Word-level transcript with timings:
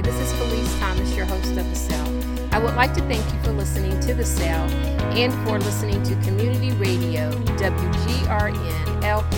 Hi, 0.00 0.06
this 0.06 0.18
is 0.18 0.32
Felice 0.38 0.78
Thomas, 0.78 1.14
your 1.14 1.26
host 1.26 1.58
of 1.58 1.68
The 1.68 1.76
Cell. 1.76 2.08
I 2.52 2.58
would 2.58 2.74
like 2.74 2.94
to 2.94 3.02
thank 3.02 3.22
you 3.34 3.42
for 3.42 3.52
listening 3.52 4.00
to 4.00 4.14
The 4.14 4.24
Cell 4.24 4.66
and 5.14 5.30
for 5.46 5.58
listening 5.58 6.02
to 6.04 6.14
Community 6.22 6.70
Radio 6.76 7.30
WGRN 7.58 9.04
LP 9.04 9.36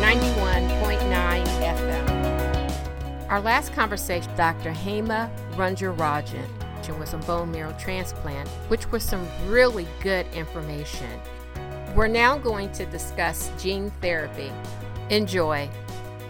91.9 0.00 1.46
FM. 1.58 3.28
Our 3.28 3.40
last 3.40 3.72
conversation, 3.72 4.32
Dr. 4.36 4.70
Hema 4.70 5.28
Rajan 5.56 6.96
was 6.96 7.14
a 7.14 7.18
bone 7.18 7.50
marrow 7.50 7.74
transplant, 7.76 8.48
which 8.68 8.92
was 8.92 9.02
some 9.02 9.26
really 9.48 9.88
good 10.00 10.28
information. 10.32 11.10
We're 11.96 12.06
now 12.06 12.38
going 12.38 12.70
to 12.74 12.86
discuss 12.86 13.50
gene 13.60 13.90
therapy. 14.00 14.52
Enjoy. 15.10 15.68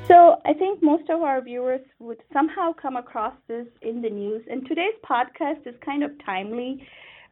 So, 0.08 0.40
I 0.44 0.52
think 0.52 0.84
most 0.84 1.10
of 1.10 1.22
our 1.22 1.40
viewers 1.40 1.80
would 1.98 2.18
somehow 2.32 2.72
come 2.72 2.96
across 2.96 3.34
this 3.48 3.66
in 3.82 4.02
the 4.02 4.08
news, 4.08 4.42
and 4.48 4.64
today's 4.66 4.94
podcast 5.04 5.66
is 5.66 5.74
kind 5.84 6.04
of 6.04 6.12
timely 6.24 6.86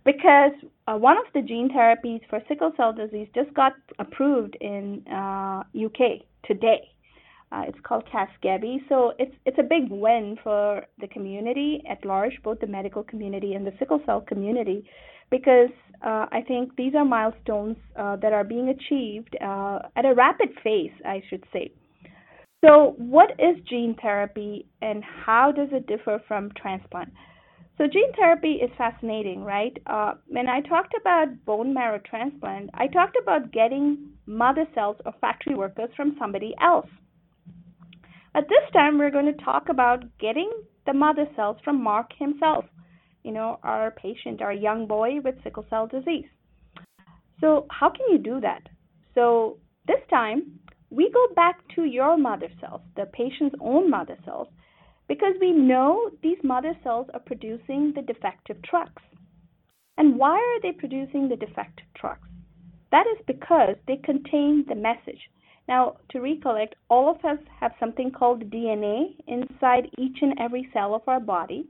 because 0.05 0.51
uh, 0.89 0.97
one 0.97 1.17
of 1.17 1.25
the 1.35 1.43
gene 1.43 1.71
therapies 1.71 2.21
for 2.29 2.41
sickle 2.49 2.73
cell 2.77 2.93
disease 2.93 3.29
just 3.33 3.55
got 3.55 3.75
approved 4.01 4.57
in 4.61 5.07
uh, 5.07 5.63
UK 5.73 6.23
today. 6.45 6.91
Uh, 7.53 7.63
it's 7.69 7.79
called 7.85 8.05
Casgevy. 8.13 8.79
So 8.89 9.13
it's 9.21 9.35
it's 9.47 9.59
a 9.61 9.63
big 9.63 9.89
win 9.89 10.37
for 10.43 10.85
the 10.99 11.07
community 11.07 11.81
at 11.89 12.05
large, 12.05 12.33
both 12.43 12.59
the 12.59 12.67
medical 12.67 13.05
community 13.05 13.55
and 13.55 13.65
the 13.65 13.73
sickle 13.79 14.01
cell 14.05 14.21
community, 14.21 14.85
because 15.31 15.71
uh, 16.05 16.27
I 16.33 16.43
think 16.47 16.75
these 16.75 16.97
are 16.97 17.05
milestones 17.05 17.77
uh, 17.97 18.17
that 18.17 18.33
are 18.33 18.45
being 18.45 18.69
achieved 18.69 19.37
uh, 19.41 19.79
at 19.95 20.05
a 20.05 20.13
rapid 20.15 20.57
pace, 20.65 20.93
I 21.07 21.23
should 21.31 21.45
say. 21.53 21.71
So, 22.65 22.95
what 22.97 23.33
is 23.33 23.63
gene 23.69 23.95
therapy 24.01 24.67
and 24.81 25.05
how 25.05 25.53
does 25.53 25.69
it 25.73 25.87
differ 25.87 26.23
from 26.27 26.51
transplant? 26.57 27.13
So, 27.77 27.87
gene 27.87 28.13
therapy 28.17 28.53
is 28.53 28.71
fascinating, 28.79 29.45
right? 29.45 29.77
Uh, 29.87 30.15
when 30.29 30.49
I 30.49 30.63
talked 30.63 30.95
about 30.99 31.45
bone 31.45 31.75
marrow 31.75 32.01
transplant, 32.09 32.71
I 32.73 32.87
talked 32.87 33.19
about 33.21 33.53
getting 33.53 34.09
mother 34.25 34.65
cells 34.75 34.97
or 35.05 35.13
factory 35.21 35.55
workers 35.55 35.91
from 35.95 36.17
somebody 36.19 36.55
else. 36.63 36.87
But 38.33 38.49
this 38.49 38.73
time, 38.73 38.99
we're 38.99 39.11
going 39.11 39.27
to 39.27 39.45
talk 39.45 39.69
about 39.69 40.05
getting 40.19 40.51
the 40.87 40.95
mother 40.95 41.27
cells 41.37 41.59
from 41.65 41.83
Mark 41.83 42.13
himself, 42.19 42.65
you 43.25 43.33
know, 43.33 43.59
our 43.63 43.91
patient, 43.91 44.41
our 44.41 44.55
young 44.55 44.87
boy 44.87 45.21
with 45.23 45.35
sickle 45.45 45.67
cell 45.69 45.87
disease. 45.87 46.29
So, 47.43 47.67
how 47.71 47.91
can 47.91 48.07
you 48.11 48.17
do 48.17 48.41
that? 48.41 48.63
So, 49.15 49.59
this 49.87 50.01
time, 50.09 50.61
we 50.95 51.11
go 51.11 51.27
back 51.35 51.57
to 51.75 51.85
your 51.85 52.17
mother 52.17 52.49
cells, 52.61 52.81
the 52.97 53.07
patient's 53.07 53.57
own 53.61 53.91
mother 53.91 54.17
cells, 54.25 54.49
because 55.09 55.35
we 55.41 55.53
know 55.53 56.11
these 56.23 56.39
mother 56.43 56.75
cells 56.83 57.09
are 57.13 57.21
producing 57.21 57.93
the 57.95 58.03
defective 58.03 58.63
trucks. 58.63 59.03
And 59.97 60.19
why 60.19 60.37
are 60.37 60.61
they 60.63 60.73
producing 60.73 61.29
the 61.29 61.37
defective 61.37 61.87
trucks? 61.97 62.29
That 62.91 63.07
is 63.07 63.25
because 63.27 63.77
they 63.87 63.97
contain 63.97 64.65
the 64.69 64.75
message. 64.75 65.31
Now, 65.67 65.97
to 66.11 66.21
recollect, 66.21 66.75
all 66.89 67.11
of 67.11 67.25
us 67.25 67.43
have 67.59 67.73
something 67.81 68.11
called 68.11 68.51
DNA 68.51 69.17
inside 69.27 69.89
each 69.99 70.19
and 70.21 70.35
every 70.39 70.69
cell 70.73 70.95
of 70.95 71.03
our 71.07 71.21
body. 71.21 71.67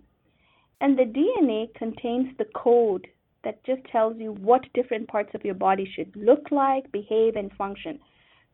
And 0.81 0.99
the 0.99 1.05
DNA 1.05 1.73
contains 1.75 2.37
the 2.37 2.47
code 2.55 3.07
that 3.45 3.65
just 3.65 3.85
tells 3.85 4.17
you 4.19 4.33
what 4.33 4.73
different 4.75 5.09
parts 5.09 5.31
of 5.35 5.45
your 5.45 5.55
body 5.55 5.91
should 5.95 6.15
look 6.17 6.51
like, 6.51 6.91
behave, 6.93 7.37
and 7.37 7.53
function. 7.53 8.01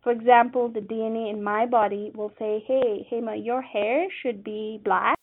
For 0.03 0.13
example, 0.13 0.69
the 0.69 0.81
DNA 0.81 1.31
in 1.31 1.43
my 1.43 1.67
body 1.67 2.11
will 2.15 2.33
say, 2.39 2.65
hey, 2.67 3.07
Hema, 3.11 3.45
your 3.45 3.61
hair 3.61 4.07
should 4.23 4.43
be 4.43 4.81
black, 4.83 5.19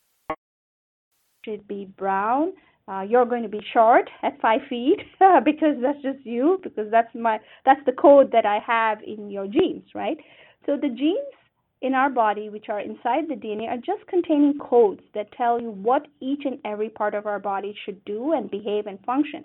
should 1.43 1.67
be 1.67 1.85
brown. 1.97 2.53
Uh, 2.87 3.01
you're 3.01 3.25
going 3.25 3.43
to 3.43 3.49
be 3.49 3.61
short 3.73 4.09
at 4.23 4.39
five 4.39 4.61
feet 4.69 4.99
because 5.43 5.75
that's 5.81 6.01
just 6.01 6.25
you, 6.25 6.59
because 6.63 6.89
that's 6.89 7.13
my 7.13 7.39
that's 7.65 7.81
the 7.85 7.91
code 7.91 8.31
that 8.31 8.45
I 8.45 8.59
have 8.65 8.99
in 9.05 9.29
your 9.29 9.47
genes, 9.47 9.83
right? 9.93 10.17
So 10.65 10.77
the 10.77 10.89
genes 10.89 11.33
in 11.81 11.93
our 11.93 12.09
body, 12.09 12.49
which 12.49 12.69
are 12.69 12.79
inside 12.79 13.27
the 13.27 13.35
DNA, 13.35 13.67
are 13.67 13.77
just 13.77 14.07
containing 14.07 14.57
codes 14.59 15.01
that 15.13 15.31
tell 15.33 15.61
you 15.61 15.71
what 15.71 16.07
each 16.21 16.43
and 16.45 16.59
every 16.65 16.89
part 16.89 17.13
of 17.13 17.25
our 17.25 17.39
body 17.39 17.75
should 17.85 18.03
do 18.05 18.33
and 18.33 18.49
behave 18.49 18.87
and 18.87 19.03
function. 19.05 19.43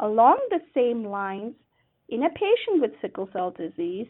Along 0.00 0.38
the 0.50 0.60
same 0.74 1.04
lines, 1.04 1.54
in 2.08 2.24
a 2.24 2.30
patient 2.30 2.80
with 2.80 2.92
sickle 3.00 3.28
cell 3.32 3.52
disease, 3.52 4.06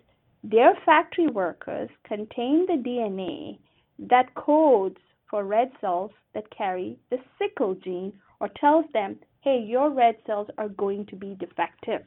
their 0.50 0.74
factory 0.84 1.26
workers 1.26 1.90
contain 2.04 2.66
the 2.66 2.80
DNA 2.86 3.58
that 3.98 4.34
codes 4.34 4.98
for 5.28 5.44
red 5.44 5.72
cells 5.80 6.12
that 6.34 6.56
carry 6.56 6.96
the 7.10 7.18
sickle 7.36 7.74
gene 7.74 8.12
or 8.38 8.48
tells 8.60 8.84
them, 8.92 9.18
hey, 9.40 9.64
your 9.66 9.90
red 9.90 10.14
cells 10.24 10.46
are 10.56 10.68
going 10.68 11.04
to 11.06 11.16
be 11.16 11.36
defective. 11.40 12.02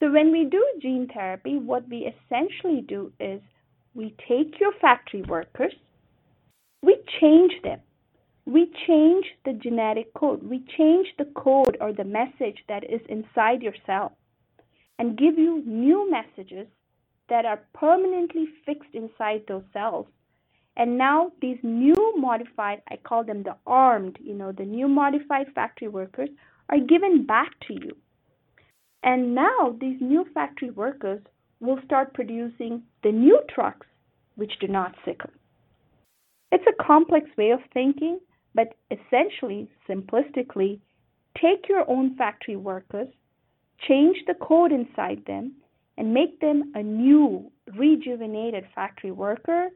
So 0.00 0.10
when 0.10 0.32
we 0.32 0.44
do 0.44 0.64
gene 0.82 1.08
therapy, 1.12 1.56
what 1.56 1.88
we 1.88 2.12
essentially 2.12 2.80
do 2.80 3.12
is 3.20 3.40
we 3.94 4.14
take 4.28 4.58
your 4.58 4.72
factory 4.80 5.22
workers, 5.22 5.74
we 6.82 6.96
change 7.20 7.52
them. 7.62 7.80
We 8.44 8.70
change 8.86 9.24
the 9.44 9.52
genetic 9.52 10.12
code. 10.14 10.42
We 10.42 10.64
change 10.76 11.06
the 11.16 11.30
code 11.36 11.78
or 11.80 11.92
the 11.92 12.04
message 12.04 12.58
that 12.68 12.84
is 12.84 13.00
inside 13.08 13.62
your 13.62 13.74
cell 13.86 14.16
and 14.98 15.16
give 15.16 15.38
you 15.38 15.62
new 15.64 16.10
messages 16.10 16.66
that 17.28 17.44
are 17.44 17.60
permanently 17.72 18.46
fixed 18.66 18.94
inside 18.94 19.42
those 19.48 19.64
cells. 19.72 20.06
And 20.76 20.98
now 20.98 21.32
these 21.40 21.58
new 21.62 22.14
modified, 22.16 22.82
I 22.90 22.96
call 22.96 23.24
them 23.24 23.42
the 23.42 23.56
armed, 23.66 24.18
you 24.20 24.34
know, 24.34 24.52
the 24.52 24.64
new 24.64 24.88
modified 24.88 25.46
factory 25.54 25.88
workers 25.88 26.30
are 26.68 26.78
given 26.78 27.24
back 27.26 27.52
to 27.68 27.74
you. 27.74 27.96
And 29.02 29.34
now 29.34 29.76
these 29.80 30.00
new 30.00 30.26
factory 30.34 30.70
workers 30.70 31.22
will 31.60 31.78
start 31.84 32.14
producing 32.14 32.82
the 33.02 33.12
new 33.12 33.40
trucks 33.54 33.86
which 34.36 34.58
do 34.60 34.66
not 34.66 34.94
sickle. 35.04 35.30
It's 36.50 36.64
a 36.66 36.82
complex 36.82 37.26
way 37.36 37.50
of 37.50 37.60
thinking, 37.72 38.18
but 38.54 38.74
essentially, 38.90 39.68
simplistically, 39.88 40.80
take 41.40 41.68
your 41.68 41.88
own 41.88 42.16
factory 42.16 42.56
workers, 42.56 43.08
change 43.88 44.16
the 44.26 44.34
code 44.34 44.72
inside 44.72 45.22
them, 45.26 45.52
and 45.96 46.12
make 46.12 46.40
them 46.40 46.72
a 46.74 46.82
new, 46.82 47.50
rejuvenated 47.76 48.64
factory 48.74 49.10
worker 49.10 49.68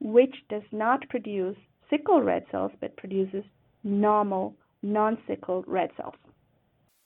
which 0.00 0.34
does 0.48 0.62
not 0.72 1.08
produce 1.08 1.56
sickle 1.88 2.20
red 2.22 2.44
cells 2.50 2.72
but 2.80 2.96
produces 2.96 3.44
normal, 3.82 4.54
non 4.82 5.18
sickle 5.26 5.64
red 5.66 5.90
cells 5.96 6.14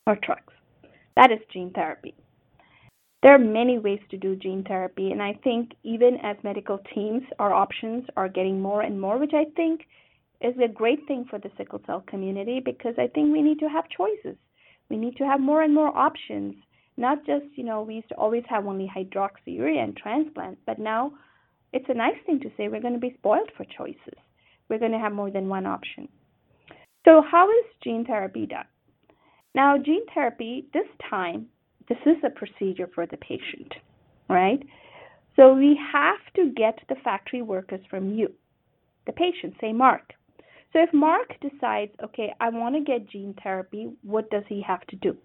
or 0.06 0.16
TRUX. 0.16 0.42
That 1.16 1.30
is 1.30 1.38
gene 1.52 1.70
therapy. 1.70 2.14
There 3.22 3.34
are 3.34 3.38
many 3.38 3.78
ways 3.78 4.00
to 4.10 4.16
do 4.16 4.34
gene 4.34 4.64
therapy, 4.66 5.12
and 5.12 5.22
I 5.22 5.34
think 5.44 5.72
even 5.82 6.16
as 6.22 6.36
medical 6.42 6.78
teams, 6.94 7.22
our 7.38 7.52
options 7.52 8.04
are 8.16 8.28
getting 8.28 8.62
more 8.62 8.80
and 8.80 8.98
more, 8.98 9.18
which 9.18 9.34
I 9.34 9.44
think 9.56 9.82
is 10.40 10.54
a 10.58 10.68
great 10.68 11.06
thing 11.06 11.26
for 11.28 11.38
the 11.38 11.50
sickle 11.58 11.82
cell 11.86 12.02
community 12.06 12.60
because 12.64 12.94
I 12.96 13.08
think 13.08 13.30
we 13.30 13.42
need 13.42 13.58
to 13.58 13.68
have 13.68 13.84
choices. 13.90 14.38
We 14.88 14.96
need 14.96 15.16
to 15.16 15.26
have 15.26 15.38
more 15.38 15.62
and 15.62 15.74
more 15.74 15.94
options 15.96 16.54
not 17.00 17.24
just, 17.26 17.46
you 17.54 17.64
know, 17.64 17.82
we 17.82 17.94
used 17.96 18.08
to 18.10 18.16
always 18.16 18.44
have 18.48 18.66
only 18.66 18.90
hydroxyurea 18.94 19.82
and 19.82 19.96
transplant, 19.96 20.58
but 20.66 20.78
now 20.78 21.12
it's 21.72 21.88
a 21.88 21.94
nice 21.94 22.16
thing 22.26 22.40
to 22.40 22.50
say 22.56 22.68
we're 22.68 22.80
going 22.80 22.94
to 22.94 23.00
be 23.00 23.16
spoiled 23.18 23.50
for 23.56 23.64
choices. 23.76 24.18
We're 24.68 24.78
going 24.78 24.92
to 24.92 24.98
have 24.98 25.12
more 25.12 25.30
than 25.30 25.48
one 25.48 25.66
option. 25.66 26.08
So, 27.04 27.22
how 27.28 27.48
is 27.48 27.64
gene 27.82 28.04
therapy 28.04 28.46
done? 28.46 28.66
Now, 29.54 29.78
gene 29.78 30.04
therapy, 30.14 30.66
this 30.74 30.86
time, 31.08 31.46
this 31.88 31.98
is 32.06 32.16
a 32.24 32.30
procedure 32.30 32.88
for 32.94 33.06
the 33.06 33.16
patient, 33.16 33.72
right? 34.28 34.62
So, 35.36 35.54
we 35.54 35.78
have 35.92 36.18
to 36.36 36.52
get 36.54 36.78
the 36.88 36.96
factory 37.02 37.42
workers 37.42 37.80
from 37.88 38.12
you, 38.12 38.32
the 39.06 39.12
patient, 39.12 39.54
say 39.60 39.72
Mark. 39.72 40.12
So, 40.72 40.82
if 40.82 40.92
Mark 40.92 41.34
decides, 41.40 41.92
okay, 42.04 42.32
I 42.40 42.50
want 42.50 42.74
to 42.76 42.82
get 42.82 43.08
gene 43.08 43.34
therapy, 43.42 43.88
what 44.02 44.30
does 44.30 44.44
he 44.48 44.62
have 44.66 44.86
to 44.88 44.96
do? 44.96 45.16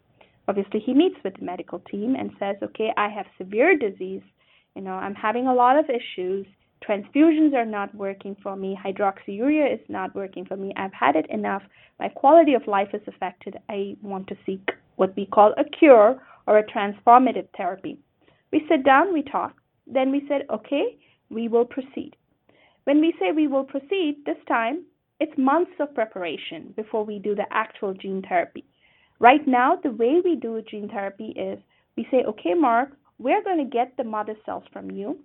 Obviously 0.48 0.80
he 0.80 0.94
meets 0.94 1.16
with 1.24 1.36
the 1.38 1.46
medical 1.46 1.80
team 1.80 2.16
and 2.16 2.32
says, 2.40 2.56
okay, 2.64 2.92
I 2.98 3.10
have 3.10 3.26
severe 3.38 3.78
disease. 3.78 4.22
You 4.76 4.82
know, 4.82 4.94
I'm 4.94 5.16
having 5.16 5.48
a 5.48 5.54
lot 5.54 5.78
of 5.78 5.86
issues. 5.90 6.46
Transfusions 6.88 7.54
are 7.54 7.66
not 7.66 7.94
working 7.96 8.36
for 8.44 8.56
me. 8.56 8.78
Hydroxyurea 8.84 9.74
is 9.74 9.80
not 9.90 10.14
working 10.16 10.46
for 10.46 10.58
me. 10.58 10.74
I've 10.78 10.94
had 10.94 11.16
it 11.16 11.30
enough. 11.30 11.64
My 12.00 12.10
quality 12.10 12.54
of 12.54 12.68
life 12.68 12.90
is 12.94 13.02
affected. 13.08 13.58
I 13.70 13.96
want 14.02 14.28
to 14.28 14.38
seek 14.46 14.70
what 14.98 15.16
we 15.16 15.26
call 15.26 15.54
a 15.58 15.64
cure 15.64 16.22
or 16.48 16.58
a 16.60 16.64
transformative 16.64 17.48
therapy. 17.58 17.98
We 18.52 18.66
sit 18.70 18.86
down, 18.86 19.14
we 19.14 19.24
talk. 19.24 19.56
Then 19.88 20.12
we 20.12 20.26
said, 20.28 20.44
okay, 20.52 20.98
we 21.30 21.48
will 21.48 21.66
proceed. 21.66 22.16
When 22.84 23.02
we 23.02 23.14
say 23.20 23.32
we 23.32 23.48
will 23.48 23.64
proceed, 23.64 24.18
this 24.26 24.38
time 24.48 24.84
it's 25.20 25.38
months 25.38 25.72
of 25.80 25.96
preparation 25.96 26.74
before 26.76 27.06
we 27.06 27.20
do 27.20 27.36
the 27.36 27.46
actual 27.52 27.94
gene 27.94 28.22
therapy. 28.28 28.66
Right 29.20 29.48
now, 29.48 29.78
the 29.82 29.92
way 29.92 30.22
we 30.24 30.36
do 30.36 30.62
gene 30.70 30.90
therapy 30.90 31.34
is 31.38 31.60
we 31.96 32.08
say, 32.12 32.24
okay, 32.28 32.54
Mark, 32.54 32.90
we're 33.18 33.44
going 33.44 33.58
to 33.58 33.78
get 33.78 33.96
the 33.96 34.04
mother 34.04 34.36
cells 34.46 34.64
from 34.74 34.92
you. 34.92 35.18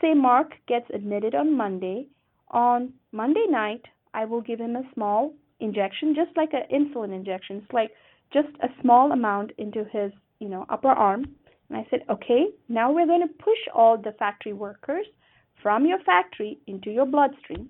Say 0.00 0.14
Mark 0.14 0.52
gets 0.68 0.86
admitted 0.92 1.34
on 1.34 1.56
Monday. 1.56 2.06
On 2.50 2.92
Monday 3.12 3.46
night, 3.48 3.82
I 4.12 4.24
will 4.24 4.40
give 4.40 4.60
him 4.60 4.76
a 4.76 4.88
small 4.94 5.32
injection, 5.60 6.14
just 6.14 6.36
like 6.36 6.50
an 6.52 6.64
insulin 6.72 7.14
injection. 7.14 7.56
It's 7.62 7.72
like 7.72 7.90
just 8.32 8.48
a 8.62 8.68
small 8.82 9.12
amount 9.12 9.52
into 9.58 9.84
his, 9.84 10.12
you 10.38 10.48
know, 10.48 10.66
upper 10.68 10.88
arm. 10.88 11.24
And 11.68 11.78
I 11.78 11.86
said, 11.90 12.00
okay, 12.10 12.46
now 12.68 12.92
we're 12.92 13.06
going 13.06 13.26
to 13.26 13.34
push 13.44 13.58
all 13.74 13.96
the 13.96 14.12
factory 14.18 14.52
workers 14.52 15.06
from 15.62 15.86
your 15.86 16.00
factory 16.00 16.58
into 16.66 16.90
your 16.90 17.06
bloodstream. 17.06 17.68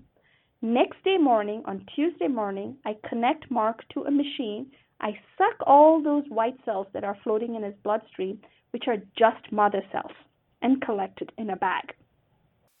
Next 0.61 1.03
day 1.03 1.17
morning, 1.17 1.63
on 1.65 1.85
Tuesday 1.95 2.27
morning, 2.27 2.77
I 2.85 2.95
connect 3.07 3.49
Mark 3.49 3.83
to 3.93 4.03
a 4.03 4.11
machine. 4.11 4.67
I 5.01 5.19
suck 5.35 5.55
all 5.65 6.01
those 6.01 6.23
white 6.29 6.57
cells 6.63 6.85
that 6.93 7.03
are 7.03 7.17
floating 7.23 7.55
in 7.55 7.63
his 7.63 7.73
bloodstream, 7.83 8.39
which 8.69 8.83
are 8.87 8.97
just 9.17 9.51
mother 9.51 9.81
cells, 9.91 10.11
and 10.61 10.81
collect 10.81 11.21
it 11.21 11.31
in 11.39 11.49
a 11.49 11.55
bag. 11.55 11.93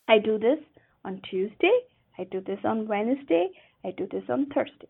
I 0.07 0.19
do 0.19 0.37
this 0.37 0.59
on 1.03 1.19
Tuesday, 1.29 1.79
I 2.19 2.25
do 2.25 2.39
this 2.41 2.59
on 2.63 2.87
Wednesday, 2.87 3.49
I 3.83 3.91
do 3.91 4.07
this 4.11 4.23
on 4.29 4.45
Thursday. 4.53 4.87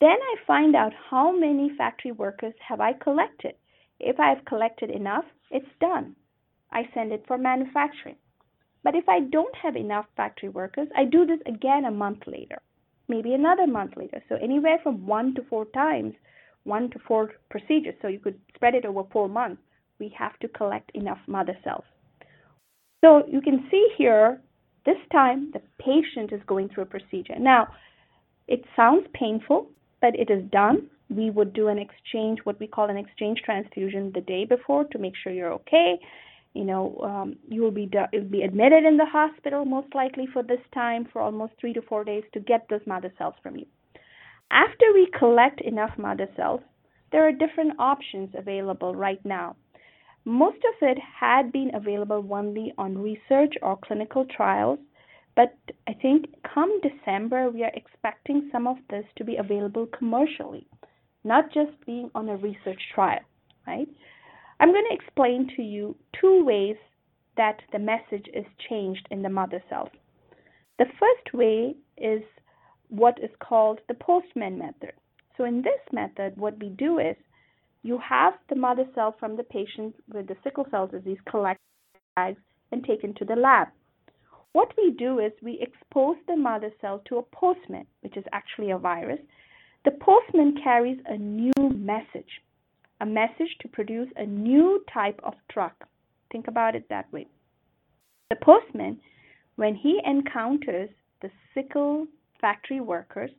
Then 0.00 0.10
I 0.10 0.34
find 0.46 0.76
out 0.76 0.92
how 1.10 1.32
many 1.32 1.70
factory 1.78 2.12
workers 2.12 2.54
have 2.68 2.80
I 2.80 2.92
collected. 2.92 3.54
If 3.98 4.20
I've 4.20 4.44
collected 4.44 4.90
enough, 4.90 5.24
it's 5.50 5.78
done. 5.80 6.16
I 6.70 6.82
send 6.92 7.12
it 7.12 7.24
for 7.26 7.38
manufacturing. 7.38 8.16
But 8.82 8.94
if 8.94 9.08
I 9.08 9.20
don't 9.20 9.54
have 9.54 9.76
enough 9.76 10.06
factory 10.16 10.48
workers, 10.48 10.88
I 10.96 11.04
do 11.04 11.24
this 11.24 11.38
again 11.46 11.84
a 11.84 11.90
month 11.90 12.26
later, 12.26 12.60
maybe 13.08 13.32
another 13.32 13.66
month 13.66 13.96
later. 13.96 14.22
So 14.28 14.34
anywhere 14.34 14.80
from 14.82 15.06
one 15.06 15.34
to 15.36 15.42
four 15.48 15.66
times, 15.66 16.14
one 16.64 16.90
to 16.90 16.98
four 17.06 17.32
procedures. 17.50 17.94
So 18.02 18.08
you 18.08 18.18
could 18.18 18.38
spread 18.54 18.74
it 18.74 18.84
over 18.84 19.02
four 19.12 19.28
months. 19.28 19.62
We 19.98 20.14
have 20.18 20.38
to 20.40 20.48
collect 20.48 20.90
enough 20.94 21.18
mother 21.26 21.56
cells. 21.64 21.84
So 23.04 23.22
you 23.28 23.40
can 23.40 23.66
see 23.70 23.88
here, 23.96 24.40
this 24.86 24.96
time 25.10 25.50
the 25.52 25.60
patient 25.78 26.32
is 26.32 26.40
going 26.46 26.68
through 26.68 26.84
a 26.84 26.86
procedure. 26.86 27.38
Now, 27.38 27.68
it 28.48 28.64
sounds 28.76 29.06
painful, 29.14 29.68
but 30.00 30.14
it 30.18 30.30
is 30.30 30.44
done. 30.50 30.88
We 31.08 31.30
would 31.30 31.52
do 31.52 31.68
an 31.68 31.78
exchange, 31.78 32.40
what 32.44 32.58
we 32.58 32.66
call 32.66 32.90
an 32.90 32.96
exchange 32.96 33.42
transfusion, 33.44 34.12
the 34.14 34.20
day 34.22 34.44
before 34.44 34.84
to 34.84 34.98
make 34.98 35.14
sure 35.22 35.32
you're 35.32 35.52
okay. 35.52 35.98
You 36.54 36.64
know, 36.64 36.98
um, 37.02 37.36
you 37.48 37.62
will 37.62 37.70
be 37.70 37.90
you'll 38.12 38.24
be 38.24 38.42
admitted 38.42 38.84
in 38.84 38.96
the 38.96 39.06
hospital 39.06 39.64
most 39.64 39.94
likely 39.94 40.26
for 40.32 40.42
this 40.42 40.60
time 40.74 41.06
for 41.12 41.22
almost 41.22 41.54
three 41.60 41.72
to 41.72 41.82
four 41.82 42.04
days 42.04 42.24
to 42.34 42.40
get 42.40 42.66
those 42.68 42.80
mother 42.86 43.12
cells 43.18 43.34
from 43.42 43.56
you. 43.56 43.66
After 44.52 44.92
we 44.94 45.08
collect 45.18 45.60
enough 45.62 45.98
mother 45.98 46.28
cells, 46.36 46.60
there 47.10 47.26
are 47.26 47.32
different 47.32 47.72
options 47.80 48.30
available 48.38 48.94
right 48.94 49.24
now. 49.24 49.56
Most 50.24 50.58
of 50.58 50.88
it 50.88 50.98
had 51.20 51.50
been 51.50 51.72
available 51.74 52.24
only 52.32 52.72
on 52.78 53.02
research 53.02 53.54
or 53.60 53.76
clinical 53.76 54.24
trials 54.24 54.78
but 55.34 55.56
I 55.88 55.94
think 55.94 56.26
come 56.54 56.80
December, 56.80 57.50
we 57.50 57.64
are 57.64 57.72
expecting 57.74 58.50
some 58.52 58.66
of 58.66 58.76
this 58.90 59.04
to 59.16 59.24
be 59.24 59.36
available 59.36 59.86
commercially, 59.86 60.66
not 61.24 61.52
just 61.52 61.72
being 61.86 62.10
on 62.14 62.28
a 62.28 62.36
research 62.36 62.80
trial, 62.94 63.20
right? 63.66 63.88
I'm 64.60 64.72
going 64.72 64.86
to 64.90 64.94
explain 64.94 65.48
to 65.56 65.62
you 65.62 65.96
two 66.20 66.44
ways 66.44 66.76
that 67.36 67.60
the 67.72 67.78
message 67.78 68.26
is 68.34 68.44
changed 68.68 69.08
in 69.10 69.22
the 69.22 69.30
mother 69.30 69.62
cells. 69.70 69.88
The 70.78 70.86
first 71.00 71.34
way 71.34 71.74
is 71.96 72.22
what 73.02 73.18
is 73.20 73.30
called 73.40 73.80
the 73.88 73.94
postman 73.94 74.56
method. 74.56 74.92
So 75.36 75.42
in 75.42 75.60
this 75.60 75.82
method, 75.90 76.36
what 76.36 76.56
we 76.60 76.68
do 76.68 77.00
is 77.00 77.16
you 77.82 77.98
have 77.98 78.34
the 78.48 78.54
mother 78.54 78.84
cell 78.94 79.16
from 79.18 79.36
the 79.36 79.42
patient 79.42 79.96
with 80.14 80.28
the 80.28 80.36
sickle 80.44 80.66
cell 80.70 80.86
disease 80.86 81.18
collected 81.28 81.58
and 82.16 82.84
taken 82.86 83.12
to 83.14 83.24
the 83.24 83.34
lab. 83.34 83.66
What 84.52 84.72
we 84.78 84.94
do 84.96 85.18
is 85.18 85.32
we 85.42 85.58
expose 85.60 86.14
the 86.28 86.36
mother 86.36 86.70
cell 86.80 87.02
to 87.08 87.16
a 87.16 87.22
postman, 87.22 87.86
which 88.02 88.16
is 88.16 88.24
actually 88.32 88.70
a 88.70 88.78
virus. 88.78 89.18
The 89.84 89.98
postman 90.00 90.54
carries 90.62 90.98
a 91.06 91.16
new 91.16 91.70
message, 91.74 92.32
a 93.00 93.06
message 93.06 93.52
to 93.62 93.68
produce 93.68 94.10
a 94.14 94.26
new 94.26 94.84
type 94.94 95.18
of 95.24 95.34
truck. 95.50 95.88
Think 96.30 96.46
about 96.46 96.76
it 96.76 96.88
that 96.88 97.12
way. 97.12 97.26
The 98.30 98.36
postman, 98.36 99.00
when 99.56 99.74
he 99.74 100.00
encounters 100.06 100.90
the 101.20 101.30
sickle 101.52 102.06
factory 102.42 102.80
workers, 102.80 103.30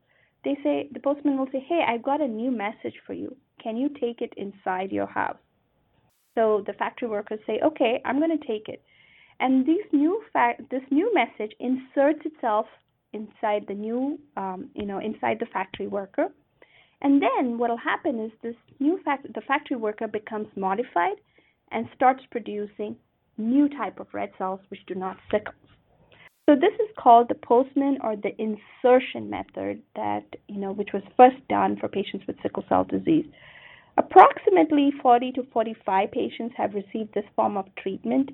they 0.43 0.57
say 0.63 0.89
the 0.91 0.99
postman 0.99 1.37
will 1.37 1.51
say, 1.51 1.59
"Hey, 1.59 1.83
I've 1.87 2.01
got 2.01 2.21
a 2.21 2.27
new 2.27 2.49
message 2.49 2.97
for 3.05 3.13
you. 3.13 3.37
Can 3.61 3.77
you 3.77 3.89
take 3.89 4.21
it 4.21 4.33
inside 4.35 4.91
your 4.91 5.05
house?" 5.05 5.37
So 6.33 6.63
the 6.65 6.73
factory 6.73 7.07
workers 7.07 7.39
say, 7.45 7.59
"Okay, 7.61 8.01
I'm 8.03 8.17
going 8.17 8.35
to 8.35 8.47
take 8.47 8.67
it." 8.67 8.81
and 9.39 9.65
these 9.65 9.85
new 9.91 10.21
this 10.71 10.81
new 10.89 11.13
message 11.13 11.53
inserts 11.59 12.21
itself 12.25 12.65
inside 13.13 13.65
the 13.67 13.73
new 13.73 14.19
um, 14.37 14.69
you 14.73 14.85
know 14.85 14.99
inside 14.99 15.37
the 15.39 15.45
factory 15.47 15.87
worker 15.87 16.27
and 17.01 17.21
then 17.21 17.57
what 17.57 17.69
will 17.69 17.77
happen 17.77 18.19
is 18.19 18.31
this 18.41 18.55
new 18.79 18.99
fact 19.03 19.27
the 19.33 19.41
factory 19.41 19.77
worker 19.77 20.07
becomes 20.07 20.47
modified 20.55 21.17
and 21.71 21.87
starts 21.95 22.23
producing 22.31 22.95
new 23.37 23.67
type 23.69 23.99
of 23.99 24.07
red 24.13 24.31
cells 24.37 24.59
which 24.69 24.85
do 24.87 24.95
not 24.95 25.17
sickle 25.31 25.53
so 26.45 26.55
this 26.55 26.73
is 26.73 26.89
called 26.97 27.29
the 27.29 27.35
postman 27.35 27.97
or 28.01 28.15
the 28.15 28.31
insertion 28.41 29.29
method 29.29 29.81
that 29.95 30.25
you 30.47 30.59
know 30.59 30.71
which 30.71 30.89
was 30.93 31.03
first 31.15 31.37
done 31.49 31.77
for 31.79 31.87
patients 31.87 32.25
with 32.27 32.35
sickle 32.41 32.63
cell 32.69 32.83
disease 32.83 33.25
approximately 33.97 34.91
40 35.01 35.31
to 35.33 35.43
45 35.53 36.11
patients 36.11 36.55
have 36.57 36.73
received 36.73 37.13
this 37.13 37.25
form 37.35 37.57
of 37.57 37.65
treatment 37.75 38.29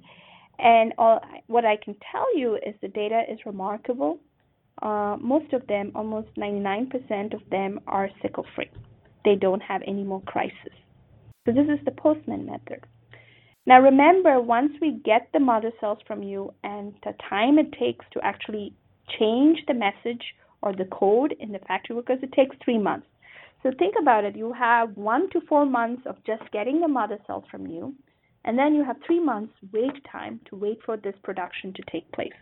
and 0.59 0.93
all, 0.97 1.21
what 1.47 1.65
I 1.65 1.77
can 1.77 1.95
tell 2.11 2.37
you 2.37 2.55
is 2.55 2.75
the 2.81 2.89
data 2.89 3.23
is 3.29 3.39
remarkable. 3.45 4.19
Uh, 4.81 5.15
most 5.19 5.53
of 5.53 5.65
them, 5.67 5.91
almost 5.95 6.27
99% 6.37 7.33
of 7.33 7.41
them, 7.49 7.79
are 7.87 8.09
sickle 8.21 8.45
free. 8.55 8.69
They 9.23 9.35
don't 9.35 9.61
have 9.61 9.81
any 9.87 10.03
more 10.03 10.21
crisis. 10.21 10.73
So 11.45 11.53
this 11.53 11.67
is 11.67 11.83
the 11.85 11.91
postman 11.91 12.45
method. 12.45 12.85
Now 13.65 13.81
remember, 13.81 14.39
once 14.39 14.73
we 14.81 15.01
get 15.03 15.29
the 15.33 15.39
mother 15.39 15.71
cells 15.79 15.99
from 16.07 16.23
you 16.23 16.53
and 16.63 16.93
the 17.03 17.13
time 17.29 17.59
it 17.59 17.71
takes 17.73 18.05
to 18.13 18.21
actually 18.23 18.73
change 19.19 19.59
the 19.67 19.73
message 19.73 20.23
or 20.61 20.73
the 20.73 20.85
code 20.85 21.35
in 21.39 21.51
the 21.51 21.59
factory 21.59 21.95
workers, 21.95 22.19
it 22.21 22.31
takes 22.33 22.55
three 22.63 22.77
months. 22.77 23.07
So 23.61 23.71
think 23.77 23.95
about 23.99 24.23
it. 24.23 24.35
You 24.35 24.53
have 24.53 24.95
one 24.95 25.29
to 25.31 25.41
four 25.47 25.65
months 25.65 26.03
of 26.05 26.15
just 26.25 26.49
getting 26.51 26.79
the 26.79 26.87
mother 26.87 27.19
cells 27.27 27.43
from 27.51 27.67
you 27.67 27.93
and 28.45 28.57
then 28.57 28.73
you 28.73 28.83
have 28.83 28.97
three 29.05 29.19
months 29.19 29.53
wait 29.73 30.03
time 30.11 30.39
to 30.49 30.55
wait 30.55 30.79
for 30.85 30.97
this 30.97 31.15
production 31.23 31.73
to 31.73 31.83
take 31.91 32.09
place. 32.11 32.33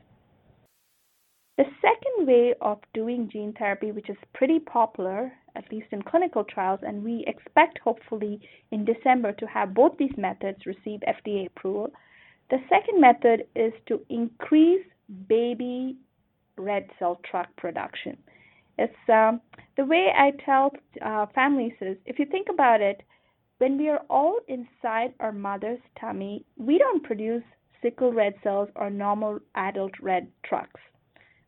The 1.57 1.65
second 1.81 2.27
way 2.27 2.53
of 2.61 2.77
doing 2.93 3.29
gene 3.31 3.53
therapy, 3.57 3.91
which 3.91 4.09
is 4.09 4.17
pretty 4.33 4.59
popular, 4.59 5.31
at 5.57 5.71
least 5.71 5.87
in 5.91 6.01
clinical 6.01 6.43
trials, 6.43 6.79
and 6.83 7.03
we 7.03 7.23
expect 7.27 7.79
hopefully 7.79 8.39
in 8.71 8.85
December 8.85 9.33
to 9.33 9.47
have 9.47 9.73
both 9.73 9.97
these 9.97 10.15
methods 10.17 10.65
receive 10.65 11.01
FDA 11.07 11.47
approval. 11.47 11.91
The 12.49 12.59
second 12.69 13.01
method 13.01 13.47
is 13.55 13.73
to 13.87 13.99
increase 14.09 14.85
baby 15.27 15.97
red 16.57 16.89
cell 16.99 17.19
truck 17.29 17.47
production. 17.57 18.17
It's 18.77 19.09
um, 19.09 19.41
the 19.75 19.85
way 19.85 20.09
I 20.15 20.31
tell 20.45 20.71
uh, 21.03 21.25
families 21.33 21.73
is 21.81 21.97
if 22.05 22.19
you 22.19 22.25
think 22.25 22.47
about 22.49 22.81
it, 22.81 23.01
when 23.57 23.77
we 23.77 23.89
are 23.89 24.03
all 24.09 24.37
inside 24.47 25.13
our 25.19 25.31
mother's 25.31 25.79
tummy, 25.99 26.45
we 26.57 26.77
don't 26.77 27.03
produce 27.03 27.43
sickle 27.81 28.13
red 28.13 28.35
cells 28.43 28.69
or 28.75 28.89
normal 28.89 29.39
adult 29.55 29.93
red 30.01 30.27
trucks. 30.45 30.79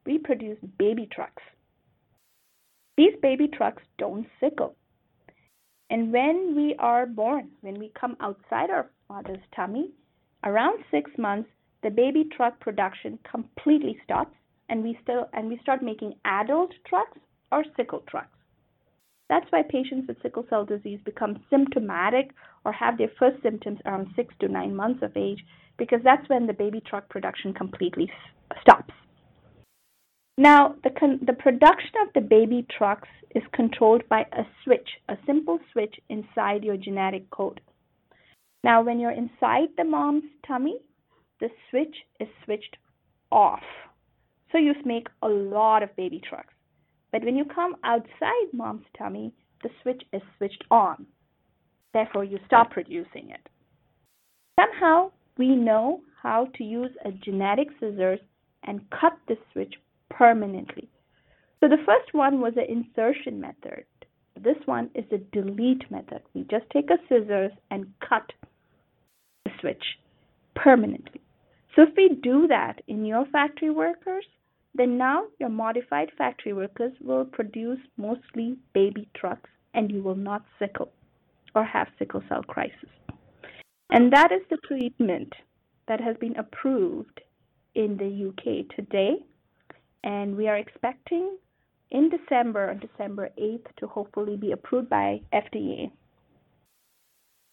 We 0.05 0.17
produce 0.17 0.57
baby 0.77 1.07
trucks. 1.11 1.43
These 2.99 3.15
baby 3.21 3.47
trucks 3.47 3.81
don't 3.97 4.27
sickle. 4.41 4.75
And 5.89 6.11
when 6.11 6.53
we 6.53 6.75
are 6.79 7.05
born, 7.05 7.47
when 7.61 7.79
we 7.79 7.93
come 7.97 8.17
outside 8.19 8.69
our 8.69 8.91
mother's 9.09 9.39
tummy, 9.55 9.91
around 10.43 10.83
six 10.91 11.09
months, 11.17 11.49
the 11.81 11.91
baby 11.91 12.25
truck 12.35 12.59
production 12.59 13.17
completely 13.23 13.97
stops 14.03 14.35
and 14.67 14.83
we 14.83 14.99
still 15.01 15.29
and 15.31 15.47
we 15.47 15.57
start 15.61 15.81
making 15.81 16.15
adult 16.25 16.73
trucks 16.89 17.17
or 17.53 17.63
sickle 17.77 18.03
trucks. 18.09 18.37
That's 19.29 19.49
why 19.49 19.61
patients 19.61 20.09
with 20.09 20.21
sickle 20.21 20.45
cell 20.49 20.65
disease 20.65 20.99
become 21.05 21.41
symptomatic 21.49 22.31
or 22.65 22.73
have 22.73 22.97
their 22.97 23.11
first 23.17 23.41
symptoms 23.41 23.79
around 23.85 24.07
six 24.17 24.33
to 24.41 24.49
nine 24.49 24.75
months 24.75 25.03
of 25.03 25.15
age, 25.15 25.45
because 25.77 26.01
that's 26.03 26.27
when 26.27 26.47
the 26.47 26.53
baby 26.53 26.81
truck 26.85 27.07
production 27.07 27.53
completely 27.53 28.11
stops. 28.61 28.93
Now, 30.39 30.75
the, 30.85 30.89
con- 30.89 31.19
the 31.27 31.33
production 31.33 31.95
of 32.01 32.13
the 32.15 32.21
baby 32.21 32.65
trucks 32.77 33.09
is 33.35 33.43
controlled 33.51 34.07
by 34.07 34.21
a 34.21 34.43
switch, 34.63 34.87
a 35.09 35.17
simple 35.25 35.59
switch 35.73 35.99
inside 36.07 36.63
your 36.63 36.77
genetic 36.77 37.29
code. 37.29 37.59
Now, 38.63 38.81
when 38.81 39.01
you're 39.01 39.11
inside 39.11 39.67
the 39.75 39.83
mom's 39.83 40.23
tummy, 40.47 40.79
the 41.41 41.49
switch 41.69 41.93
is 42.21 42.29
switched 42.45 42.77
off. 43.33 43.59
So 44.53 44.57
you 44.57 44.73
make 44.85 45.07
a 45.21 45.27
lot 45.27 45.83
of 45.83 45.93
baby 45.97 46.21
trucks. 46.29 46.53
But 47.11 47.25
when 47.25 47.35
you 47.35 47.43
come 47.43 47.75
outside 47.83 48.53
mom's 48.53 48.85
tummy, 48.97 49.33
the 49.61 49.69
switch 49.81 50.03
is 50.13 50.21
switched 50.37 50.63
on. 50.71 51.05
Therefore, 51.93 52.23
you 52.23 52.39
stop 52.45 52.71
producing 52.71 53.31
it. 53.31 53.49
Somehow, 54.57 55.11
we 55.37 55.53
know 55.53 55.99
how 56.23 56.47
to 56.55 56.63
use 56.63 56.91
a 57.03 57.11
genetic 57.11 57.67
scissors 57.77 58.21
and 58.63 58.89
cut 58.89 59.17
the 59.27 59.35
switch 59.51 59.73
permanently. 60.19 60.89
So 61.61 61.69
the 61.69 61.83
first 61.85 62.13
one 62.13 62.41
was 62.41 62.53
an 62.57 62.65
insertion 62.67 63.39
method. 63.39 63.85
This 64.39 64.57
one 64.65 64.89
is 64.93 65.05
a 65.11 65.17
delete 65.17 65.89
method. 65.89 66.21
We 66.33 66.41
just 66.43 66.65
take 66.71 66.89
a 66.89 66.97
scissors 67.07 67.51
and 67.71 67.87
cut 68.07 68.31
the 69.45 69.51
switch 69.61 69.83
permanently. 70.55 71.21
So 71.75 71.83
if 71.83 71.89
we 71.95 72.19
do 72.21 72.47
that 72.47 72.81
in 72.87 73.05
your 73.05 73.25
factory 73.27 73.69
workers, 73.69 74.25
then 74.75 74.97
now 74.97 75.25
your 75.39 75.49
modified 75.49 76.09
factory 76.17 76.53
workers 76.53 76.91
will 77.01 77.25
produce 77.25 77.79
mostly 77.97 78.57
baby 78.73 79.07
trucks 79.15 79.49
and 79.73 79.89
you 79.89 80.03
will 80.03 80.15
not 80.15 80.43
sickle 80.59 80.91
or 81.55 81.63
have 81.63 81.87
sickle 81.97 82.23
cell 82.27 82.43
crisis. 82.43 82.89
And 83.89 84.11
that 84.13 84.31
is 84.31 84.41
the 84.49 84.57
treatment 84.67 85.33
that 85.87 86.01
has 86.01 86.15
been 86.17 86.35
approved 86.35 87.21
in 87.73 87.97
the 87.97 88.29
UK 88.29 88.75
today. 88.75 89.15
And 90.03 90.35
we 90.35 90.47
are 90.47 90.57
expecting 90.57 91.37
in 91.91 92.09
December, 92.09 92.69
on 92.69 92.79
December 92.79 93.29
8th, 93.39 93.65
to 93.77 93.87
hopefully 93.87 94.37
be 94.37 94.51
approved 94.51 94.89
by 94.89 95.21
FDA. 95.33 95.91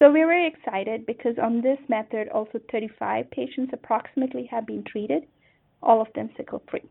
So 0.03 0.13
we're 0.13 0.27
very 0.27 0.47
excited 0.47 1.07
because 1.07 1.37
on 1.43 1.63
this 1.63 1.79
method, 1.89 2.29
also 2.29 2.61
35 2.71 3.31
patients 3.31 3.71
approximately 3.73 4.47
have 4.51 4.67
been 4.67 4.85
treated, 4.85 5.23
all 5.83 6.03
of 6.03 6.09
them 6.15 6.29
sickle 6.37 6.63
free. 6.71 6.85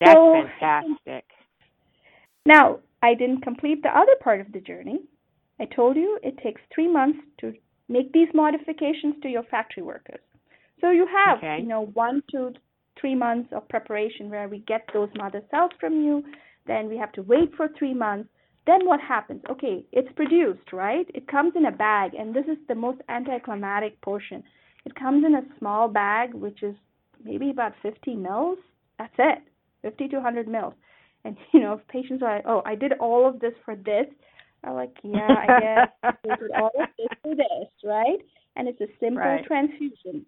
That's 0.00 0.12
so, 0.12 0.42
fantastic. 0.60 1.24
Now, 2.46 2.78
I 3.02 3.14
didn't 3.14 3.42
complete 3.42 3.82
the 3.82 3.96
other 3.96 4.14
part 4.22 4.40
of 4.40 4.52
the 4.52 4.60
journey. 4.60 5.00
I 5.60 5.64
told 5.66 5.96
you 5.96 6.18
it 6.22 6.38
takes 6.38 6.60
three 6.72 6.88
months 6.88 7.18
to 7.40 7.52
make 7.88 8.12
these 8.12 8.28
modifications 8.32 9.14
to 9.22 9.28
your 9.28 9.42
factory 9.44 9.82
workers. 9.82 10.20
So 10.80 10.90
you 10.90 11.06
have, 11.06 11.38
okay. 11.38 11.58
you 11.60 11.68
know, 11.68 11.86
one 11.94 12.22
to 12.30 12.52
three 13.00 13.14
months 13.14 13.50
of 13.52 13.68
preparation 13.68 14.30
where 14.30 14.48
we 14.48 14.58
get 14.60 14.88
those 14.92 15.08
mother 15.16 15.42
cells 15.50 15.72
from 15.80 16.00
you. 16.00 16.22
Then 16.66 16.88
we 16.88 16.96
have 16.96 17.12
to 17.12 17.22
wait 17.22 17.54
for 17.56 17.68
three 17.78 17.94
months. 17.94 18.28
Then 18.66 18.86
what 18.86 19.00
happens? 19.00 19.42
Okay, 19.50 19.84
it's 19.92 20.08
produced, 20.16 20.72
right? 20.72 21.06
It 21.14 21.28
comes 21.28 21.52
in 21.54 21.66
a 21.66 21.70
bag, 21.72 22.14
and 22.14 22.34
this 22.34 22.46
is 22.46 22.56
the 22.66 22.74
most 22.74 23.00
anticlimactic 23.08 24.00
portion. 24.00 24.42
It 24.86 24.94
comes 24.94 25.24
in 25.24 25.34
a 25.34 25.58
small 25.58 25.88
bag, 25.88 26.32
which 26.32 26.62
is 26.62 26.74
maybe 27.22 27.50
about 27.50 27.72
50 27.82 28.16
mils. 28.16 28.58
That's 28.98 29.12
it, 29.18 29.38
50 29.82 30.08
to 30.08 30.16
100 30.16 30.48
mils. 30.48 30.74
And 31.24 31.36
you 31.52 31.60
know, 31.60 31.74
if 31.74 31.88
patients 31.88 32.22
are 32.22 32.36
like, 32.36 32.44
"Oh, 32.46 32.62
I 32.64 32.74
did 32.74 32.92
all 33.00 33.28
of 33.28 33.40
this 33.40 33.54
for 33.64 33.76
this," 33.76 34.06
I'm 34.62 34.74
like, 34.74 34.96
"Yeah, 35.02 35.28
I 35.28 35.46
guess 35.60 36.12
you 36.24 36.36
did 36.36 36.50
all 36.56 36.70
of 36.78 36.88
this 36.98 37.08
for 37.22 37.34
this, 37.34 37.68
right?" 37.84 38.20
And 38.56 38.68
it's 38.68 38.80
a 38.80 38.86
simple 39.00 39.20
right. 39.20 39.44
transfusion. 39.44 40.24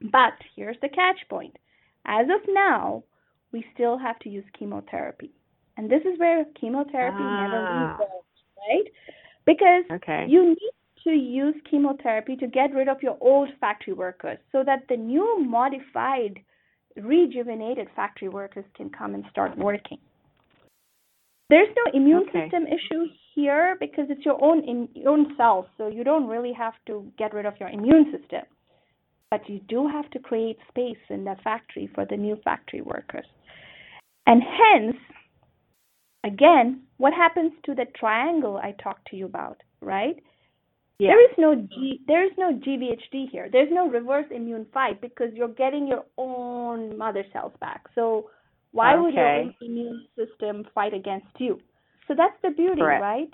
But 0.00 0.34
here's 0.56 0.78
the 0.80 0.88
catch 0.88 1.18
point. 1.28 1.56
As 2.06 2.26
of 2.26 2.40
now, 2.48 3.04
we 3.52 3.64
still 3.74 3.98
have 3.98 4.18
to 4.20 4.28
use 4.28 4.44
chemotherapy. 4.58 5.30
And 5.76 5.90
this 5.90 6.02
is 6.02 6.18
where 6.18 6.44
chemotherapy 6.60 7.16
ah. 7.20 7.46
never 7.46 7.60
leaves 7.60 8.22
right? 8.68 8.92
Because 9.46 9.84
okay. 9.92 10.26
you 10.28 10.50
need 10.50 10.72
to 11.04 11.10
use 11.10 11.54
chemotherapy 11.68 12.36
to 12.36 12.46
get 12.46 12.72
rid 12.74 12.88
of 12.88 13.02
your 13.02 13.18
old 13.20 13.48
factory 13.60 13.92
workers 13.92 14.38
so 14.52 14.62
that 14.64 14.84
the 14.88 14.96
new 14.96 15.44
modified, 15.44 16.38
rejuvenated 16.96 17.88
factory 17.96 18.28
workers 18.28 18.64
can 18.76 18.88
come 18.90 19.14
and 19.14 19.24
start 19.30 19.56
working. 19.58 19.98
There's 21.50 21.68
no 21.76 21.98
immune 21.98 22.24
okay. 22.28 22.44
system 22.44 22.66
issue 22.66 23.06
here 23.34 23.76
because 23.78 24.06
it's 24.08 24.24
your 24.24 24.42
own 24.42 24.64
in, 24.64 24.88
your 24.94 25.12
own 25.12 25.34
cells, 25.36 25.66
so 25.76 25.88
you 25.88 26.04
don't 26.04 26.26
really 26.26 26.52
have 26.52 26.74
to 26.86 27.10
get 27.18 27.34
rid 27.34 27.46
of 27.46 27.54
your 27.58 27.68
immune 27.68 28.12
system 28.16 28.42
but 29.32 29.48
you 29.48 29.60
do 29.66 29.88
have 29.88 30.10
to 30.10 30.18
create 30.18 30.58
space 30.68 31.04
in 31.08 31.24
the 31.24 31.34
factory 31.42 31.88
for 31.94 32.04
the 32.04 32.18
new 32.18 32.36
factory 32.44 32.82
workers. 32.82 33.24
And 34.26 34.42
hence, 34.42 34.96
again, 36.22 36.82
what 36.98 37.14
happens 37.14 37.52
to 37.64 37.74
the 37.74 37.86
triangle 37.98 38.60
I 38.62 38.72
talked 38.72 39.08
to 39.08 39.16
you 39.16 39.24
about, 39.24 39.56
right? 39.80 40.16
Yeah. 40.98 41.12
There 41.12 41.24
is 41.30 41.34
no 41.38 41.54
G, 41.54 42.00
there 42.06 42.26
is 42.26 42.32
no 42.36 42.52
GVHD 42.52 43.30
here. 43.30 43.48
There's 43.50 43.70
no 43.72 43.88
reverse 43.88 44.26
immune 44.30 44.66
fight 44.74 45.00
because 45.00 45.28
you're 45.32 45.48
getting 45.48 45.88
your 45.88 46.04
own 46.18 46.98
mother 46.98 47.24
cells 47.32 47.54
back. 47.58 47.86
So 47.94 48.28
why 48.72 48.92
okay. 48.92 49.00
would 49.00 49.14
your 49.14 49.52
immune 49.62 50.06
system 50.14 50.66
fight 50.74 50.92
against 50.92 51.34
you? 51.38 51.58
So 52.06 52.12
that's 52.14 52.36
the 52.42 52.50
beauty, 52.50 52.82
Correct. 52.82 53.00
right? 53.00 53.30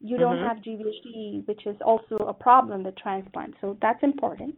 You 0.00 0.16
mm-hmm. 0.16 0.20
don't 0.20 0.38
have 0.38 0.56
GVHD, 0.56 1.46
which 1.46 1.64
is 1.64 1.76
also 1.86 2.16
a 2.26 2.34
problem 2.34 2.82
with 2.82 2.96
transplant. 2.96 3.54
So 3.60 3.78
that's 3.80 4.02
important. 4.02 4.56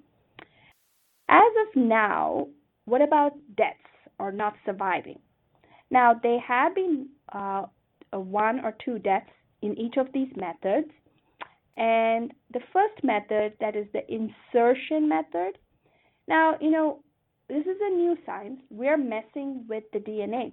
As 1.30 1.52
of 1.62 1.76
now, 1.80 2.48
what 2.86 3.00
about 3.00 3.34
deaths 3.56 3.78
or 4.18 4.32
not 4.32 4.54
surviving? 4.66 5.20
Now, 5.88 6.12
there 6.20 6.40
have 6.40 6.74
been 6.74 7.08
uh, 7.32 7.66
one 8.12 8.64
or 8.64 8.74
two 8.84 8.98
deaths 8.98 9.30
in 9.62 9.78
each 9.78 9.96
of 9.96 10.08
these 10.12 10.28
methods. 10.36 10.90
And 11.76 12.32
the 12.52 12.60
first 12.72 13.04
method, 13.04 13.52
that 13.60 13.76
is 13.76 13.86
the 13.92 14.02
insertion 14.12 15.08
method. 15.08 15.56
Now, 16.26 16.56
you 16.60 16.70
know, 16.70 16.98
this 17.48 17.62
is 17.62 17.76
a 17.80 17.94
new 17.94 18.16
science. 18.26 18.60
We're 18.68 18.98
messing 18.98 19.64
with 19.68 19.84
the 19.92 20.00
DNA. 20.00 20.52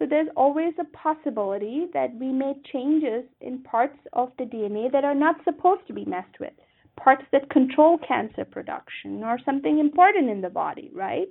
So 0.00 0.06
there's 0.06 0.28
always 0.36 0.74
a 0.80 0.96
possibility 0.96 1.86
that 1.94 2.12
we 2.16 2.32
make 2.32 2.64
changes 2.72 3.24
in 3.40 3.62
parts 3.62 3.98
of 4.12 4.32
the 4.36 4.44
DNA 4.44 4.90
that 4.90 5.04
are 5.04 5.14
not 5.14 5.36
supposed 5.44 5.86
to 5.86 5.92
be 5.92 6.04
messed 6.04 6.40
with 6.40 6.52
parts 6.96 7.24
that 7.32 7.48
control 7.50 7.98
cancer 8.06 8.44
production 8.44 9.22
or 9.22 9.38
something 9.44 9.78
important 9.78 10.30
in 10.30 10.40
the 10.40 10.50
body, 10.50 10.90
right? 10.94 11.28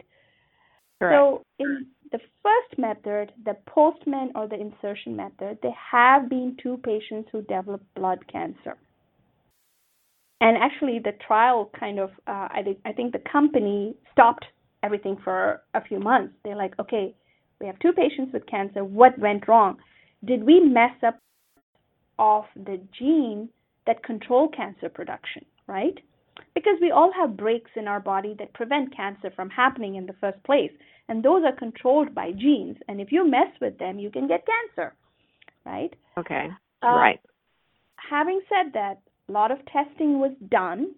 Correct. 1.00 1.14
So 1.14 1.42
in 1.60 1.88
the 2.12 2.20
first 2.42 2.78
method, 2.78 3.34
the 3.44 3.58
postman 3.68 4.32
or 4.36 4.48
the 4.48 4.60
insertion 4.60 5.16
method, 5.16 5.58
there 5.62 5.76
have 5.92 6.30
been 6.30 6.56
two 6.62 6.78
patients 6.78 7.30
who 7.32 7.42
developed 7.42 7.94
blood 7.96 8.20
cancer. 8.32 8.78
And 10.42 10.58
actually, 10.58 11.00
the 11.00 11.14
trial 11.26 11.72
kind 11.78 12.00
of, 12.00 12.12
uh, 12.28 12.48
I, 12.52 12.62
think, 12.64 12.80
I 12.86 12.92
think 12.92 13.14
the 13.14 13.22
company 13.32 13.96
stopped 14.12 14.46
everything 14.84 15.18
for 15.24 15.62
a 15.74 15.82
few 15.84 16.00
months. 16.00 16.34
They're 16.44 16.56
like, 16.56 16.74
okay, 16.80 17.16
we 17.60 17.68
have 17.68 17.80
two 17.80 17.94
patients 17.94 18.32
with 18.34 18.46
cancer. 18.46 18.84
What 18.84 19.18
went 19.18 19.48
wrong? 19.48 19.78
Did 20.24 20.44
we 20.44 20.60
mess 20.60 20.96
up 21.06 21.18
off 22.20 22.46
the 22.56 22.80
gene 22.98 23.50
that 23.88 24.04
control 24.04 24.50
cancer 24.50 24.90
production? 24.90 25.46
Right? 25.68 25.98
Because 26.54 26.78
we 26.82 26.92
all 26.92 27.12
have 27.14 27.38
breaks 27.38 27.72
in 27.76 27.88
our 27.88 28.00
body 28.00 28.36
that 28.40 28.54
prevent 28.54 28.96
cancer 28.96 29.32
from 29.36 29.50
happening 29.50 29.96
in 29.96 30.06
the 30.06 30.16
first 30.20 30.42
place. 30.44 30.72
And 31.08 31.24
those 31.24 31.44
are 31.46 31.56
controlled 31.56 32.16
by 32.16 32.32
genes. 32.32 32.78
And 32.88 33.00
if 33.00 33.12
you 33.12 33.30
mess 33.30 33.52
with 33.62 33.78
them, 33.78 34.00
you 34.00 34.10
can 34.10 34.28
get 34.28 34.46
cancer, 34.46 34.96
right? 35.66 35.94
Okay. 36.18 36.48
Uh, 36.84 36.88
right. 36.88 37.20
Having 38.10 38.42
said 38.50 38.74
that, 38.74 39.00
a 39.28 39.32
lot 39.32 39.52
of 39.52 39.58
testing 39.66 40.20
was 40.20 40.32
done, 40.50 40.94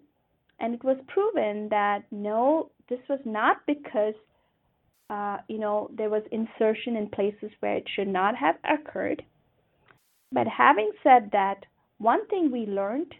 and 0.60 0.74
it 0.74 0.84
was 0.84 0.98
proven 1.08 1.68
that 1.70 2.00
no, 2.10 2.70
this 2.88 2.98
was 3.08 3.20
not 3.24 3.58
because 3.66 4.14
uh, 5.08 5.38
you 5.48 5.58
know 5.58 5.90
there 5.96 6.10
was 6.10 6.22
insertion 6.30 6.96
in 6.96 7.08
places 7.08 7.50
where 7.60 7.76
it 7.76 7.88
should 7.94 8.08
not 8.08 8.34
have 8.36 8.56
occurred. 8.64 9.22
But 10.30 10.46
having 10.46 10.90
said 11.02 11.30
that, 11.32 11.64
one 11.96 12.26
thing 12.28 12.50
we 12.52 12.66
learned 12.66 13.14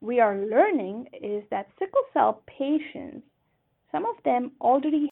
we 0.00 0.20
are 0.20 0.36
learning 0.36 1.06
is 1.12 1.42
that 1.50 1.68
sickle 1.78 2.02
cell 2.12 2.42
patients, 2.46 3.26
some 3.90 4.04
of 4.04 4.16
them 4.24 4.52
already 4.60 5.10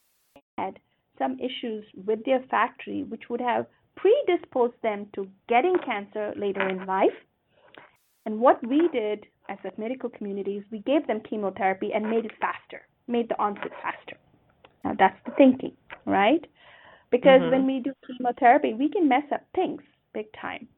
had 0.58 0.78
some 1.18 1.38
issues 1.40 1.84
with 2.06 2.24
their 2.24 2.42
factory, 2.50 3.02
which 3.02 3.24
would 3.30 3.40
have 3.40 3.66
predisposed 3.96 4.74
them 4.82 5.06
to 5.14 5.28
getting 5.48 5.76
cancer 5.84 6.32
later 6.36 6.68
in 6.68 6.86
life. 6.86 7.16
And 8.26 8.40
what 8.40 8.64
we 8.66 8.88
did 8.92 9.26
as 9.48 9.58
a 9.64 9.80
medical 9.80 10.10
community 10.10 10.56
is 10.56 10.64
we 10.70 10.80
gave 10.80 11.06
them 11.06 11.20
chemotherapy 11.28 11.90
and 11.94 12.10
made 12.10 12.24
it 12.24 12.32
faster, 12.40 12.82
made 13.08 13.28
the 13.28 13.40
onset 13.40 13.72
faster. 13.82 14.16
Now 14.84 14.94
that's 14.98 15.18
the 15.24 15.32
thinking, 15.32 15.72
right? 16.04 16.44
Because 17.10 17.40
mm-hmm. 17.40 17.50
when 17.50 17.66
we 17.66 17.80
do 17.80 17.92
chemotherapy, 18.06 18.74
we 18.74 18.88
can 18.88 19.08
mess 19.08 19.24
up 19.32 19.42
things 19.54 19.82
big 20.12 20.26
time. 20.40 20.68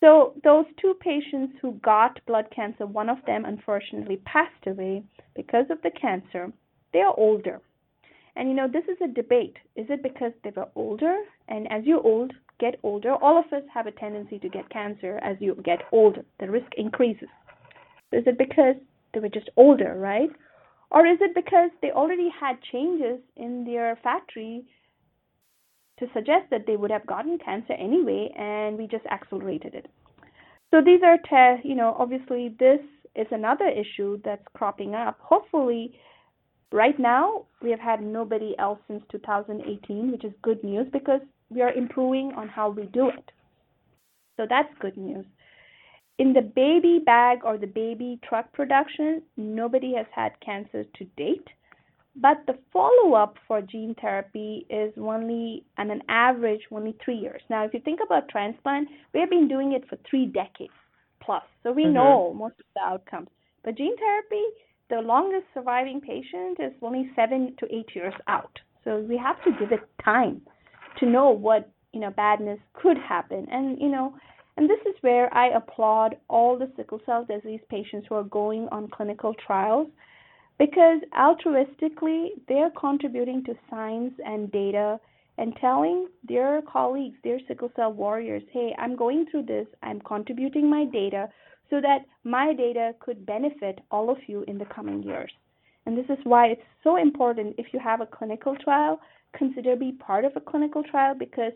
So 0.00 0.34
those 0.44 0.66
two 0.80 0.94
patients 1.00 1.54
who 1.60 1.72
got 1.82 2.20
blood 2.26 2.46
cancer, 2.54 2.86
one 2.86 3.08
of 3.08 3.18
them 3.26 3.44
unfortunately 3.44 4.18
passed 4.18 4.66
away 4.66 5.02
because 5.34 5.66
of 5.70 5.80
the 5.82 5.90
cancer. 5.90 6.52
They 6.92 7.00
are 7.00 7.14
older. 7.16 7.60
And 8.36 8.48
you 8.48 8.54
know, 8.54 8.68
this 8.68 8.84
is 8.84 8.98
a 9.02 9.08
debate. 9.08 9.56
Is 9.76 9.86
it 9.88 10.02
because 10.02 10.32
they 10.44 10.52
were 10.54 10.68
older? 10.74 11.16
And 11.48 11.70
as 11.72 11.86
you 11.86 12.00
old 12.00 12.32
get 12.60 12.78
older, 12.82 13.14
all 13.14 13.38
of 13.38 13.52
us 13.52 13.62
have 13.72 13.86
a 13.86 13.92
tendency 13.92 14.38
to 14.38 14.48
get 14.48 14.68
cancer 14.68 15.18
as 15.22 15.36
you 15.40 15.54
get 15.64 15.82
older. 15.92 16.24
The 16.40 16.50
risk 16.50 16.70
increases. 16.76 17.28
Is 18.12 18.24
it 18.26 18.38
because 18.38 18.76
they 19.14 19.20
were 19.20 19.28
just 19.30 19.48
older, 19.56 19.96
right? 19.98 20.30
Or 20.90 21.06
is 21.06 21.18
it 21.20 21.34
because 21.34 21.70
they 21.82 21.90
already 21.90 22.28
had 22.28 22.56
changes 22.70 23.20
in 23.36 23.64
their 23.64 23.98
factory 24.02 24.64
to 25.98 26.06
suggest 26.12 26.50
that 26.50 26.66
they 26.66 26.76
would 26.76 26.90
have 26.90 27.06
gotten 27.06 27.38
cancer 27.38 27.72
anyway, 27.72 28.30
and 28.36 28.76
we 28.76 28.86
just 28.86 29.06
accelerated 29.06 29.74
it. 29.74 29.86
So 30.70 30.80
these 30.84 31.00
are, 31.02 31.18
te- 31.18 31.66
you 31.68 31.74
know, 31.74 31.96
obviously 31.98 32.54
this 32.58 32.80
is 33.14 33.26
another 33.30 33.68
issue 33.68 34.20
that's 34.24 34.44
cropping 34.54 34.94
up. 34.94 35.18
Hopefully, 35.20 35.98
right 36.72 36.98
now 36.98 37.46
we 37.62 37.70
have 37.70 37.80
had 37.80 38.02
nobody 38.02 38.54
else 38.58 38.78
since 38.88 39.02
2018, 39.10 40.12
which 40.12 40.24
is 40.24 40.32
good 40.42 40.62
news 40.62 40.86
because 40.92 41.20
we 41.50 41.62
are 41.62 41.72
improving 41.72 42.32
on 42.36 42.48
how 42.48 42.68
we 42.70 42.84
do 42.86 43.08
it. 43.08 43.30
So 44.36 44.46
that's 44.48 44.68
good 44.80 44.96
news. 44.96 45.24
In 46.18 46.32
the 46.32 46.42
baby 46.42 47.00
bag 47.04 47.40
or 47.44 47.58
the 47.58 47.66
baby 47.66 48.18
truck 48.26 48.52
production, 48.52 49.22
nobody 49.36 49.94
has 49.94 50.06
had 50.14 50.32
cancer 50.40 50.84
to 50.84 51.04
date. 51.16 51.46
But 52.18 52.38
the 52.46 52.58
follow 52.72 53.14
up 53.14 53.36
for 53.46 53.60
gene 53.60 53.94
therapy 54.00 54.66
is 54.70 54.92
only, 54.96 55.64
on 55.76 55.90
an 55.90 56.02
average, 56.08 56.62
only 56.72 56.96
three 57.04 57.16
years. 57.16 57.42
Now, 57.50 57.64
if 57.64 57.74
you 57.74 57.80
think 57.80 58.00
about 58.04 58.28
transplant, 58.28 58.88
we 59.12 59.20
have 59.20 59.28
been 59.28 59.48
doing 59.48 59.72
it 59.72 59.86
for 59.88 59.98
three 60.08 60.26
decades 60.26 60.72
plus. 61.20 61.42
So 61.62 61.72
we 61.72 61.84
mm-hmm. 61.84 61.94
know 61.94 62.34
most 62.34 62.54
of 62.58 62.66
the 62.74 62.80
outcomes. 62.80 63.28
But 63.64 63.76
gene 63.76 63.96
therapy, 63.98 64.44
the 64.88 65.00
longest 65.00 65.46
surviving 65.52 66.00
patient 66.00 66.58
is 66.60 66.72
only 66.80 67.10
seven 67.16 67.54
to 67.58 67.66
eight 67.74 67.88
years 67.94 68.14
out. 68.28 68.58
So 68.84 69.00
we 69.00 69.18
have 69.18 69.42
to 69.44 69.50
give 69.58 69.72
it 69.72 69.80
time 70.02 70.40
to 71.00 71.06
know 71.06 71.30
what 71.30 71.68
you 71.92 72.00
know 72.00 72.10
badness 72.10 72.60
could 72.72 72.96
happen. 72.96 73.46
And 73.50 73.78
you 73.80 73.88
know, 73.88 74.14
and 74.56 74.70
this 74.70 74.78
is 74.86 74.94
where 75.00 75.32
I 75.34 75.48
applaud 75.48 76.16
all 76.28 76.56
the 76.56 76.70
sickle 76.76 77.00
cell 77.04 77.26
disease 77.28 77.60
patients 77.68 78.06
who 78.08 78.14
are 78.14 78.24
going 78.24 78.68
on 78.70 78.88
clinical 78.88 79.34
trials 79.46 79.88
because 80.58 81.00
altruistically 81.18 82.28
they're 82.48 82.70
contributing 82.70 83.44
to 83.44 83.54
science 83.70 84.14
and 84.24 84.50
data 84.52 84.98
and 85.38 85.54
telling 85.60 86.08
their 86.26 86.62
colleagues, 86.62 87.16
their 87.22 87.38
sickle 87.46 87.70
cell 87.76 87.92
warriors, 87.92 88.42
hey, 88.52 88.74
I'm 88.78 88.96
going 88.96 89.26
through 89.30 89.44
this, 89.44 89.66
I'm 89.82 90.00
contributing 90.00 90.70
my 90.70 90.86
data 90.86 91.28
so 91.68 91.80
that 91.80 92.06
my 92.24 92.54
data 92.54 92.94
could 93.00 93.26
benefit 93.26 93.80
all 93.90 94.10
of 94.10 94.18
you 94.26 94.44
in 94.48 94.56
the 94.56 94.64
coming 94.66 95.02
years. 95.02 95.32
And 95.84 95.96
this 95.96 96.06
is 96.08 96.18
why 96.24 96.48
it's 96.48 96.62
so 96.82 96.96
important 96.96 97.56
if 97.58 97.66
you 97.72 97.80
have 97.80 98.00
a 98.00 98.06
clinical 98.06 98.56
trial, 98.56 99.00
consider 99.36 99.76
be 99.76 99.92
part 99.92 100.24
of 100.24 100.32
a 100.36 100.40
clinical 100.40 100.82
trial 100.82 101.14
because 101.18 101.52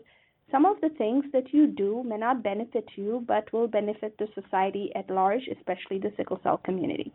some 0.51 0.65
of 0.65 0.79
the 0.81 0.89
things 0.89 1.25
that 1.33 1.53
you 1.53 1.67
do 1.67 2.03
may 2.03 2.17
not 2.17 2.43
benefit 2.43 2.85
you 2.95 3.23
but 3.27 3.51
will 3.53 3.67
benefit 3.67 4.17
the 4.17 4.27
society 4.39 4.91
at 4.95 5.09
large, 5.09 5.47
especially 5.57 5.97
the 5.97 6.13
sickle 6.17 6.39
cell 6.43 6.57
community. 6.57 7.11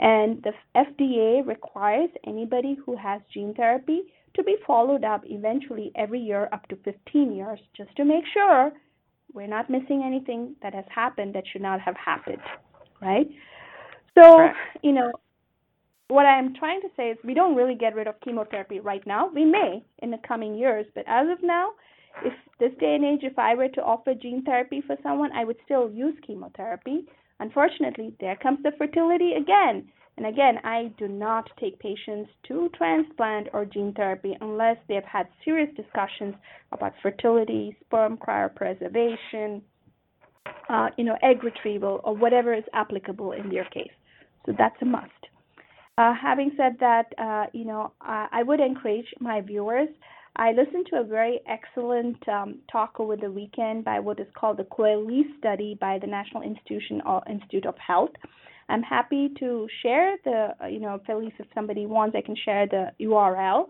And 0.00 0.42
the 0.42 0.52
FDA 0.74 1.46
requires 1.46 2.08
anybody 2.26 2.76
who 2.84 2.96
has 2.96 3.20
gene 3.32 3.54
therapy 3.54 4.02
to 4.34 4.42
be 4.42 4.56
followed 4.66 5.04
up 5.04 5.22
eventually 5.26 5.92
every 5.94 6.20
year 6.20 6.48
up 6.52 6.66
to 6.68 6.76
15 6.76 7.32
years 7.32 7.60
just 7.76 7.94
to 7.96 8.04
make 8.04 8.24
sure 8.32 8.72
we're 9.34 9.46
not 9.46 9.68
missing 9.68 10.02
anything 10.04 10.56
that 10.62 10.74
has 10.74 10.86
happened 10.92 11.34
that 11.34 11.44
should 11.52 11.62
not 11.62 11.80
have 11.80 11.96
happened, 11.96 12.42
right? 13.02 13.28
So, 14.14 14.36
Correct. 14.36 14.56
you 14.82 14.92
know, 14.92 15.12
what 16.08 16.26
I'm 16.26 16.54
trying 16.54 16.80
to 16.80 16.88
say 16.96 17.10
is 17.10 17.18
we 17.22 17.34
don't 17.34 17.54
really 17.54 17.76
get 17.76 17.94
rid 17.94 18.06
of 18.06 18.18
chemotherapy 18.20 18.80
right 18.80 19.06
now. 19.06 19.30
We 19.32 19.44
may 19.44 19.84
in 19.98 20.10
the 20.10 20.18
coming 20.26 20.56
years, 20.56 20.86
but 20.94 21.04
as 21.06 21.28
of 21.30 21.38
now, 21.42 21.70
if 22.24 22.32
this 22.58 22.72
day 22.80 22.96
and 22.96 23.04
age, 23.04 23.20
if 23.22 23.38
I 23.38 23.54
were 23.54 23.68
to 23.68 23.82
offer 23.82 24.14
gene 24.14 24.42
therapy 24.44 24.82
for 24.84 24.96
someone, 25.02 25.30
I 25.32 25.44
would 25.44 25.56
still 25.64 25.90
use 25.90 26.14
chemotherapy. 26.26 27.06
Unfortunately, 27.40 28.14
there 28.20 28.36
comes 28.36 28.62
the 28.62 28.72
fertility 28.78 29.32
again. 29.32 29.88
And 30.16 30.26
again, 30.26 30.58
I 30.62 30.92
do 30.98 31.08
not 31.08 31.48
take 31.58 31.78
patients 31.78 32.30
to 32.48 32.68
transplant 32.76 33.48
or 33.54 33.64
gene 33.64 33.94
therapy 33.94 34.36
unless 34.40 34.76
they 34.86 34.94
have 34.94 35.04
had 35.04 35.26
serious 35.44 35.74
discussions 35.74 36.34
about 36.72 36.92
fertility, 37.02 37.74
sperm 37.86 38.18
cryopreservation, 38.18 39.62
uh, 40.68 40.88
you 40.98 41.04
know, 41.04 41.16
egg 41.22 41.42
retrieval, 41.42 42.00
or 42.04 42.14
whatever 42.14 42.52
is 42.52 42.64
applicable 42.74 43.32
in 43.32 43.48
their 43.48 43.64
case. 43.64 43.90
So 44.44 44.52
that's 44.56 44.76
a 44.82 44.84
must. 44.84 45.10
Uh, 45.96 46.12
having 46.14 46.50
said 46.56 46.76
that, 46.80 47.06
uh, 47.18 47.46
you 47.52 47.64
know, 47.64 47.92
I, 48.00 48.26
I 48.32 48.42
would 48.42 48.60
encourage 48.60 49.06
my 49.20 49.40
viewers 49.40 49.88
I 50.36 50.52
listened 50.52 50.86
to 50.90 51.00
a 51.00 51.04
very 51.04 51.40
excellent 51.46 52.16
um, 52.28 52.60
talk 52.70 52.98
over 52.98 53.16
the 53.16 53.30
weekend 53.30 53.84
by 53.84 53.98
what 53.98 54.20
is 54.20 54.28
called 54.34 54.58
the 54.58 54.64
Coalesce 54.64 55.26
study 55.38 55.76
by 55.80 55.98
the 55.98 56.06
National 56.06 56.42
Institution 56.42 57.02
Institute 57.28 57.66
of 57.66 57.76
Health. 57.78 58.10
I'm 58.68 58.82
happy 58.82 59.30
to 59.40 59.66
share 59.82 60.16
the, 60.24 60.54
uh, 60.62 60.66
you 60.68 60.78
know, 60.78 61.00
Felice, 61.04 61.32
if 61.38 61.46
somebody 61.54 61.86
wants, 61.86 62.16
I 62.16 62.20
can 62.20 62.36
share 62.44 62.66
the 62.66 62.92
URL. 63.00 63.66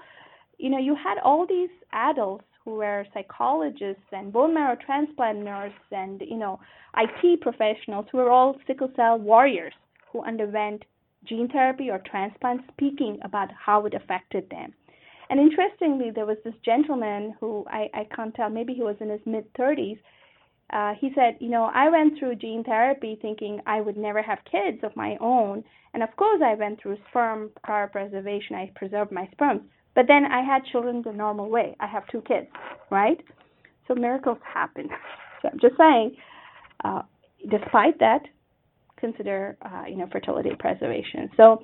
You 0.59 0.71
know, 0.71 0.79
you 0.79 0.95
had 0.95 1.19
all 1.25 1.47
these 1.47 1.71
adults 1.93 2.45
who 2.65 2.75
were 2.75 3.07
psychologists 3.15 4.03
and 4.13 4.31
bone 4.31 4.53
marrow 4.53 4.77
transplant 4.85 5.39
nurses 5.39 5.79
and, 5.91 6.21
you 6.21 6.37
know, 6.37 6.61
IT 6.99 7.41
professionals 7.41 8.07
who 8.13 8.19
were 8.19 8.31
all 8.31 8.57
sickle 8.67 8.91
cell 8.95 9.19
warriors 9.19 9.73
who 10.13 10.23
underwent 10.23 10.85
gene 11.25 11.49
therapy 11.49 11.91
or 11.91 12.01
transplant 12.11 12.61
speaking 12.73 13.19
about 13.23 13.49
how 13.53 13.87
it 13.87 13.95
affected 13.95 14.49
them. 14.51 14.75
And 15.31 15.39
interestingly, 15.39 16.11
there 16.11 16.27
was 16.27 16.39
this 16.45 16.55
gentleman 16.65 17.35
who 17.39 17.65
I, 17.69 17.89
I 17.95 18.07
can't 18.15 18.35
tell, 18.35 18.51
maybe 18.51 18.75
he 18.75 18.83
was 18.83 18.97
in 19.01 19.09
his 19.09 19.21
mid 19.25 19.53
30s. 19.55 19.99
Uh, 20.73 20.95
he 21.01 21.11
said, 21.15 21.37
You 21.41 21.49
know, 21.51 21.71
I 21.73 21.89
went 21.89 22.19
through 22.19 22.35
gene 22.37 22.65
therapy 22.65 23.17
thinking 23.23 23.61
I 23.65 23.81
would 23.81 23.97
never 23.97 24.23
have 24.23 24.39
kids 24.51 24.79
of 24.83 24.95
my 24.97 25.17
own. 25.21 25.63
And 25.95 26.03
of 26.03 26.15
course, 26.17 26.43
I 26.45 26.55
went 26.55 26.83
through 26.83 26.97
sperm 27.09 27.51
cryopreservation. 27.65 28.55
I 28.55 28.73
preserved 28.75 29.13
my 29.13 29.29
sperm. 29.33 29.63
But 29.95 30.07
then 30.09 30.25
I 30.25 30.43
had 30.43 30.65
children 30.71 31.03
the 31.05 31.13
normal 31.13 31.49
way. 31.49 31.77
I 31.81 31.87
have 31.87 32.07
two 32.09 32.23
kids, 32.23 32.47
right? 32.91 33.19
So 33.89 33.95
miracles 33.95 34.39
happen. 34.43 34.89
So 35.43 35.49
I'm 35.51 35.59
just 35.59 35.75
saying, 35.79 36.17
uh, 36.85 37.01
despite 37.51 37.99
that, 38.01 38.21
consider, 38.99 39.57
uh, 39.63 39.85
you 39.89 39.97
know, 39.97 40.07
fertility 40.13 40.51
preservation. 40.59 41.31
So 41.35 41.63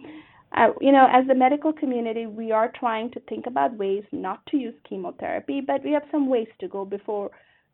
uh, 0.53 0.69
you 0.81 0.93
know, 0.93 1.09
as 1.13 1.27
the 1.27 1.35
medical 1.35 1.73
community, 1.73 2.27
we 2.27 2.53
are 2.53 2.73
trying 2.79 3.11
to 3.13 3.21
think 3.29 3.47
about 3.47 3.77
ways 3.77 4.05
not 4.13 4.45
to 4.47 4.57
use 4.57 4.75
chemotherapy, 4.89 5.61
but 5.61 5.83
we 5.85 5.93
have 5.93 6.05
some 6.11 6.29
ways 6.29 6.49
to 6.61 6.69
go 6.69 6.85
before 6.85 7.31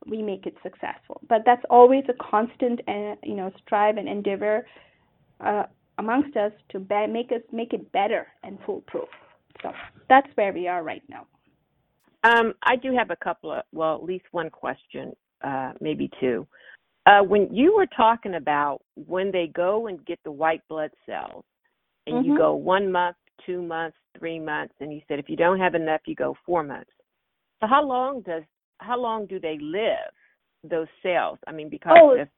we 0.06 0.22
make 0.22 0.46
it 0.46 0.54
successful. 0.62 1.20
But 1.28 1.42
that's 1.44 1.62
always 1.70 2.04
a 2.08 2.14
constant, 2.14 2.80
uh, 2.88 3.14
you 3.22 3.34
know, 3.34 3.52
strive 3.64 3.98
and 3.98 4.08
endeavor 4.08 4.66
uh, 5.40 5.64
amongst 5.98 6.36
us 6.36 6.52
to 6.70 6.80
be- 6.80 7.06
make 7.06 7.30
us 7.30 7.42
make 7.52 7.72
it 7.72 7.92
better 7.92 8.26
and 8.42 8.58
foolproof. 8.66 9.08
So 9.62 9.72
that's 10.08 10.28
where 10.34 10.52
we 10.52 10.66
are 10.66 10.82
right 10.82 11.02
now. 11.08 11.26
Um, 12.24 12.54
I 12.62 12.76
do 12.76 12.94
have 12.96 13.10
a 13.10 13.16
couple 13.16 13.52
of, 13.52 13.62
well, 13.72 13.96
at 13.96 14.04
least 14.04 14.24
one 14.32 14.48
question, 14.50 15.12
uh, 15.42 15.72
maybe 15.80 16.10
two. 16.20 16.46
Uh, 17.04 17.22
when 17.22 17.52
you 17.52 17.74
were 17.76 17.88
talking 17.96 18.34
about 18.34 18.80
when 18.94 19.32
they 19.32 19.48
go 19.48 19.88
and 19.88 20.04
get 20.06 20.20
the 20.24 20.30
white 20.30 20.62
blood 20.68 20.90
cells, 21.04 21.44
and 22.06 22.16
mm-hmm. 22.16 22.32
you 22.32 22.38
go 22.38 22.54
one 22.54 22.90
month, 22.90 23.16
two 23.46 23.62
months, 23.62 23.96
three 24.18 24.38
months, 24.38 24.74
and 24.80 24.92
you 24.92 25.00
said 25.08 25.18
if 25.18 25.28
you 25.28 25.36
don't 25.36 25.58
have 25.58 25.74
enough, 25.74 26.00
you 26.06 26.14
go 26.14 26.36
four 26.44 26.62
months. 26.62 26.90
So 27.60 27.66
how 27.66 27.86
long 27.86 28.22
does 28.22 28.42
how 28.78 28.98
long 28.98 29.26
do 29.26 29.38
they 29.38 29.58
live? 29.60 30.12
Those 30.64 30.88
cells. 31.02 31.38
I 31.46 31.52
mean, 31.52 31.68
because 31.68 31.96
oh, 32.00 32.14
if, 32.14 32.28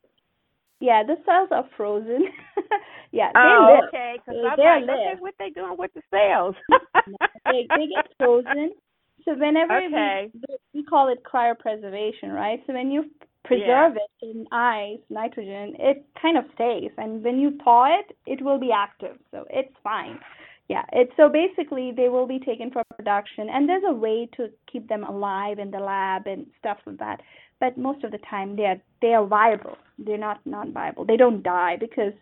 yeah, 0.80 1.02
the 1.02 1.16
cells 1.26 1.48
are 1.50 1.68
frozen. 1.76 2.24
yeah, 3.12 3.30
they 3.32 3.40
oh, 3.40 3.78
live. 3.80 3.88
okay. 3.88 4.14
Because 4.16 4.40
I'm 4.40 4.58
like, 4.58 4.82
okay, 4.82 5.20
what 5.20 5.34
they 5.38 5.50
doing 5.50 5.76
with 5.78 5.90
the 5.94 6.02
cells? 6.10 6.54
they, 7.44 7.66
they 7.68 7.86
get 7.86 8.06
frozen. 8.18 8.72
So 9.24 9.32
whenever 9.32 9.76
okay. 9.78 10.30
we, 10.32 10.56
we 10.74 10.84
call 10.84 11.08
it 11.08 11.22
cryopreservation, 11.24 12.34
right? 12.34 12.60
So 12.66 12.74
when 12.74 12.90
you 12.90 13.04
preserve 13.44 13.94
yeah. 13.94 14.06
it 14.22 14.36
in 14.36 14.46
ice, 14.52 15.00
nitrogen, 15.10 15.74
it 15.78 16.04
kind 16.20 16.36
of 16.36 16.44
stays. 16.54 16.90
And 16.96 17.22
when 17.22 17.38
you 17.38 17.58
thaw 17.62 17.86
it, 17.86 18.16
it 18.26 18.42
will 18.42 18.58
be 18.58 18.70
active. 18.72 19.16
So 19.30 19.44
it's 19.50 19.74
fine. 19.82 20.18
Yeah, 20.68 20.82
it's 20.92 21.12
so 21.16 21.28
basically 21.28 21.92
they 21.94 22.08
will 22.08 22.26
be 22.26 22.38
taken 22.38 22.70
for 22.70 22.82
production 22.96 23.50
and 23.50 23.68
there's 23.68 23.82
a 23.86 23.92
way 23.92 24.28
to 24.38 24.48
keep 24.70 24.88
them 24.88 25.04
alive 25.04 25.58
in 25.58 25.70
the 25.70 25.78
lab 25.78 26.26
and 26.26 26.46
stuff 26.58 26.78
like 26.86 26.98
that. 26.98 27.20
But 27.60 27.76
most 27.76 28.02
of 28.02 28.12
the 28.12 28.18
time 28.30 28.56
they 28.56 28.64
are 28.64 28.80
they 29.02 29.12
are 29.12 29.26
viable. 29.26 29.76
They're 29.98 30.16
not 30.16 30.40
non 30.46 30.72
viable. 30.72 31.04
They 31.04 31.18
don't 31.18 31.42
die 31.42 31.76
because 31.78 32.14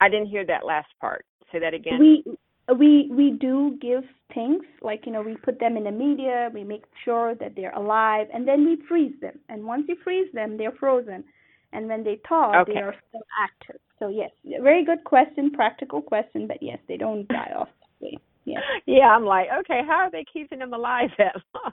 I 0.00 0.08
didn't 0.08 0.28
hear 0.28 0.46
that 0.46 0.64
last 0.64 0.88
part. 1.00 1.26
Say 1.52 1.58
that 1.58 1.74
again. 1.74 1.98
We 2.00 2.24
we 2.72 3.08
we 3.10 3.30
do 3.30 3.76
give 3.80 4.04
things 4.32 4.62
like 4.80 5.04
you 5.04 5.12
know 5.12 5.22
we 5.22 5.36
put 5.36 5.60
them 5.60 5.76
in 5.76 5.84
the 5.84 5.90
media 5.90 6.50
we 6.54 6.64
make 6.64 6.84
sure 7.04 7.34
that 7.34 7.54
they're 7.54 7.74
alive 7.74 8.26
and 8.32 8.48
then 8.48 8.64
we 8.64 8.78
freeze 8.88 9.14
them. 9.20 9.38
And 9.48 9.64
once 9.64 9.84
you 9.88 9.96
freeze 10.02 10.32
them 10.32 10.56
they're 10.56 10.72
frozen. 10.72 11.24
And 11.72 11.88
when 11.88 12.04
they 12.04 12.20
thaw 12.28 12.60
okay. 12.60 12.74
they 12.74 12.80
are 12.80 12.94
still 13.08 13.24
active. 13.38 13.80
So 13.98 14.08
yes 14.08 14.30
very 14.62 14.84
good 14.84 15.04
question 15.04 15.50
practical 15.50 16.00
question 16.00 16.46
but 16.46 16.62
yes 16.62 16.78
they 16.88 16.96
don't 16.96 17.28
die 17.28 17.52
off 17.56 17.68
yeah. 18.46 18.60
Yeah 18.86 19.08
i'm 19.08 19.24
like 19.24 19.48
okay 19.60 19.80
how 19.86 19.96
are 19.96 20.10
they 20.10 20.24
keeping 20.32 20.58
them 20.60 20.72
alive 20.72 21.10
that 21.18 21.36
long 21.54 21.72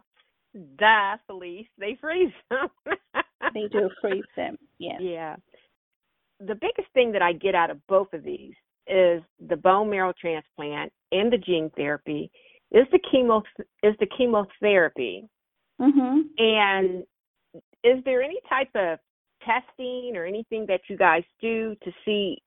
die 0.78 1.16
felice. 1.28 1.68
They 1.78 1.98
freeze 2.00 2.34
them. 2.50 2.68
They 3.54 3.68
do 3.72 3.90
freeze 4.02 4.24
them 4.36 4.58
yeah 4.78 5.00
yeah. 5.00 5.36
The 6.40 6.56
biggest 6.56 6.92
thing 6.94 7.12
that 7.14 7.22
i 7.22 7.34
get 7.34 7.56
out 7.56 7.70
of 7.70 7.86
both 7.88 8.14
of 8.14 8.24
these 8.24 8.54
is 8.88 9.22
the 9.50 9.56
bone 9.56 9.90
marrow 9.90 10.14
transplant 10.20 10.92
and 11.12 11.32
the 11.32 11.38
gene 11.38 11.72
therapy 11.76 12.32
is 12.72 12.88
the 12.92 13.00
chemo 13.14 13.42
is 13.84 13.96
the 14.00 14.08
chemotherapy 14.18 15.28
mm-hmm. 15.80 16.20
and 16.38 17.04
is 17.84 18.04
there 18.06 18.22
any 18.22 18.40
type 18.50 18.70
of 18.76 19.00
testing 19.46 20.14
or 20.16 20.26
anything 20.26 20.66
that 20.68 20.82
you 20.90 20.98
guys 20.98 21.24
do 21.42 21.76
to 21.84 21.92
see 22.06 22.42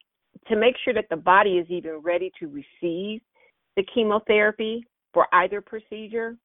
to 0.48 0.56
make 0.56 0.74
sure 0.84 0.94
that 0.94 1.06
the 1.10 1.16
body 1.16 1.58
is 1.58 1.66
even 1.68 1.96
ready 2.02 2.30
to 2.38 2.46
receive 2.46 3.20
the 3.76 3.84
chemotherapy 3.94 4.84
for 5.12 5.26
either 5.32 5.60
procedure 5.60 6.36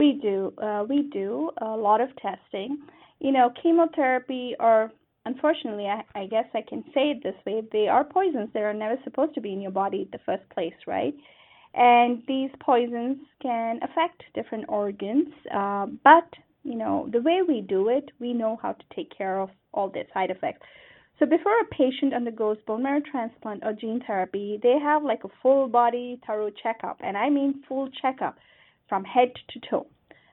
We 0.00 0.18
do. 0.20 0.52
Uh, 0.60 0.84
we 0.88 1.08
do 1.12 1.50
a 1.60 1.76
lot 1.76 2.00
of 2.00 2.08
testing. 2.16 2.78
You 3.20 3.30
know, 3.30 3.52
chemotherapy, 3.62 4.56
or 4.58 4.90
unfortunately, 5.24 5.86
I, 5.86 6.02
I 6.14 6.26
guess 6.26 6.46
I 6.54 6.62
can 6.68 6.82
say 6.94 7.10
it 7.10 7.22
this 7.22 7.34
way, 7.46 7.62
they 7.72 7.88
are 7.88 8.04
poisons. 8.04 8.50
They 8.52 8.60
are 8.60 8.74
never 8.74 8.96
supposed 9.04 9.34
to 9.34 9.40
be 9.40 9.52
in 9.52 9.60
your 9.60 9.70
body 9.70 10.02
in 10.02 10.08
the 10.12 10.18
first 10.24 10.48
place, 10.50 10.74
right? 10.86 11.14
And 11.74 12.22
these 12.28 12.50
poisons 12.60 13.18
can 13.40 13.80
affect 13.82 14.24
different 14.34 14.66
organs. 14.68 15.28
Uh, 15.52 15.86
but, 16.04 16.28
you 16.64 16.74
know, 16.74 17.08
the 17.10 17.22
way 17.22 17.40
we 17.46 17.62
do 17.62 17.88
it, 17.88 18.10
we 18.20 18.32
know 18.32 18.58
how 18.60 18.72
to 18.72 18.84
take 18.94 19.16
care 19.16 19.40
of 19.40 19.50
all 19.72 19.88
the 19.88 20.02
side 20.12 20.30
effects. 20.30 20.66
So 21.18 21.26
before 21.26 21.52
a 21.60 21.74
patient 21.74 22.14
undergoes 22.14 22.58
bone 22.66 22.82
marrow 22.82 23.00
transplant 23.00 23.62
or 23.64 23.72
gene 23.72 24.02
therapy, 24.06 24.58
they 24.62 24.78
have 24.82 25.04
like 25.04 25.24
a 25.24 25.28
full 25.40 25.68
body 25.68 26.20
thorough 26.26 26.50
checkup, 26.62 26.98
and 27.00 27.16
I 27.16 27.30
mean 27.30 27.62
full 27.68 27.88
checkup 28.00 28.38
from 28.88 29.04
head 29.04 29.32
to 29.50 29.60
toe. 29.70 29.86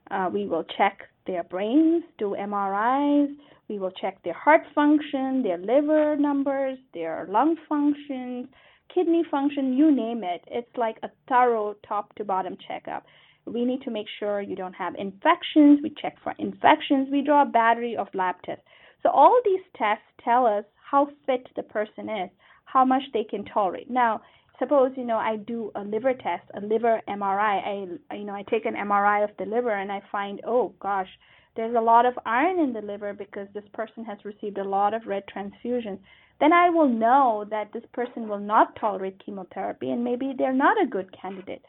Uh, 0.09 0.29
we 0.33 0.47
will 0.47 0.63
check 0.77 1.03
their 1.29 1.43
brains, 1.43 2.03
do 2.17 2.35
MRIs, 2.39 3.35
we 3.67 3.77
will 3.77 3.91
check 3.91 4.17
their 4.23 4.33
heart 4.33 4.61
function, 4.73 5.43
their 5.43 5.59
liver 5.59 6.17
numbers, 6.17 6.79
their 6.95 7.27
lung 7.29 7.55
functions, 7.69 8.47
kidney 8.93 9.23
function, 9.29 9.77
you 9.77 9.95
name 9.95 10.23
it. 10.23 10.41
It's 10.47 10.75
like 10.75 10.97
a 11.03 11.09
thorough 11.27 11.75
top 11.87 12.15
to 12.15 12.23
bottom 12.23 12.57
checkup. 12.67 13.05
We 13.45 13.63
need 13.63 13.83
to 13.83 13.91
make 13.91 14.07
sure 14.19 14.41
you 14.41 14.55
don't 14.55 14.73
have 14.73 14.95
infections. 14.95 15.81
We 15.83 15.93
check 16.01 16.17
for 16.23 16.33
infections. 16.39 17.09
We 17.11 17.21
draw 17.21 17.43
a 17.43 17.45
battery 17.45 17.95
of 17.95 18.07
lab 18.15 18.41
tests. 18.43 18.63
So 19.03 19.09
all 19.09 19.39
these 19.45 19.61
tests 19.77 20.09
tell 20.25 20.47
us 20.47 20.65
how 20.89 21.09
fit 21.27 21.47
the 21.55 21.61
person 21.61 22.09
is, 22.09 22.31
how 22.65 22.83
much 22.83 23.03
they 23.13 23.23
can 23.23 23.45
tolerate. 23.45 23.89
Now, 23.91 24.21
suppose 24.59 24.91
you 24.95 25.05
know 25.05 25.17
I 25.17 25.37
do 25.37 25.71
a 25.75 25.81
liver 25.81 26.13
test, 26.13 26.43
a 26.53 26.61
liver 26.61 27.01
MRI. 27.07 27.97
I 28.11 28.15
you 28.15 28.25
know 28.25 28.35
I 28.35 28.43
take 28.43 28.65
an 28.65 28.75
MRI 28.75 29.23
of 29.23 29.31
the 29.37 29.45
liver 29.45 29.71
and 29.71 29.91
I 29.91 30.01
find 30.11 30.41
oh 30.45 30.73
gosh, 30.79 31.09
there's 31.55 31.75
a 31.75 31.81
lot 31.81 32.05
of 32.05 32.13
iron 32.25 32.59
in 32.59 32.73
the 32.73 32.81
liver 32.81 33.13
because 33.13 33.47
this 33.53 33.67
person 33.73 34.05
has 34.05 34.17
received 34.23 34.57
a 34.57 34.63
lot 34.63 34.93
of 34.93 35.07
red 35.07 35.23
transfusions. 35.27 35.99
Then 36.39 36.53
I 36.53 36.69
will 36.69 36.87
know 36.87 37.45
that 37.49 37.73
this 37.73 37.83
person 37.93 38.29
will 38.29 38.39
not 38.39 38.75
tolerate 38.79 39.23
chemotherapy 39.25 39.91
and 39.91 40.03
maybe 40.03 40.33
they're 40.37 40.53
not 40.53 40.81
a 40.81 40.87
good 40.87 41.09
candidate. 41.19 41.63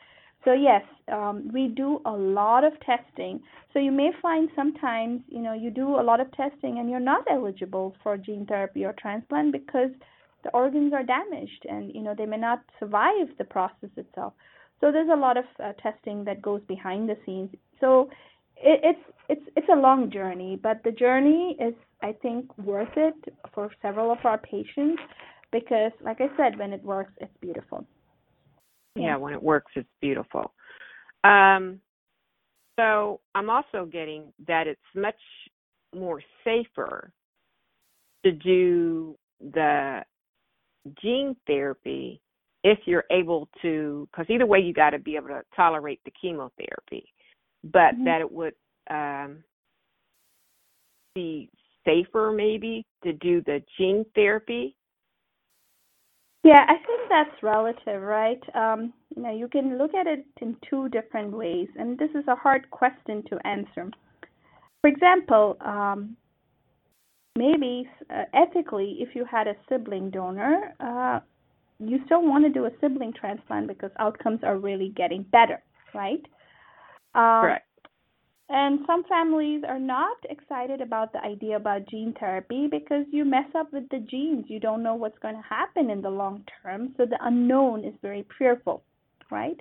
So 0.44 0.53
yes, 0.53 0.83
um, 1.12 1.50
we 1.53 1.68
do 1.68 2.00
a 2.07 2.12
lot 2.12 2.64
of 2.64 2.72
testing. 2.81 3.40
So 3.72 3.79
you 3.79 3.92
may 3.92 4.11
find 4.22 4.48
sometimes, 4.57 5.20
you 5.29 5.40
know, 5.40 5.53
you 5.53 5.70
do 5.70 6.00
a 6.00 6.03
lot 6.03 6.20
of 6.20 6.31
testing 6.33 6.79
and 6.79 6.88
you're 6.88 7.00
not 7.00 7.24
eligible 7.31 7.94
for 8.03 8.16
gene 8.16 8.46
therapy 8.46 8.85
or 8.85 8.94
transplant 8.94 9.53
because 9.53 9.90
the 10.44 10.50
organs 10.50 10.92
are 10.92 11.03
damaged 11.03 11.66
and 11.68 11.94
you 11.94 12.03
know 12.03 12.14
they 12.16 12.26
may 12.26 12.37
not 12.37 12.62
survive 12.79 13.29
the 13.38 13.44
process 13.44 13.90
itself. 13.96 14.33
So 14.81 14.90
there's 14.90 15.11
a 15.12 15.16
lot 15.16 15.37
of 15.37 15.44
uh, 15.62 15.72
testing 15.83 16.24
that 16.24 16.40
goes 16.40 16.62
behind 16.66 17.09
the 17.09 17.16
scenes. 17.26 17.50
So 17.81 18.11
it, 18.57 18.81
it's 18.83 19.05
it's 19.29 19.46
it's 19.57 19.68
a 19.72 19.76
long 19.76 20.11
journey, 20.11 20.59
but 20.62 20.83
the 20.85 20.92
journey 20.92 21.57
is 21.61 21.74
I 22.03 22.12
think 22.12 22.57
worth 22.59 22.96
it 22.96 23.14
for 23.55 23.70
several 23.83 24.11
of 24.11 24.18
our 24.24 24.38
patients 24.38 25.03
because, 25.53 25.92
like 26.03 26.20
I 26.20 26.29
said, 26.37 26.59
when 26.59 26.72
it 26.72 26.83
works, 26.83 27.12
it's 27.20 27.37
beautiful 27.40 27.87
yeah, 28.96 29.16
when 29.16 29.33
it 29.33 29.42
works, 29.42 29.72
it's 29.76 29.88
beautiful. 30.00 30.53
Um, 31.24 31.81
so 32.79 33.20
I'm 33.35 33.50
also 33.50 33.87
getting 33.90 34.33
that 34.46 34.66
it's 34.66 34.81
much 34.94 35.20
more 35.94 36.20
safer 36.44 37.12
to 38.24 38.33
do 38.33 39.16
the 39.40 40.00
gene 41.03 41.37
therapy 41.47 42.21
if 42.62 42.79
you're 42.85 43.05
able 43.11 43.49
to, 43.62 44.09
because 44.11 44.27
either 44.29 44.47
way 44.47 44.61
you 44.61 44.73
got 44.73 44.90
to 44.90 44.99
be 44.99 45.16
able 45.16 45.29
to 45.29 45.43
tolerate 45.57 46.01
the 46.05 46.12
chemotherapy, 46.21 47.05
but 47.64 47.95
mm-hmm. 47.95 48.05
that 48.05 48.21
it 48.21 48.31
would 48.31 48.55
um, 48.90 49.43
be 51.14 51.49
safer 51.85 52.33
maybe 52.35 52.85
to 53.03 53.12
do 53.14 53.43
the 53.43 53.62
gene 53.79 54.05
therapy 54.14 54.77
yeah, 56.43 56.64
I 56.66 56.77
think 56.87 57.09
that's 57.11 57.43
relative, 57.43 58.01
right? 58.01 58.40
Um, 58.55 58.95
you 59.14 59.23
know, 59.23 59.35
you 59.35 59.47
can 59.49 59.77
look 59.77 59.95
at 59.95 60.07
it 60.07 60.25
in 60.40 60.57
two 60.69 60.88
different 60.88 61.33
ways, 61.33 61.69
and 61.79 61.99
this 61.99 62.11
is 62.14 62.27
a 62.29 62.35
hard 62.35 62.71
question 62.71 63.23
to 63.29 63.47
answer. 63.47 63.90
For 64.81 64.88
example, 64.88 65.59
um, 65.61 66.16
maybe 67.37 67.88
uh, 68.11 68.25
ethically, 68.35 68.97
if 69.01 69.14
you 69.14 69.25
had 69.25 69.47
a 69.47 69.55
sibling 69.69 70.11
donor, 70.11 70.75
uh, 70.81 71.21
you 71.79 71.99
still 72.07 72.23
want 72.23 72.45
to 72.45 72.51
do 72.51 72.66
a 72.66 72.71
sibling 72.81 73.12
transplant 73.12 73.66
because 73.66 73.90
outcomes 73.99 74.40
are 74.43 74.59
really 74.59 74.93
getting 74.97 75.23
better, 75.23 75.62
right? 75.95 76.23
Um, 77.14 77.43
Correct. 77.43 77.66
And 78.53 78.81
some 78.85 79.05
families 79.05 79.62
are 79.66 79.79
not 79.79 80.16
excited 80.29 80.81
about 80.81 81.12
the 81.12 81.21
idea 81.21 81.55
about 81.55 81.88
gene 81.88 82.12
therapy 82.19 82.66
because 82.69 83.05
you 83.12 83.25
mess 83.25 83.47
up 83.57 83.73
with 83.73 83.88
the 83.90 84.01
genes. 84.01 84.47
You 84.49 84.59
don't 84.59 84.83
know 84.83 84.97
what's 84.97 85.19
going 85.21 85.37
to 85.37 85.43
happen 85.49 85.88
in 85.88 86.03
the 86.03 86.11
long 86.11 86.45
term. 86.61 86.93
So 86.97 87.07
the 87.07 87.19
unknown 87.21 87.85
is 87.85 87.95
very 88.03 88.27
fearful, 88.37 88.83
right? 89.31 89.57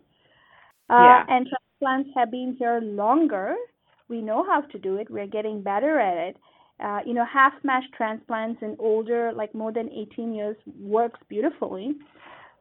Uh, 0.89 0.95
yeah. 0.95 1.23
Uh, 1.27 1.33
and 1.33 1.47
transplants 1.47 2.09
have 2.15 2.31
been 2.31 2.55
here 2.57 2.79
longer. 2.81 3.55
We 4.07 4.21
know 4.21 4.43
how 4.43 4.61
to 4.61 4.79
do 4.79 4.95
it. 4.95 5.07
We're 5.11 5.27
getting 5.27 5.61
better 5.61 5.99
at 5.99 6.29
it. 6.29 6.37
Uh, 6.83 6.99
you 7.05 7.13
know, 7.13 7.25
half 7.25 7.53
match 7.63 7.83
transplants 7.95 8.61
in 8.61 8.75
older, 8.79 9.31
like 9.33 9.53
more 9.53 9.71
than 9.71 9.89
18 9.89 10.33
years, 10.33 10.55
works 10.79 11.19
beautifully. 11.27 11.95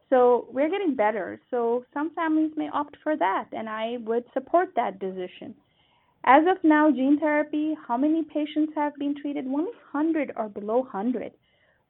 So 0.09 0.47
we're 0.51 0.69
getting 0.69 0.95
better. 0.95 1.39
So 1.51 1.85
some 1.93 2.11
families 2.15 2.51
may 2.57 2.69
opt 2.73 2.97
for 3.03 3.15
that, 3.15 3.45
and 3.51 3.69
I 3.69 3.97
would 4.05 4.25
support 4.33 4.69
that 4.75 4.99
decision. 4.99 5.55
As 6.25 6.43
of 6.49 6.57
now, 6.63 6.91
gene 6.91 7.17
therapy, 7.19 7.75
how 7.87 7.95
many 7.95 8.23
patients 8.23 8.73
have 8.75 8.95
been 8.95 9.15
treated? 9.15 9.45
Only 9.45 9.71
100 9.91 10.33
or 10.35 10.49
below 10.49 10.79
100. 10.79 11.31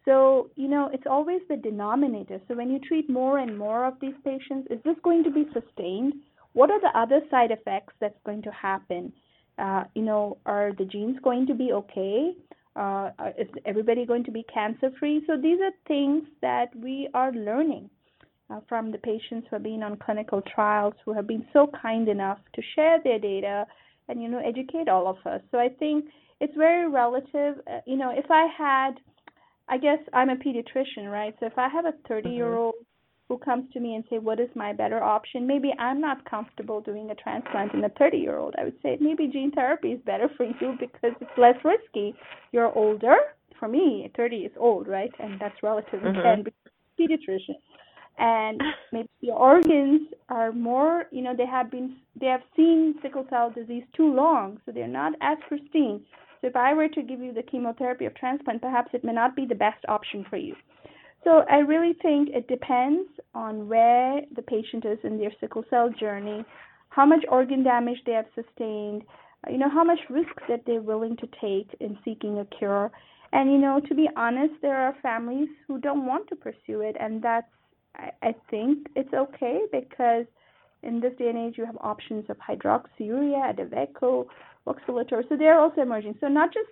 So, 0.05 0.49
you 0.55 0.67
know, 0.67 0.89
it's 0.93 1.07
always 1.09 1.41
the 1.49 1.57
denominator. 1.57 2.39
So, 2.47 2.55
when 2.55 2.69
you 2.69 2.79
treat 2.79 3.09
more 3.09 3.39
and 3.39 3.57
more 3.57 3.85
of 3.85 3.99
these 3.99 4.13
patients, 4.23 4.67
is 4.69 4.79
this 4.83 4.95
going 5.03 5.23
to 5.23 5.31
be 5.31 5.45
sustained? 5.53 6.13
What 6.53 6.71
are 6.71 6.79
the 6.79 6.97
other 6.97 7.21
side 7.29 7.51
effects 7.51 7.93
that's 7.99 8.19
going 8.25 8.41
to 8.43 8.51
happen? 8.51 9.13
Uh, 9.59 9.83
you 9.95 10.01
know, 10.01 10.37
are 10.45 10.71
the 10.77 10.85
genes 10.85 11.17
going 11.23 11.45
to 11.47 11.53
be 11.53 11.71
okay? 11.73 12.31
Uh, 12.75 13.09
is 13.37 13.47
everybody 13.65 14.05
going 14.05 14.23
to 14.23 14.31
be 14.31 14.43
cancer 14.53 14.89
free? 14.99 15.21
So, 15.27 15.35
these 15.35 15.59
are 15.59 15.71
things 15.87 16.23
that 16.41 16.73
we 16.75 17.09
are 17.13 17.31
learning 17.31 17.89
uh, 18.49 18.61
from 18.69 18.91
the 18.91 18.97
patients 18.99 19.47
who 19.49 19.55
have 19.57 19.63
been 19.63 19.83
on 19.83 19.97
clinical 19.97 20.41
trials, 20.53 20.93
who 21.03 21.13
have 21.13 21.27
been 21.27 21.45
so 21.51 21.69
kind 21.81 22.07
enough 22.07 22.39
to 22.55 22.61
share 22.75 22.99
their 23.03 23.19
data 23.19 23.65
and 24.09 24.21
you 24.21 24.27
know 24.27 24.39
educate 24.39 24.89
all 24.89 25.07
of 25.07 25.17
us 25.31 25.41
so 25.51 25.57
i 25.57 25.69
think 25.69 26.05
it's 26.41 26.55
very 26.57 26.89
relative 26.89 27.55
uh, 27.71 27.79
you 27.85 27.95
know 27.95 28.11
if 28.13 28.29
i 28.29 28.47
had 28.57 28.91
i 29.69 29.77
guess 29.77 29.99
i'm 30.13 30.29
a 30.29 30.35
pediatrician 30.35 31.09
right 31.09 31.35
so 31.39 31.45
if 31.45 31.57
i 31.57 31.69
have 31.69 31.85
a 31.85 31.93
30 32.07 32.29
year 32.29 32.55
old 32.55 32.73
mm-hmm. 32.73 32.88
Who 33.29 33.37
comes 33.37 33.71
to 33.71 33.79
me 33.79 33.93
and 33.95 34.03
say 34.09 34.17
what 34.17 34.39
is 34.39 34.49
my 34.55 34.73
better 34.73 35.01
option? 35.01 35.47
Maybe 35.47 35.71
i'm 35.79 36.01
not 36.01 36.29
comfortable 36.29 36.81
doing 36.81 37.11
a 37.11 37.15
transplant 37.15 37.73
in 37.73 37.83
a 37.83 37.89
30 37.89 38.17
year 38.17 38.37
old 38.37 38.55
i 38.59 38.63
would 38.65 38.79
say 38.83 38.97
maybe 38.99 39.27
gene 39.27 39.51
therapy 39.51 39.89
is 39.89 40.01
better 40.05 40.27
for 40.37 40.45
you 40.45 40.75
because 40.79 41.13
it's 41.21 41.37
less 41.37 41.55
risky. 41.63 42.13
You're 42.51 42.75
older. 42.75 43.15
For 43.59 43.67
me 43.67 44.11
30 44.17 44.37
is 44.37 44.51
old 44.57 44.87
right? 44.87 45.11
And 45.19 45.39
that's 45.39 45.61
relative. 45.63 46.01
Mm-hmm. 46.01 46.19
again 46.19 46.43
pediatrician. 46.99 47.55
And 48.17 48.61
maybe 48.91 49.07
your 49.21 49.37
organs 49.37 50.01
are 50.27 50.51
more 50.51 51.05
you 51.11 51.21
know 51.21 51.35
they 51.37 51.45
have 51.45 51.69
been 51.71 51.97
they 52.19 52.27
have 52.27 52.41
seen 52.55 52.95
sickle 53.01 53.25
cell 53.29 53.51
disease 53.51 53.83
too 53.95 54.11
long 54.13 54.59
so 54.65 54.71
they're 54.71 54.87
not 54.87 55.13
as 55.21 55.37
pristine. 55.47 56.01
So 56.41 56.47
if 56.47 56.55
i 56.55 56.73
were 56.73 56.87
to 56.89 57.03
give 57.03 57.19
you 57.19 57.31
the 57.31 57.43
chemotherapy 57.43 58.05
of 58.05 58.15
transplant 58.15 58.61
perhaps 58.61 58.89
it 58.93 59.03
may 59.03 59.13
not 59.13 59.35
be 59.35 59.45
the 59.45 59.55
best 59.55 59.85
option 59.87 60.25
for 60.29 60.37
you 60.37 60.55
so 61.23 61.43
i 61.49 61.58
really 61.58 61.93
think 62.01 62.29
it 62.29 62.47
depends 62.47 63.10
on 63.34 63.67
where 63.67 64.21
the 64.36 64.41
patient 64.41 64.86
is 64.86 64.97
in 65.03 65.17
their 65.17 65.32
sickle 65.39 65.63
cell 65.69 65.89
journey 65.99 66.43
how 66.89 67.05
much 67.05 67.23
organ 67.29 67.63
damage 67.63 67.97
they 68.05 68.13
have 68.13 68.25
sustained 68.36 69.03
you 69.49 69.58
know 69.58 69.69
how 69.69 69.84
much 69.84 69.99
risk 70.10 70.36
that 70.47 70.63
they're 70.65 70.82
willing 70.82 71.15
to 71.17 71.27
take 71.41 71.75
in 71.79 71.97
seeking 72.03 72.39
a 72.39 72.45
cure 72.58 72.91
and 73.32 73.51
you 73.51 73.58
know 73.58 73.79
to 73.88 73.95
be 73.95 74.08
honest 74.15 74.53
there 74.62 74.77
are 74.77 74.95
families 75.01 75.49
who 75.67 75.79
don't 75.79 76.05
want 76.05 76.27
to 76.27 76.36
pursue 76.36 76.82
it 76.82 76.95
and 76.99 77.21
that's 77.21 77.47
I, 77.95 78.12
I 78.21 78.36
think 78.49 78.88
it's 78.95 79.13
okay 79.13 79.62
because 79.71 80.25
in 80.84 80.99
this 80.99 81.13
day 81.17 81.29
and 81.29 81.38
age 81.38 81.58
you 81.58 81.65
have 81.65 81.77
options 81.82 82.25
of 82.29 82.38
hydroxyurea, 82.38 83.53
Adakveo, 83.53 84.25
voxelotor. 84.65 85.27
So 85.27 85.36
they're 85.38 85.60
also 85.60 85.82
emerging. 85.82 86.15
So 86.21 86.27
not 86.27 86.53
just 86.53 86.69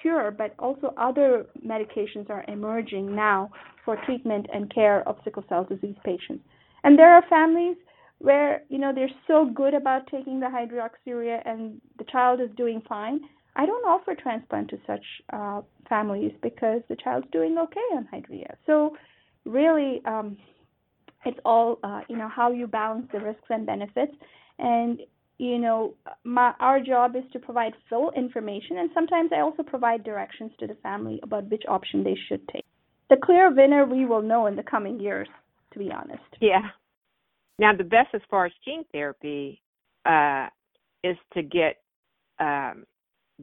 cure, 0.00 0.30
but 0.30 0.54
also 0.58 0.94
other 0.96 1.46
medications 1.66 2.28
are 2.30 2.44
emerging 2.48 3.14
now 3.14 3.50
for 3.84 3.96
treatment 4.04 4.46
and 4.52 4.72
care 4.72 5.06
of 5.08 5.16
sickle 5.24 5.44
cell 5.48 5.64
disease 5.64 5.96
patients. 6.04 6.44
And 6.84 6.98
there 6.98 7.12
are 7.12 7.24
families 7.28 7.76
where 8.18 8.62
you 8.68 8.78
know 8.78 8.92
they're 8.94 9.10
so 9.26 9.50
good 9.54 9.74
about 9.74 10.06
taking 10.10 10.40
the 10.40 10.46
hydroxyurea 10.46 11.40
and 11.44 11.80
the 11.98 12.04
child 12.04 12.40
is 12.40 12.50
doing 12.56 12.82
fine. 12.88 13.20
I 13.56 13.66
don't 13.66 13.84
offer 13.86 14.14
transplant 14.14 14.70
to 14.70 14.78
such 14.86 15.04
uh, 15.32 15.62
families 15.88 16.32
because 16.42 16.82
the 16.88 16.96
child's 16.96 17.26
doing 17.32 17.56
okay 17.58 17.88
on 17.94 18.08
hydroxyurea. 18.12 18.54
So 18.66 18.96
really 19.44 20.00
um, 20.04 20.36
it's 21.24 21.38
all 21.44 21.78
uh, 21.82 22.02
you 22.08 22.16
know 22.16 22.28
how 22.28 22.52
you 22.52 22.66
balance 22.66 23.06
the 23.12 23.20
risks 23.20 23.48
and 23.50 23.66
benefits 23.66 24.12
and 24.58 25.00
you 25.38 25.58
know, 25.58 25.94
my 26.24 26.52
our 26.60 26.80
job 26.80 27.14
is 27.14 27.22
to 27.32 27.38
provide 27.38 27.72
full 27.88 28.10
information, 28.16 28.78
and 28.78 28.90
sometimes 28.92 29.30
I 29.34 29.40
also 29.40 29.62
provide 29.62 30.04
directions 30.04 30.50
to 30.58 30.66
the 30.66 30.74
family 30.82 31.20
about 31.22 31.48
which 31.50 31.62
option 31.68 32.02
they 32.02 32.16
should 32.28 32.46
take. 32.48 32.64
The 33.08 33.16
clear 33.22 33.54
winner 33.54 33.84
we 33.84 34.04
will 34.04 34.22
know 34.22 34.46
in 34.46 34.56
the 34.56 34.62
coming 34.62 35.00
years, 35.00 35.28
to 35.72 35.78
be 35.78 35.90
honest. 35.92 36.22
Yeah. 36.40 36.62
Now, 37.58 37.74
the 37.74 37.84
best 37.84 38.08
as 38.14 38.20
far 38.30 38.46
as 38.46 38.52
gene 38.64 38.84
therapy 38.92 39.62
uh, 40.04 40.48
is 41.02 41.16
to 41.34 41.42
get 41.42 41.76
um, 42.38 42.84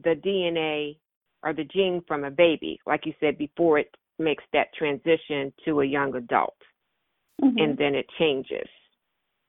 the 0.02 0.14
DNA 0.14 0.98
or 1.42 1.52
the 1.52 1.64
gene 1.64 2.02
from 2.06 2.24
a 2.24 2.30
baby, 2.30 2.78
like 2.86 3.06
you 3.06 3.12
said, 3.20 3.38
before 3.38 3.78
it 3.78 3.94
makes 4.18 4.44
that 4.52 4.68
transition 4.78 5.52
to 5.64 5.80
a 5.80 5.84
young 5.84 6.14
adult, 6.14 6.56
mm-hmm. 7.42 7.58
and 7.58 7.76
then 7.78 7.94
it 7.94 8.06
changes. 8.18 8.68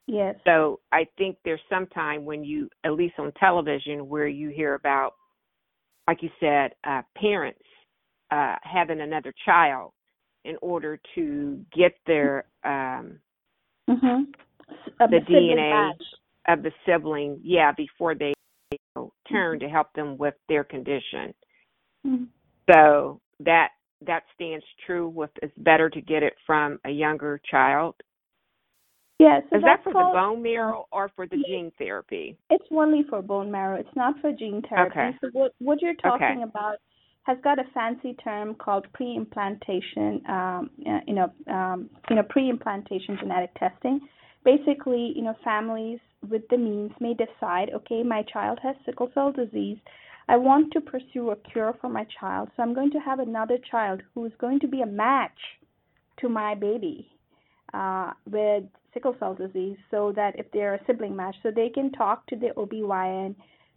Yes. 0.08 0.36
So 0.46 0.80
I 0.92 1.06
think 1.18 1.38
there's 1.44 1.60
some 1.70 1.86
time 1.88 2.24
when 2.24 2.44
you, 2.44 2.70
at 2.86 2.94
least 2.94 3.16
on 3.20 3.32
television, 3.34 4.08
where 4.08 4.28
you 4.28 4.50
hear 4.50 4.74
about, 4.74 5.16
like 6.08 6.24
you 6.24 6.30
said, 6.40 6.72
uh, 6.86 7.02
parents 7.18 7.60
uh, 8.32 8.56
having 8.64 9.02
another 9.02 9.34
child 9.46 9.92
in 10.46 10.56
order 10.62 10.98
to 11.16 11.60
get 11.76 11.94
their 12.08 12.46
um, 12.64 13.20
mm-hmm. 13.90 14.24
the 15.00 15.20
DNA 15.30 15.92
of 16.48 16.64
the 16.64 16.72
sibling, 16.86 17.40
yeah, 17.44 17.74
before 17.76 18.16
they 18.16 18.34
you 18.72 18.78
know, 18.96 19.12
turn 19.30 19.60
to 19.60 19.68
help 19.68 19.92
them 19.94 20.18
with 20.18 20.36
their 20.48 20.64
condition. 20.64 21.34
Mm-hmm. 22.06 22.24
So 22.72 23.20
that 23.42 23.70
that 24.06 24.24
stands 24.34 24.66
true 24.86 25.10
with 25.10 25.32
it's 25.42 25.58
better 25.58 25.90
to 25.90 26.02
get 26.02 26.24
it 26.24 26.34
from 26.46 26.80
a 26.86 26.90
younger 26.90 27.42
child. 27.50 27.96
Yes. 29.20 29.42
Yeah, 29.46 29.50
so 29.50 29.58
Is 29.58 29.64
that 29.64 29.84
for 29.84 29.92
called, 29.92 30.14
the 30.14 30.20
bone 30.20 30.44
marrow 30.44 30.88
or 30.92 31.10
for 31.16 31.26
the 31.26 31.38
gene 31.48 31.72
therapy? 31.78 32.38
It's 32.50 32.66
only 32.72 33.04
for 33.10 33.22
bone 33.22 33.52
marrow. 33.52 33.80
It's 33.80 33.96
not 33.96 34.20
for 34.22 34.32
gene 34.32 34.62
therapy. 34.70 35.00
Okay. 35.00 35.18
So 35.22 35.30
what 35.34 35.54
what 35.60 35.82
you're 35.82 35.96
talking 35.96 36.42
okay. 36.42 36.44
about 36.44 36.78
has 37.24 37.38
got 37.44 37.60
a 37.60 37.64
fancy 37.74 38.14
term 38.24 38.56
called 38.56 38.88
pre-implantation, 38.94 40.22
um, 40.30 40.70
you 41.06 41.14
know, 41.14 41.32
um, 41.52 41.90
you 42.10 42.16
know, 42.16 42.24
pre-implantation 42.24 43.18
genetic 43.20 43.54
testing. 43.56 44.00
Basically, 44.46 45.12
you 45.14 45.24
know, 45.24 45.36
families 45.44 46.00
with 46.30 46.44
the 46.50 46.58
means 46.58 46.92
may 47.02 47.14
decide, 47.14 47.70
okay, 47.76 48.02
my 48.02 48.24
child 48.32 48.60
has 48.64 48.76
sickle 48.86 49.10
cell 49.14 49.34
disease. 49.34 49.78
I 50.30 50.38
want 50.38 50.72
to 50.74 50.82
pursue 50.82 51.32
a 51.32 51.36
cure 51.36 51.74
for 51.82 51.90
my 51.90 52.06
child, 52.20 52.50
so 52.56 52.64
I'm 52.64 52.74
going 52.74 52.92
to 52.92 53.00
have 53.00 53.20
another 53.20 53.58
child 53.70 54.02
who 54.14 54.26
is 54.26 54.32
going 54.40 54.60
to 54.62 54.68
be 54.68 54.82
a 54.82 54.86
match 54.86 55.38
to 56.20 56.30
my 56.30 56.56
baby 56.56 57.10
uh, 57.74 58.12
with 58.30 58.64
sickle 58.98 59.16
cell 59.20 59.36
disease, 59.36 59.78
so 59.92 60.12
that 60.16 60.40
if 60.40 60.46
they're 60.52 60.74
a 60.74 60.86
sibling 60.88 61.16
match, 61.16 61.36
so 61.44 61.52
they 61.52 61.70
can 61.70 61.92
talk 61.92 62.26
to 62.28 62.36
the 62.36 62.50
OB-GYN 62.58 63.36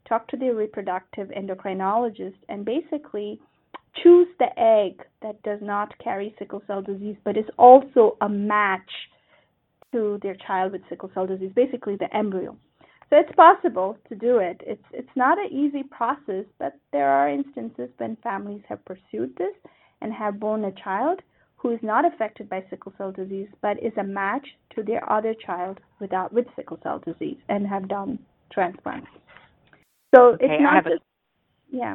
talk 0.09 0.27
to 0.29 0.37
the 0.37 0.51
reproductive 0.51 1.29
endocrinologist, 1.29 2.37
and 2.49 2.65
basically 2.65 3.39
choose 4.03 4.29
the 4.39 4.49
egg 4.59 5.03
that 5.23 5.43
does 5.43 5.59
not 5.63 5.93
carry 6.03 6.35
sickle 6.39 6.63
cell 6.67 6.81
disease 6.81 7.17
but 7.25 7.37
is 7.37 7.45
also 7.59 8.17
a 8.21 8.29
match 8.29 8.91
to 9.93 10.19
their 10.23 10.37
child 10.47 10.73
with 10.73 10.81
sickle 10.89 11.11
cell 11.13 11.27
disease, 11.27 11.51
basically 11.55 11.97
the 11.97 12.17
embryo. 12.17 12.57
So 13.11 13.17
it's 13.17 13.35
possible 13.35 13.99
to 14.09 14.15
do 14.15 14.39
it. 14.39 14.61
It's 14.65 14.85
it's 14.93 15.17
not 15.17 15.37
an 15.39 15.53
easy 15.53 15.83
process, 15.83 16.45
but 16.61 16.75
there 16.93 17.11
are 17.11 17.29
instances 17.29 17.91
when 17.99 18.17
families 18.23 18.63
have 18.69 18.85
pursued 18.85 19.35
this 19.37 19.55
and 20.01 20.13
have 20.13 20.39
born 20.39 20.65
a 20.65 20.73
child 20.73 21.21
who 21.61 21.71
is 21.71 21.79
not 21.83 22.07
affected 22.11 22.49
by 22.49 22.65
sickle 22.71 22.93
cell 22.97 23.13
disease 23.13 23.49
but 23.61 23.77
is 23.83 23.93
a 23.99 24.05
match 24.05 24.47
to 24.75 24.83
their 24.83 25.11
other 25.13 25.35
child 25.47 25.79
without 26.01 26.33
with 26.33 26.47
sickle 26.57 26.79
cell 26.83 27.01
disease 27.05 27.37
and 27.49 27.67
have 27.67 27.89
done 27.89 28.19
transplants. 28.53 29.09
So 30.15 30.35
okay, 30.35 30.47
it's 30.47 30.63
not 30.63 30.85
just, 30.85 30.97
a, 30.97 31.77
yeah. 31.77 31.95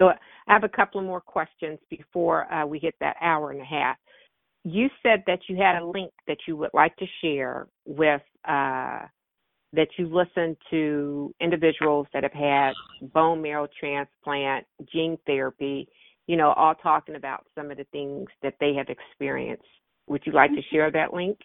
So 0.00 0.08
I 0.08 0.52
have 0.52 0.64
a 0.64 0.68
couple 0.68 1.00
of 1.00 1.06
more 1.06 1.20
questions 1.20 1.78
before 1.90 2.52
uh, 2.52 2.66
we 2.66 2.78
hit 2.78 2.94
that 3.00 3.16
hour 3.20 3.50
and 3.50 3.60
a 3.60 3.64
half. 3.64 3.96
You 4.64 4.88
said 5.02 5.22
that 5.26 5.40
you 5.48 5.56
had 5.56 5.80
a 5.80 5.84
link 5.84 6.12
that 6.26 6.38
you 6.48 6.56
would 6.56 6.70
like 6.72 6.96
to 6.96 7.06
share 7.20 7.66
with 7.84 8.22
uh, 8.48 9.00
that 9.72 9.88
you 9.98 10.06
listened 10.06 10.56
to 10.70 11.34
individuals 11.40 12.06
that 12.14 12.22
have 12.22 12.32
had 12.32 12.72
bone 13.12 13.42
marrow 13.42 13.66
transplant, 13.78 14.64
gene 14.92 15.18
therapy, 15.26 15.88
you 16.26 16.36
know, 16.36 16.52
all 16.52 16.74
talking 16.74 17.16
about 17.16 17.44
some 17.54 17.70
of 17.70 17.76
the 17.76 17.86
things 17.92 18.28
that 18.42 18.54
they 18.60 18.74
have 18.74 18.88
experienced. 18.88 19.64
Would 20.06 20.22
you 20.24 20.32
like 20.32 20.50
to 20.50 20.56
mm-hmm. 20.56 20.74
share 20.74 20.90
that 20.90 21.12
link? 21.12 21.38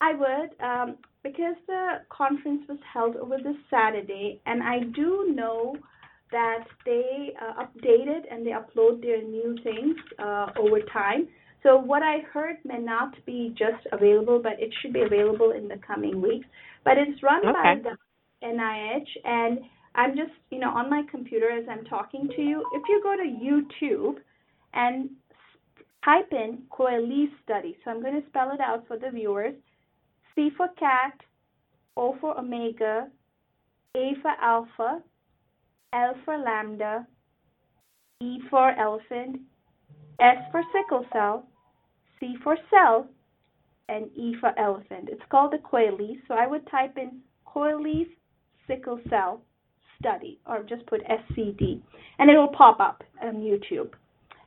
I 0.00 0.12
would, 0.12 0.64
um, 0.64 0.98
because 1.22 1.56
the 1.66 2.02
conference 2.10 2.62
was 2.68 2.78
held 2.92 3.16
over 3.16 3.38
this 3.38 3.56
Saturday, 3.70 4.40
and 4.44 4.62
I 4.62 4.80
do 4.94 5.32
know 5.34 5.76
that 6.32 6.64
they 6.84 7.32
uh, 7.40 7.64
updated 7.64 8.22
and 8.30 8.46
they 8.46 8.50
upload 8.50 9.00
their 9.00 9.22
new 9.22 9.56
things 9.62 9.96
uh, 10.18 10.46
over 10.58 10.80
time. 10.92 11.28
So 11.62 11.76
what 11.76 12.02
I 12.02 12.18
heard 12.32 12.56
may 12.64 12.78
not 12.78 13.14
be 13.24 13.54
just 13.58 13.86
available, 13.92 14.40
but 14.42 14.52
it 14.58 14.72
should 14.80 14.92
be 14.92 15.02
available 15.02 15.52
in 15.52 15.68
the 15.68 15.78
coming 15.84 16.20
weeks. 16.20 16.46
But 16.84 16.98
it's 16.98 17.22
run 17.22 17.40
okay. 17.46 17.82
by 17.82 17.90
the 17.90 18.46
NIH, 18.46 19.08
and 19.24 19.58
I'm 19.96 20.14
just, 20.14 20.32
you 20.50 20.58
know, 20.58 20.68
on 20.68 20.90
my 20.90 21.02
computer 21.10 21.50
as 21.50 21.64
I'm 21.70 21.84
talking 21.84 22.28
to 22.36 22.42
you. 22.42 22.62
If 22.74 22.82
you 22.88 23.00
go 23.02 23.16
to 23.16 23.22
YouTube 23.22 24.16
and 24.74 25.08
type 26.04 26.28
in 26.32 26.58
Coalesce 26.70 27.30
study, 27.42 27.76
so 27.82 27.90
I'm 27.90 28.02
going 28.02 28.20
to 28.20 28.28
spell 28.28 28.52
it 28.52 28.60
out 28.60 28.86
for 28.86 28.98
the 28.98 29.10
viewers. 29.10 29.54
C 30.34 30.50
for 30.54 30.68
cat, 30.78 31.18
O 31.96 32.14
for 32.20 32.38
omega, 32.38 33.08
A 33.96 34.12
for 34.20 34.32
alpha, 34.42 35.00
L 35.94 36.14
for 36.26 36.36
lambda, 36.36 37.06
E 38.22 38.38
for 38.50 38.78
elephant, 38.78 39.40
S 40.20 40.36
for 40.52 40.62
sickle 40.74 41.06
cell, 41.10 41.48
C 42.20 42.34
for 42.44 42.58
cell, 42.70 43.08
and 43.88 44.06
E 44.14 44.34
for 44.40 44.52
elephant. 44.58 45.08
It's 45.10 45.22
called 45.30 45.52
the 45.52 45.58
Coalesce, 45.58 46.18
so 46.28 46.34
I 46.34 46.46
would 46.46 46.66
type 46.70 46.98
in 46.98 47.20
Coalesce 47.46 48.08
sickle 48.66 49.00
cell 49.08 49.40
study 49.98 50.38
or 50.46 50.62
just 50.62 50.86
put 50.86 51.02
SCD 51.04 51.80
and 52.18 52.30
it 52.30 52.36
will 52.36 52.52
pop 52.56 52.80
up 52.80 53.02
on 53.22 53.36
YouTube. 53.36 53.90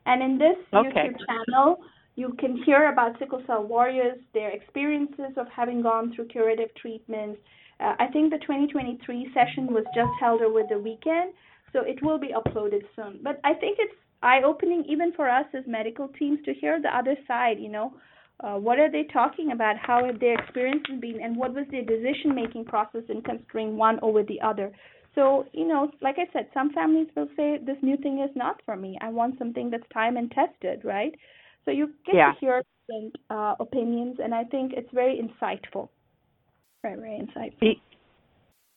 And 0.05 0.23
in 0.23 0.37
this 0.37 0.57
okay. 0.73 0.89
YouTube 0.89 1.17
channel, 1.27 1.77
you 2.15 2.35
can 2.39 2.61
hear 2.65 2.91
about 2.91 3.17
sickle 3.19 3.41
cell 3.47 3.63
warriors, 3.63 4.17
their 4.33 4.49
experiences 4.49 5.37
of 5.37 5.47
having 5.55 5.81
gone 5.81 6.13
through 6.15 6.27
curative 6.27 6.69
treatments. 6.75 7.39
Uh, 7.79 7.95
I 7.99 8.07
think 8.07 8.31
the 8.31 8.39
2023 8.39 9.31
session 9.33 9.73
was 9.73 9.85
just 9.95 10.09
held 10.19 10.41
over 10.41 10.63
the 10.69 10.79
weekend, 10.79 11.33
so 11.71 11.81
it 11.81 12.03
will 12.03 12.19
be 12.19 12.33
uploaded 12.33 12.81
soon. 12.95 13.19
But 13.23 13.39
I 13.43 13.53
think 13.53 13.77
it's 13.79 13.93
eye 14.21 14.41
opening 14.45 14.83
even 14.89 15.13
for 15.13 15.29
us 15.29 15.45
as 15.53 15.63
medical 15.65 16.09
teams 16.19 16.39
to 16.45 16.53
hear 16.53 16.81
the 16.81 16.95
other 16.95 17.15
side, 17.27 17.57
you 17.59 17.69
know. 17.69 17.93
Uh, 18.41 18.55
what 18.55 18.79
are 18.79 18.91
they 18.91 19.03
talking 19.11 19.51
about? 19.51 19.75
How 19.77 20.05
have 20.05 20.19
their 20.19 20.33
experiences 20.39 20.99
been? 20.99 21.19
And 21.21 21.35
what 21.35 21.53
was 21.53 21.65
their 21.71 21.83
decision 21.83 22.33
making 22.33 22.65
process 22.65 23.03
in 23.09 23.21
considering 23.21 23.75
one 23.75 23.99
over 24.01 24.23
the 24.23 24.41
other? 24.41 24.71
So, 25.15 25.45
you 25.53 25.67
know, 25.67 25.91
like 26.01 26.15
I 26.17 26.31
said, 26.31 26.47
some 26.53 26.71
families 26.71 27.07
will 27.15 27.29
say 27.35 27.57
this 27.57 27.77
new 27.81 27.97
thing 27.97 28.19
is 28.19 28.35
not 28.35 28.61
for 28.65 28.75
me. 28.75 28.97
I 29.01 29.09
want 29.09 29.37
something 29.39 29.69
that's 29.69 29.83
time 29.93 30.17
and 30.17 30.31
tested, 30.31 30.81
right? 30.83 31.13
So 31.65 31.71
you 31.71 31.87
get 32.05 32.15
yeah. 32.15 32.31
to 32.33 32.39
hear 32.39 32.63
different 32.87 33.15
uh, 33.29 33.55
opinions, 33.59 34.17
and 34.23 34.33
I 34.33 34.43
think 34.45 34.73
it's 34.75 34.89
very 34.93 35.19
insightful. 35.19 35.89
Right, 36.83 36.97
very 36.97 37.19
insightful. 37.19 37.59
The, 37.59 37.73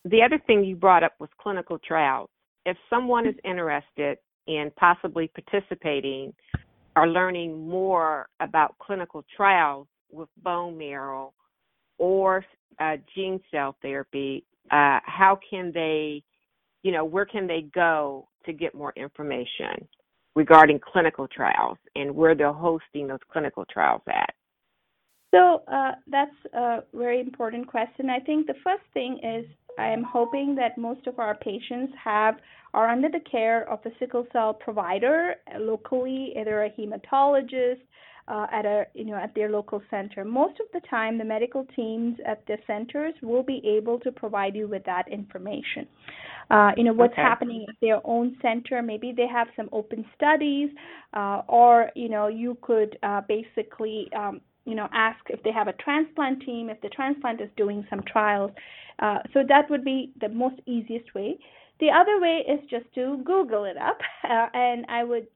the 0.05 0.23
other 0.23 0.41
thing 0.47 0.65
you 0.65 0.75
brought 0.75 1.05
up 1.05 1.13
was 1.21 1.29
clinical 1.41 1.79
trials. 1.79 2.29
If 2.67 2.77
someone 2.91 3.27
is 3.27 3.35
interested 3.45 4.19
in 4.47 4.73
possibly 4.77 5.29
participating 5.29 6.33
or 6.97 7.09
learning 7.09 7.69
more 7.69 8.29
about 8.41 8.77
clinical 8.79 9.25
trials 9.37 9.87
with 10.11 10.29
bone 10.43 10.77
marrow 10.77 11.33
or 12.03 12.45
uh, 12.81 12.97
gene 13.15 13.41
cell 13.51 13.77
therapy, 13.81 14.45
uh, 14.71 14.99
how 15.05 15.39
can 15.49 15.71
they, 15.73 16.23
you 16.83 16.93
know, 16.93 17.05
where 17.05 17.27
can 17.27 17.47
they 17.47 17.63
go 17.75 18.29
to 18.45 18.53
get 18.53 18.75
more 18.75 18.93
information? 18.97 19.89
regarding 20.35 20.81
clinical 20.81 21.29
trials 21.29 21.79
and 21.95 22.15
where 22.15 22.35
they're 22.35 22.53
hosting 22.53 23.07
those 23.07 23.19
clinical 23.31 23.65
trials 23.71 24.03
at? 24.09 24.35
So 25.35 25.63
uh, 25.73 25.93
that's 26.11 26.55
a 26.55 26.81
very 26.95 27.21
important 27.21 27.67
question. 27.67 28.11
I 28.11 28.21
think 28.21 28.47
the 28.47 28.55
first 28.63 28.83
thing 28.93 29.19
is 29.23 29.47
I 29.79 29.89
am 29.89 30.03
hoping 30.03 30.55
that 30.57 30.77
most 30.77 31.07
of 31.07 31.19
our 31.19 31.35
patients 31.37 31.93
have 32.03 32.37
are 32.75 32.89
under 32.89 33.09
the 33.09 33.21
care 33.21 33.69
of 33.71 33.81
a 33.87 33.91
sickle 33.99 34.27
cell 34.33 34.53
provider 34.53 35.37
locally, 35.59 36.35
either 36.39 36.65
a 36.65 36.71
hematologist 36.71 37.81
uh, 38.29 38.47
at 38.53 38.65
a 38.65 38.85
you 38.95 39.05
know 39.05 39.17
at 39.17 39.35
their 39.35 39.51
local 39.51 39.83
center. 39.91 40.25
Most 40.25 40.61
of 40.61 40.67
the 40.73 40.81
time, 40.89 41.19
the 41.19 41.25
medical 41.25 41.67
teams 41.77 42.17
at 42.27 42.47
the 42.47 42.57
centers 42.67 43.15
will 43.23 43.43
be 43.43 43.63
able 43.65 43.99
to 44.01 44.13
provide 44.13 44.55
you 44.55 44.69
with 44.69 44.85
that 44.85 45.09
information. 45.09 45.87
Uh, 46.51 46.73
you 46.77 46.85
know 46.85 46.93
what's 46.93 47.13
okay. 47.13 47.23
happening 47.23 47.67
at 47.69 47.77
their 47.81 48.01
own 48.05 48.37
center. 48.43 48.83
Maybe 48.83 49.13
they 49.17 49.27
have 49.27 49.49
some 49.57 49.69
open 49.73 50.05
studies, 50.15 50.71
uh, 51.15 51.43
or 51.49 51.91
you 51.95 52.09
know 52.09 52.29
you 52.29 52.57
could 52.63 52.99
uh, 53.03 53.23
basically 53.29 54.09
um, 54.17 54.41
you 54.65 54.75
know, 54.75 54.89
ask 54.93 55.19
if 55.29 55.43
they 55.43 55.53
have 55.53 55.69
a 55.69 55.73
transplant 55.75 56.43
team, 56.43 56.71
if 56.71 56.81
the 56.83 56.89
transplant 56.89 57.41
is 57.41 57.49
doing 57.57 57.85
some 57.91 58.01
trials. 58.07 58.53
Uh, 59.01 59.19
so 59.33 59.41
that 59.49 59.69
would 59.71 59.85
be 59.85 60.13
the 60.21 60.29
most 60.29 60.57
easiest 60.67 61.15
way. 61.15 61.39
The 61.81 61.89
other 61.91 62.21
way 62.21 62.45
is 62.49 62.61
just 62.71 62.87
to 62.95 63.21
Google 63.25 63.65
it 63.65 63.77
up, 63.77 63.99
uh, 64.25 64.47
and 64.55 64.87
I 64.89 65.05
would 65.05 65.27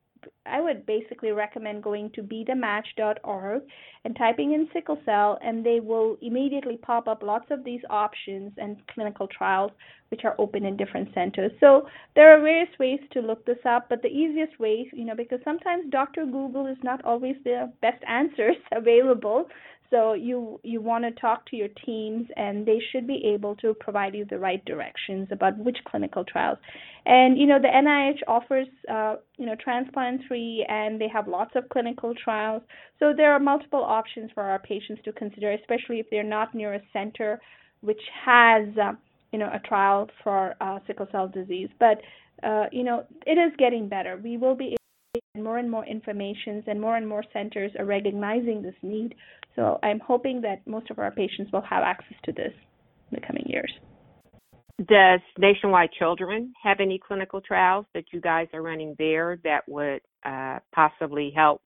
I 0.44 0.60
would 0.60 0.86
basically 0.86 1.30
recommend 1.30 1.82
going 1.82 2.10
to 2.14 2.22
bethematch.org 2.22 3.62
and 4.04 4.16
typing 4.16 4.52
in 4.52 4.68
sickle 4.72 4.98
cell, 5.04 5.38
and 5.42 5.64
they 5.64 5.80
will 5.80 6.16
immediately 6.22 6.76
pop 6.76 7.08
up 7.08 7.22
lots 7.22 7.46
of 7.50 7.64
these 7.64 7.80
options 7.90 8.52
and 8.58 8.76
clinical 8.88 9.26
trials 9.26 9.72
which 10.10 10.24
are 10.24 10.36
open 10.38 10.64
in 10.64 10.76
different 10.76 11.12
centers. 11.14 11.50
So 11.58 11.88
there 12.14 12.32
are 12.32 12.40
various 12.40 12.68
ways 12.78 13.00
to 13.12 13.20
look 13.20 13.44
this 13.44 13.58
up, 13.64 13.88
but 13.88 14.02
the 14.02 14.08
easiest 14.08 14.58
way, 14.60 14.88
you 14.92 15.04
know, 15.04 15.16
because 15.16 15.40
sometimes 15.44 15.90
Dr. 15.90 16.24
Google 16.24 16.66
is 16.66 16.78
not 16.84 17.04
always 17.04 17.36
the 17.44 17.72
best 17.82 18.02
answers 18.08 18.56
available. 18.72 19.46
So 19.90 20.14
you 20.14 20.60
you 20.62 20.80
want 20.80 21.04
to 21.04 21.10
talk 21.20 21.46
to 21.50 21.56
your 21.56 21.68
teams, 21.84 22.28
and 22.36 22.66
they 22.66 22.80
should 22.90 23.06
be 23.06 23.22
able 23.34 23.56
to 23.56 23.74
provide 23.74 24.14
you 24.14 24.24
the 24.24 24.38
right 24.38 24.64
directions 24.64 25.28
about 25.30 25.56
which 25.58 25.78
clinical 25.88 26.24
trials. 26.24 26.58
And 27.04 27.38
you 27.38 27.46
know 27.46 27.58
the 27.60 27.68
NIH 27.68 28.20
offers 28.26 28.68
uh, 28.90 29.16
you 29.38 29.46
know 29.46 29.56
transplant 29.62 30.22
free, 30.28 30.66
and 30.68 31.00
they 31.00 31.08
have 31.08 31.28
lots 31.28 31.52
of 31.54 31.68
clinical 31.68 32.14
trials. 32.14 32.62
So 32.98 33.12
there 33.16 33.32
are 33.32 33.40
multiple 33.40 33.84
options 33.84 34.30
for 34.34 34.42
our 34.42 34.58
patients 34.58 35.02
to 35.04 35.12
consider, 35.12 35.52
especially 35.52 36.00
if 36.00 36.06
they're 36.10 36.22
not 36.22 36.54
near 36.54 36.74
a 36.74 36.80
center 36.92 37.40
which 37.80 38.00
has 38.24 38.66
uh, 38.78 38.92
you 39.32 39.38
know 39.38 39.50
a 39.52 39.60
trial 39.60 40.08
for 40.22 40.54
uh, 40.60 40.78
sickle 40.86 41.06
cell 41.12 41.28
disease. 41.28 41.68
But 41.78 42.00
uh, 42.42 42.64
you 42.72 42.84
know 42.84 43.04
it 43.26 43.38
is 43.38 43.52
getting 43.58 43.88
better. 43.88 44.20
We 44.22 44.36
will 44.36 44.54
be 44.54 44.76
more 45.36 45.58
and 45.58 45.70
more 45.70 45.84
informations 45.86 46.64
and 46.66 46.80
more 46.80 46.96
and 46.96 47.08
more 47.08 47.24
centers 47.32 47.72
are 47.78 47.84
recognizing 47.84 48.62
this 48.62 48.74
need. 48.82 49.14
So 49.56 49.78
I'm 49.82 50.00
hoping 50.00 50.42
that 50.42 50.66
most 50.66 50.90
of 50.90 50.98
our 50.98 51.10
patients 51.10 51.50
will 51.52 51.62
have 51.62 51.82
access 51.82 52.16
to 52.24 52.32
this 52.32 52.52
in 53.10 53.18
the 53.20 53.26
coming 53.26 53.44
years. 53.46 53.72
Does 54.78 55.20
Nationwide 55.38 55.90
Children 55.98 56.52
have 56.62 56.80
any 56.80 56.98
clinical 56.98 57.40
trials 57.40 57.86
that 57.94 58.04
you 58.12 58.20
guys 58.20 58.46
are 58.52 58.60
running 58.60 58.94
there 58.98 59.38
that 59.42 59.66
would 59.66 60.02
uh, 60.24 60.58
possibly 60.74 61.32
help 61.34 61.62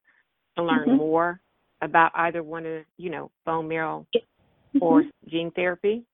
to 0.57 0.63
learn 0.63 0.89
mm-hmm. 0.89 0.97
more 0.97 1.41
about 1.83 2.13
either 2.15 2.43
one 2.45 2.67
of, 2.67 2.85
you 2.99 3.11
know, 3.11 3.33
bone 3.45 3.67
marrow 3.67 4.07
mm-hmm. 4.15 4.83
or 4.83 5.03
gene 5.29 5.51
therapy? 5.51 6.05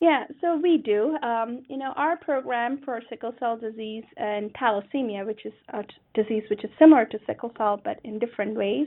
Yeah, 0.00 0.24
so 0.40 0.58
we 0.62 0.78
do. 0.78 1.16
Um, 1.22 1.64
you 1.68 1.78
know, 1.78 1.92
our 1.96 2.16
program 2.16 2.80
for 2.84 3.00
sickle 3.10 3.34
cell 3.38 3.58
disease 3.58 4.04
and 4.16 4.52
thalassemia, 4.54 5.26
which 5.26 5.44
is 5.44 5.54
a 5.70 5.82
disease 6.14 6.44
which 6.48 6.64
is 6.64 6.70
similar 6.78 7.04
to 7.06 7.18
sickle 7.26 7.52
cell 7.56 7.80
but 7.82 7.98
in 8.04 8.18
different 8.18 8.54
ways, 8.56 8.86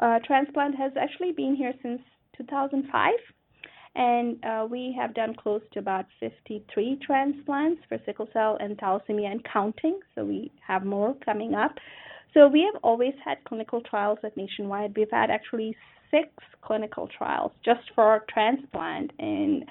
uh, 0.00 0.18
transplant 0.26 0.74
has 0.76 0.92
actually 1.00 1.32
been 1.32 1.54
here 1.54 1.72
since 1.82 2.00
2005. 2.36 3.12
And 3.96 4.44
uh, 4.44 4.66
we 4.68 4.94
have 4.98 5.14
done 5.14 5.34
close 5.36 5.62
to 5.72 5.78
about 5.78 6.06
53 6.18 6.98
transplants 7.06 7.80
for 7.88 7.98
sickle 8.04 8.28
cell 8.32 8.56
and 8.60 8.76
thalassemia 8.76 9.30
and 9.30 9.44
counting. 9.44 10.00
So 10.14 10.24
we 10.24 10.50
have 10.66 10.84
more 10.84 11.14
coming 11.24 11.54
up. 11.54 11.76
So 12.32 12.48
we 12.48 12.62
have 12.62 12.82
always 12.82 13.14
had 13.24 13.38
clinical 13.44 13.80
trials 13.80 14.18
at 14.24 14.36
Nationwide. 14.36 14.94
We've 14.96 15.10
had 15.10 15.30
actually 15.30 15.76
six 16.10 16.28
clinical 16.62 17.08
trials 17.16 17.52
just 17.64 17.82
for 17.94 18.24
transplant 18.28 19.12
in 19.20 19.64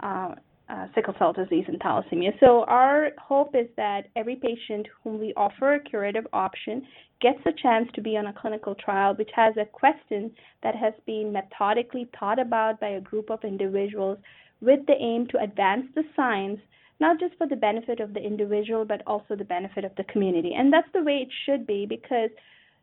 uh, 0.00 0.34
uh, 0.68 0.86
sickle 0.94 1.14
cell 1.18 1.32
disease 1.32 1.64
and 1.68 1.80
thalassemia. 1.80 2.38
So 2.40 2.64
our 2.64 3.10
hope 3.18 3.54
is 3.54 3.68
that 3.76 4.08
every 4.16 4.36
patient 4.36 4.86
whom 5.02 5.18
we 5.18 5.32
offer 5.36 5.74
a 5.74 5.80
curative 5.80 6.26
option 6.32 6.86
gets 7.20 7.40
a 7.46 7.52
chance 7.62 7.88
to 7.94 8.02
be 8.02 8.16
on 8.16 8.26
a 8.26 8.32
clinical 8.32 8.74
trial 8.74 9.14
which 9.14 9.30
has 9.34 9.54
a 9.56 9.64
question 9.64 10.30
that 10.62 10.76
has 10.76 10.92
been 11.06 11.32
methodically 11.32 12.08
thought 12.18 12.38
about 12.38 12.80
by 12.80 12.88
a 12.88 13.00
group 13.00 13.30
of 13.30 13.40
individuals 13.44 14.18
with 14.60 14.80
the 14.86 14.94
aim 15.00 15.26
to 15.30 15.42
advance 15.42 15.86
the 15.94 16.04
science 16.14 16.60
not 17.00 17.18
just 17.20 17.34
for 17.38 17.46
the 17.46 17.56
benefit 17.56 18.00
of 18.00 18.12
the 18.12 18.20
individual 18.20 18.84
but 18.84 19.02
also 19.06 19.36
the 19.36 19.44
benefit 19.44 19.84
of 19.84 19.94
the 19.96 20.04
community. 20.04 20.52
And 20.56 20.72
that's 20.72 20.88
the 20.92 21.02
way 21.02 21.22
it 21.22 21.28
should 21.46 21.66
be 21.66 21.86
because 21.86 22.30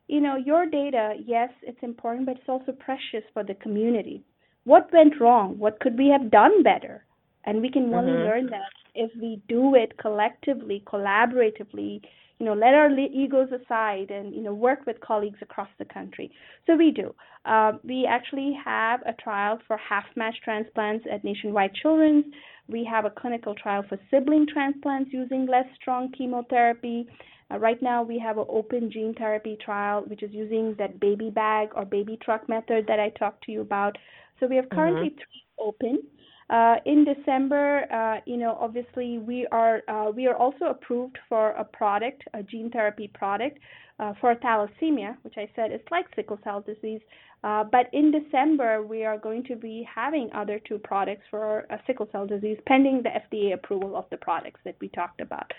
you 0.08 0.21
know 0.21 0.36
your 0.36 0.65
data 0.65 1.13
yes 1.26 1.50
it's 1.63 1.82
important 1.82 2.26
but 2.26 2.38
it's 2.38 2.50
also 2.50 2.71
precious 2.71 3.24
for 3.34 3.43
the 3.43 3.56
community 3.56 4.24
what 4.63 4.91
went 4.93 5.19
wrong 5.19 5.58
what 5.58 5.80
could 5.80 5.98
we 5.98 6.10
have 6.10 6.30
done 6.30 6.62
better 6.62 7.04
and 7.46 7.62
we 7.62 7.70
can 7.70 7.94
only 7.94 8.12
mm-hmm. 8.12 8.24
learn 8.24 8.46
that 8.48 8.72
if 8.94 9.12
we 9.22 9.42
do 9.48 9.76
it 9.76 9.98
collectively 9.98 10.84
collaboratively 10.86 12.02
you 12.40 12.46
know 12.46 12.54
let 12.54 12.74
our 12.74 12.90
egos 12.90 13.50
aside 13.52 14.12
and 14.12 14.34
you 14.34 14.42
know 14.42 14.54
work 14.54 14.86
with 14.86 15.00
colleagues 15.00 15.40
across 15.42 15.70
the 15.80 15.86
country. 15.86 16.32
So 16.68 16.76
we 16.76 16.92
do. 16.92 17.14
Uh, 17.46 17.74
we 17.84 18.06
actually 18.10 18.58
have 18.64 19.02
a 19.06 19.14
trial 19.14 19.60
for 19.68 19.78
half 19.78 20.06
match 20.16 20.36
transplants 20.44 21.06
at 21.12 21.24
nationwide 21.24 21.74
children's. 21.76 22.26
We 22.68 22.84
have 22.92 23.06
a 23.06 23.10
clinical 23.10 23.54
trial 23.56 23.86
for 23.88 23.98
sibling 24.10 24.48
transplants 24.52 25.12
using 25.14 25.46
less 25.46 25.66
strong 25.80 26.12
chemotherapy. 26.18 27.08
Uh, 27.52 27.60
right 27.60 27.82
now 27.82 28.02
we 28.04 28.20
have 28.20 28.38
an 28.38 28.46
open 28.50 28.92
gene 28.92 29.14
therapy 29.18 29.58
trial 29.64 30.04
which 30.08 30.24
is 30.24 30.32
using 30.34 30.76
that 30.80 31.00
baby 31.00 31.30
bag 31.30 31.70
or 31.76 31.86
baby 31.86 32.18
truck 32.24 32.50
method 32.50 32.86
that 32.88 33.00
i 33.00 33.10
talked 33.18 33.44
to 33.44 33.52
you 33.52 33.62
about. 33.62 33.96
So 34.40 34.48
we 34.48 34.58
have 34.58 34.70
currently 34.70 35.10
mm-hmm. 35.10 35.18
three 35.18 35.44
open 35.60 36.04
uh, 36.50 36.76
in 36.86 37.06
December, 37.06 37.86
uh, 37.92 38.22
you 38.26 38.38
know, 38.38 38.58
obviously 38.60 39.18
we 39.18 39.48
are 39.52 39.82
uh, 39.88 40.12
we 40.12 40.28
are 40.28 40.36
also 40.36 40.66
approved 40.66 41.18
for 41.28 41.52
a 41.52 41.64
product, 41.64 42.24
a 42.36 42.44
gene 42.44 42.70
therapy 42.70 43.10
product 43.14 43.58
uh, 44.00 44.14
for 44.22 44.36
thalassemia, 44.36 45.18
which 45.24 45.36
I 45.38 45.50
said 45.56 45.72
is 45.72 45.82
like 45.90 46.06
sickle 46.16 46.40
cell 46.44 46.62
disease. 46.62 47.02
Uh, 47.44 47.64
but 47.64 47.88
in 47.94 48.12
December, 48.12 48.84
we 48.84 49.06
are 49.06 49.18
going 49.18 49.44
to 49.44 49.56
be 49.56 49.88
having 49.94 50.30
other 50.34 50.60
two 50.68 50.80
products 50.80 51.22
for 51.30 51.66
sickle 51.86 52.08
cell 52.12 52.26
disease, 52.26 52.58
pending 52.68 53.04
the 53.04 53.10
FDA 53.10 53.54
approval 53.54 53.96
of 53.96 54.06
the 54.10 54.18
products 54.18 54.60
that 54.66 54.76
we 54.80 54.88
talked 54.90 55.22
about. 55.22 55.52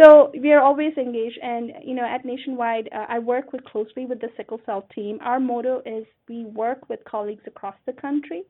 So 0.00 0.30
we 0.40 0.52
are 0.52 0.60
always 0.60 0.96
engaged, 0.96 1.38
and 1.42 1.72
you 1.84 1.94
know, 1.94 2.04
at 2.04 2.24
Nationwide, 2.24 2.88
uh, 2.92 3.06
I 3.08 3.18
work 3.20 3.52
with 3.52 3.64
closely 3.64 4.06
with 4.06 4.20
the 4.20 4.28
sickle 4.36 4.60
cell 4.66 4.86
team. 4.94 5.18
Our 5.22 5.38
motto 5.38 5.82
is 5.86 6.04
we 6.28 6.44
work 6.46 6.88
with 6.88 7.00
colleagues 7.04 7.44
across 7.46 7.76
the 7.86 7.92
country 7.92 8.42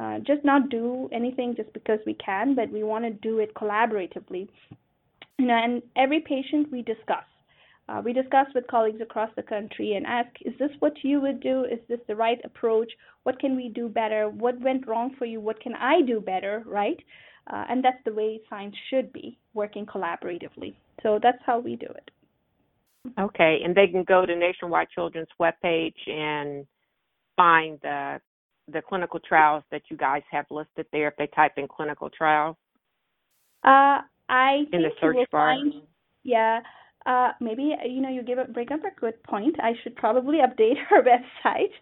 uh, 0.00 0.18
just 0.18 0.44
not 0.44 0.68
do 0.68 1.08
anything 1.12 1.54
just 1.56 1.72
because 1.72 1.98
we 2.06 2.14
can, 2.14 2.54
but 2.54 2.70
we 2.70 2.82
want 2.82 3.04
to 3.04 3.10
do 3.10 3.38
it 3.38 3.54
collaboratively. 3.54 4.48
You 5.38 5.46
know, 5.46 5.54
and 5.54 5.82
every 5.96 6.20
patient 6.20 6.70
we 6.70 6.82
discuss. 6.82 7.24
Uh, 7.88 8.02
we 8.04 8.12
discuss 8.12 8.46
with 8.54 8.66
colleagues 8.66 9.00
across 9.00 9.30
the 9.36 9.42
country 9.42 9.94
and 9.94 10.06
ask, 10.06 10.28
is 10.44 10.54
this 10.58 10.70
what 10.80 10.92
you 11.02 11.20
would 11.20 11.40
do? 11.40 11.64
Is 11.64 11.78
this 11.88 12.00
the 12.08 12.16
right 12.16 12.38
approach? 12.44 12.90
What 13.22 13.38
can 13.38 13.54
we 13.54 13.68
do 13.68 13.88
better? 13.88 14.28
What 14.28 14.60
went 14.60 14.88
wrong 14.88 15.14
for 15.18 15.24
you? 15.24 15.40
What 15.40 15.60
can 15.60 15.74
I 15.74 16.02
do 16.02 16.20
better? 16.20 16.64
Right? 16.66 16.98
Uh, 17.48 17.64
and 17.68 17.84
that's 17.84 18.02
the 18.04 18.12
way 18.12 18.40
science 18.50 18.74
should 18.90 19.12
be, 19.12 19.38
working 19.54 19.86
collaboratively. 19.86 20.74
So 21.02 21.20
that's 21.22 21.38
how 21.46 21.60
we 21.60 21.76
do 21.76 21.86
it. 21.86 22.10
Okay, 23.20 23.60
and 23.64 23.72
they 23.72 23.86
can 23.86 24.02
go 24.02 24.26
to 24.26 24.34
Nationwide 24.34 24.88
Children's 24.92 25.28
webpage 25.40 26.08
and 26.08 26.66
find 27.36 27.78
the 27.82 28.20
the 28.72 28.82
clinical 28.82 29.20
trials 29.20 29.62
that 29.70 29.82
you 29.90 29.96
guys 29.96 30.22
have 30.30 30.46
listed 30.50 30.86
there 30.92 31.08
if 31.08 31.16
they 31.16 31.28
type 31.28 31.52
in 31.56 31.68
clinical 31.68 32.10
trials? 32.10 32.56
Uh, 33.64 34.00
I 34.28 34.64
in 34.72 34.82
the 34.82 34.90
search 35.00 35.16
bar. 35.30 35.56
Find, 35.56 35.74
yeah. 36.22 36.60
Uh, 37.04 37.30
maybe 37.40 37.72
you 37.88 38.00
know 38.00 38.08
you 38.08 38.22
give 38.22 38.38
a, 38.38 38.44
bring 38.44 38.70
up 38.72 38.80
a 38.80 39.00
good 39.00 39.22
point. 39.22 39.56
I 39.62 39.72
should 39.82 39.94
probably 39.94 40.38
update 40.38 40.76
our 40.90 41.02
website, 41.02 41.72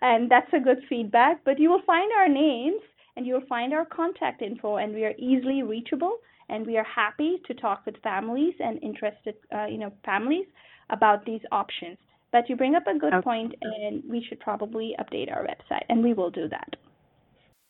and 0.00 0.30
that's 0.30 0.50
a 0.54 0.60
good 0.60 0.78
feedback. 0.88 1.44
But 1.44 1.58
you 1.58 1.70
will 1.70 1.82
find 1.86 2.10
our 2.16 2.28
names 2.28 2.80
and 3.16 3.26
you 3.26 3.34
will 3.34 3.46
find 3.48 3.74
our 3.74 3.84
contact 3.84 4.42
info, 4.42 4.76
and 4.76 4.94
we 4.94 5.04
are 5.04 5.14
easily 5.18 5.62
reachable. 5.62 6.18
And 6.48 6.66
we 6.66 6.76
are 6.76 6.84
happy 6.84 7.40
to 7.46 7.54
talk 7.54 7.86
with 7.86 7.96
families 8.02 8.54
and 8.58 8.82
interested, 8.82 9.36
uh, 9.54 9.66
you 9.66 9.78
know, 9.78 9.92
families 10.04 10.46
about 10.90 11.24
these 11.24 11.40
options. 11.50 11.96
But 12.32 12.48
you 12.48 12.56
bring 12.56 12.74
up 12.74 12.86
a 12.86 12.98
good 12.98 13.12
okay. 13.12 13.22
point, 13.22 13.54
and 13.60 14.02
we 14.08 14.24
should 14.26 14.40
probably 14.40 14.96
update 14.98 15.30
our 15.30 15.44
website, 15.44 15.84
and 15.88 16.02
we 16.02 16.14
will 16.14 16.30
do 16.30 16.48
that. 16.48 16.76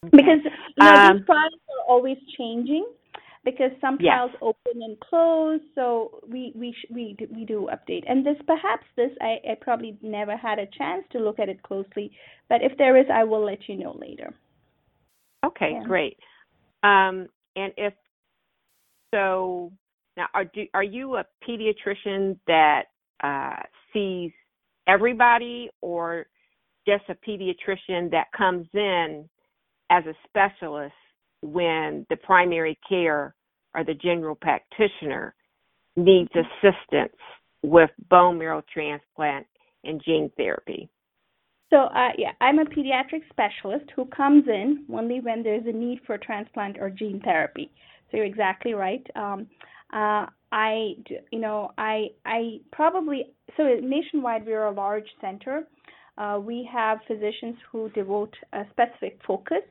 Okay. 0.07 0.17
Because 0.17 0.41
you 0.45 0.85
know, 0.85 0.95
um, 0.95 1.17
these 1.19 1.27
trials 1.27 1.53
are 1.53 1.93
always 1.93 2.17
changing 2.39 2.87
because 3.45 3.71
some 3.81 3.99
trials 3.99 4.31
yes. 4.33 4.41
open 4.41 4.83
and 4.83 4.99
close, 5.01 5.61
so 5.75 6.21
we 6.29 6.53
we 6.55 6.73
sh- 6.73 6.91
we 6.91 7.17
do, 7.19 7.27
we 7.35 7.45
do 7.45 7.69
update. 7.73 8.05
And 8.09 8.25
this 8.25 8.37
perhaps 8.47 8.85
this 8.97 9.11
I, 9.21 9.39
I 9.51 9.55
probably 9.61 9.99
never 10.01 10.37
had 10.37 10.59
a 10.59 10.67
chance 10.79 11.05
to 11.13 11.19
look 11.19 11.39
at 11.39 11.49
it 11.49 11.63
closely, 11.63 12.13
but 12.49 12.63
if 12.63 12.77
there 12.79 12.97
is, 12.97 13.07
I 13.13 13.25
will 13.25 13.45
let 13.45 13.69
you 13.69 13.77
know 13.77 13.97
later. 14.01 14.33
Okay, 15.45 15.73
yeah. 15.73 15.85
great. 15.85 16.19
Um, 16.85 17.29
and 17.57 17.73
if 17.77 17.95
so, 19.13 19.73
now 20.17 20.27
are 20.35 20.45
do, 20.45 20.67
are 20.75 20.85
you 20.85 21.17
a 21.17 21.25
pediatrician 21.49 22.39
that 22.47 22.85
uh, 23.23 23.63
sees 23.93 24.31
everybody 24.89 25.71
or 25.81 26.27
just 26.87 27.05
a 27.09 27.15
pediatrician 27.29 28.11
that 28.11 28.27
comes 28.37 28.67
in 28.75 29.29
as 29.91 30.05
a 30.07 30.15
specialist 30.27 30.95
when 31.43 32.07
the 32.11 32.17
primary 32.17 32.79
care 32.89 33.35
or 33.75 33.85
the 33.85 33.95
general 33.95 34.35
practitioner 34.35 35.35
needs 35.97 36.31
assistance 36.35 37.17
with 37.63 37.91
bone 38.11 38.39
marrow 38.39 38.63
transplant 38.73 39.47
and 39.85 40.01
gene 40.05 40.31
therapy? 40.37 40.89
So, 41.71 41.85
uh, 41.85 42.11
yeah, 42.19 42.33
I'm 42.41 42.59
a 42.59 42.65
pediatric 42.65 43.23
specialist 43.31 43.91
who 43.97 44.05
comes 44.07 44.45
in 44.47 44.85
only 44.93 45.21
when 45.21 45.43
there's 45.43 45.67
a 45.67 45.73
need 45.73 46.01
for 46.07 46.19
transplant 46.19 46.77
or 46.79 46.91
gene 46.91 47.21
therapy. 47.25 47.71
So 48.11 48.19
you're 48.19 48.27
exactly 48.27 48.75
right. 48.75 49.07
Um, 49.17 49.47
uh, 49.93 50.27
I, 50.53 50.95
you 51.31 51.39
know, 51.39 51.73
I, 51.79 52.09
I 52.27 52.61
probably 52.73 53.27
so 53.57 53.65
nationwide 53.83 54.47
we're 54.47 54.67
a 54.67 54.73
large 54.73 55.09
center. 55.21 55.65
Uh, 56.19 56.39
we 56.43 56.69
have 56.71 56.99
physicians 57.07 57.57
who 57.71 57.89
devote 57.91 58.35
a 58.53 58.65
specific 58.71 59.19
focus. 59.27 59.63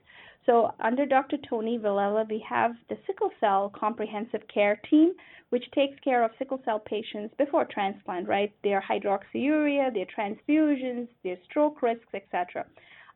So 0.46 0.74
under 0.80 1.06
Dr. 1.06 1.38
Tony 1.48 1.78
Villella, 1.78 2.26
we 2.28 2.44
have 2.50 2.72
the 2.90 2.98
sickle 3.06 3.30
cell 3.40 3.72
comprehensive 3.80 4.42
care 4.52 4.80
team, 4.90 5.14
which 5.50 5.70
takes 5.72 6.00
care 6.04 6.24
of 6.24 6.32
sickle 6.40 6.60
cell 6.66 6.80
patients 6.80 7.36
before 7.38 7.66
transplant, 7.66 8.28
right? 8.28 8.52
Their 8.64 8.82
hydroxyurea, 8.82 9.94
their 9.94 10.08
transfusions, 10.18 11.08
their 11.24 11.38
stroke 11.46 11.84
risks, 11.84 12.14
etc. 12.16 12.66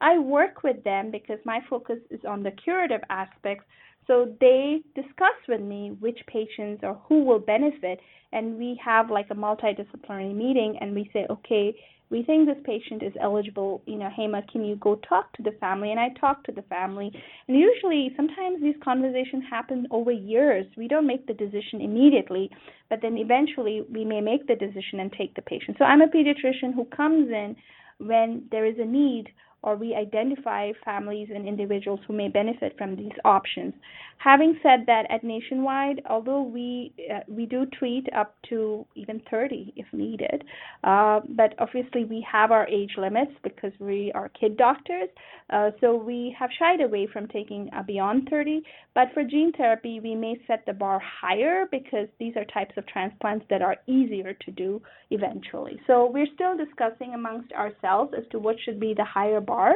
I 0.02 0.20
work 0.20 0.64
with 0.64 0.84
them 0.84 1.10
because 1.10 1.40
my 1.46 1.62
focus 1.70 2.00
is 2.12 2.20
on 2.28 2.44
the 2.44 2.52
curative 2.52 3.02
aspects. 3.10 3.66
So 4.08 4.34
they 4.40 4.82
discuss 4.94 5.38
with 5.48 5.62
me 5.62 5.98
which 6.00 6.20
patients 6.28 6.82
or 6.84 7.00
who 7.08 7.24
will 7.24 7.40
benefit, 7.40 8.00
and 8.32 8.58
we 8.58 8.80
have 8.84 9.10
like 9.10 9.28
a 9.32 9.36
multidisciplinary 9.36 10.36
meeting, 10.36 10.78
and 10.80 10.94
we 10.94 11.10
say, 11.14 11.26
okay, 11.30 11.76
we 12.12 12.22
think 12.22 12.48
this 12.48 12.58
patient 12.64 13.02
is 13.02 13.14
eligible, 13.20 13.82
you 13.88 13.98
know, 13.98 14.10
Hema, 14.16 14.48
can 14.52 14.64
you 14.64 14.76
go 14.76 14.96
talk 15.10 15.34
to 15.34 15.44
the 15.44 15.54
family? 15.60 15.90
And 15.90 16.00
I 16.00 16.10
talk 16.20 16.44
to 16.44 16.52
the 16.52 16.62
family. 16.64 17.12
And 17.48 17.58
usually, 17.58 18.14
sometimes 18.16 18.62
these 18.62 18.76
conversations 18.84 19.44
happen 19.50 19.88
over 19.90 20.12
years. 20.12 20.68
We 20.78 20.88
don't 20.88 21.08
make 21.08 21.26
the 21.26 21.34
decision 21.34 21.82
immediately, 21.82 22.52
but 22.90 23.00
then 23.02 23.18
eventually 23.18 23.84
we 23.92 24.06
may 24.06 24.22
make 24.22 24.46
the 24.48 24.56
decision 24.56 25.00
and 25.00 25.12
take 25.14 25.34
the 25.36 25.42
patient. 25.42 25.78
So 25.80 25.86
I'm 25.86 26.02
a 26.02 26.08
pediatrician 26.08 26.76
who 26.76 26.86
comes 26.86 27.30
in 27.32 27.56
when 27.98 28.44
there 28.52 28.66
is 28.66 28.76
a 28.78 28.86
need 28.86 29.26
or 29.66 29.76
we 29.76 29.96
identify 29.96 30.72
families 30.86 31.28
and 31.34 31.48
individuals 31.48 32.00
who 32.08 32.14
may 32.14 32.30
benefit 32.30 32.78
from 32.78 32.96
these 32.96 33.18
options. 33.26 33.74
Having 34.20 34.60
said 34.64 34.86
that, 34.88 35.06
at 35.10 35.24
Nationwide, 35.24 36.02
although 36.10 36.42
we 36.42 36.94
uh, 37.14 37.20
we 37.28 37.46
do 37.46 37.66
treat 37.78 38.08
up 38.16 38.36
to 38.50 38.86
even 38.96 39.22
30 39.30 39.74
if 39.76 39.86
needed, 39.92 40.44
uh, 40.84 41.20
but 41.30 41.54
obviously 41.60 42.06
we 42.06 42.26
have 42.32 42.52
our 42.52 42.68
age 42.70 42.94
limits 42.98 43.34
because 43.44 43.74
we 43.80 44.12
are 44.16 44.30
kid 44.30 44.56
doctors, 44.58 45.10
uh, 45.52 45.72
so 45.82 45.96
we 45.96 46.36
have 46.40 46.50
shied 46.58 46.82
away 46.82 47.08
from 47.12 47.28
taking 47.28 47.70
beyond 47.86 48.28
30. 48.30 48.64
But 48.96 49.10
for 49.14 49.24
gene 49.24 49.52
therapy, 49.52 50.00
we 50.00 50.16
may 50.16 50.40
set 50.48 50.66
the 50.66 50.74
bar 50.74 51.00
higher 51.22 51.66
because 51.70 52.08
these 52.20 52.36
are 52.38 52.46
types 52.46 52.76
of 52.78 52.88
transplants 52.88 53.46
that 53.50 53.62
are 53.62 53.78
easier 53.88 54.34
to 54.34 54.52
do 54.52 54.82
eventually. 55.12 55.80
So 55.88 56.10
we're 56.10 56.34
still 56.34 56.56
discussing 56.58 57.14
amongst 57.14 57.52
ourselves 57.52 58.14
as 58.18 58.24
to 58.32 58.40
what 58.40 58.56
should 58.64 58.80
be 58.80 58.94
the 58.96 59.04
higher 59.04 59.42
bar 59.42 59.55
are. 59.56 59.76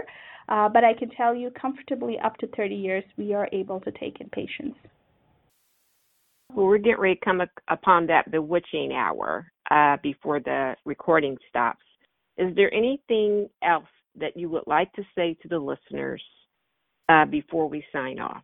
Uh, 0.49 0.67
but 0.67 0.84
I 0.84 0.93
can 0.93 1.09
tell 1.11 1.36
you 1.36 1.51
comfortably 1.51 2.17
up 2.23 2.38
to 2.38 2.47
30 2.47 2.75
years 2.75 3.03
we 3.17 3.34
are 3.34 3.47
able 3.51 3.80
to 3.82 3.91
take 3.91 4.19
in 4.19 4.30
patients. 4.30 4.77
Well, 6.53 6.65
we're 6.65 6.80
getting 6.80 6.99
ready 6.99 7.15
to 7.15 7.25
come 7.25 7.41
upon 7.67 8.07
that 8.07 8.32
bewitching 8.32 8.91
hour 8.93 9.51
uh, 9.69 9.97
before 10.01 10.39
the 10.39 10.75
recording 10.86 11.38
stops. 11.47 11.84
Is 12.38 12.55
there 12.55 12.73
anything 12.73 13.49
else 13.63 13.86
that 14.19 14.36
you 14.36 14.49
would 14.49 14.63
like 14.65 14.91
to 14.93 15.03
say 15.15 15.38
to 15.41 15.47
the 15.47 15.59
listeners 15.59 16.23
uh, 17.07 17.25
before 17.25 17.69
we 17.69 17.84
sign 17.93 18.19
off? 18.19 18.43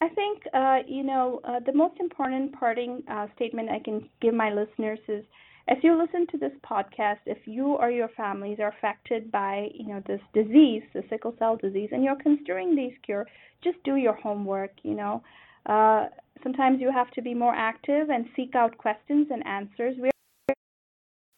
I 0.00 0.08
think, 0.08 0.42
uh, 0.52 0.78
you 0.86 1.04
know, 1.04 1.40
uh, 1.44 1.60
the 1.64 1.72
most 1.72 2.00
important 2.00 2.52
parting 2.58 3.02
uh, 3.08 3.26
statement 3.36 3.70
I 3.70 3.78
can 3.78 4.08
give 4.20 4.34
my 4.34 4.52
listeners 4.52 4.98
is 5.08 5.24
as 5.66 5.78
you 5.82 5.98
listen 5.98 6.26
to 6.30 6.38
this 6.38 6.52
podcast, 6.68 7.20
if 7.26 7.38
you 7.46 7.68
or 7.74 7.90
your 7.90 8.08
families 8.08 8.58
are 8.60 8.68
affected 8.68 9.32
by, 9.32 9.68
you 9.72 9.88
know, 9.88 10.02
this 10.06 10.20
disease, 10.34 10.82
the 10.92 11.02
sickle 11.08 11.34
cell 11.38 11.56
disease, 11.56 11.88
and 11.92 12.04
you're 12.04 12.20
considering 12.22 12.76
these 12.76 12.92
cure, 13.04 13.26
just 13.62 13.82
do 13.84 13.96
your 13.96 14.14
homework. 14.14 14.72
You 14.82 14.94
know, 14.94 15.22
uh, 15.66 16.06
sometimes 16.42 16.80
you 16.80 16.92
have 16.92 17.10
to 17.12 17.22
be 17.22 17.32
more 17.32 17.54
active 17.54 18.10
and 18.10 18.26
seek 18.36 18.54
out 18.54 18.76
questions 18.76 19.28
and 19.30 19.46
answers. 19.46 19.96
We 20.00 20.10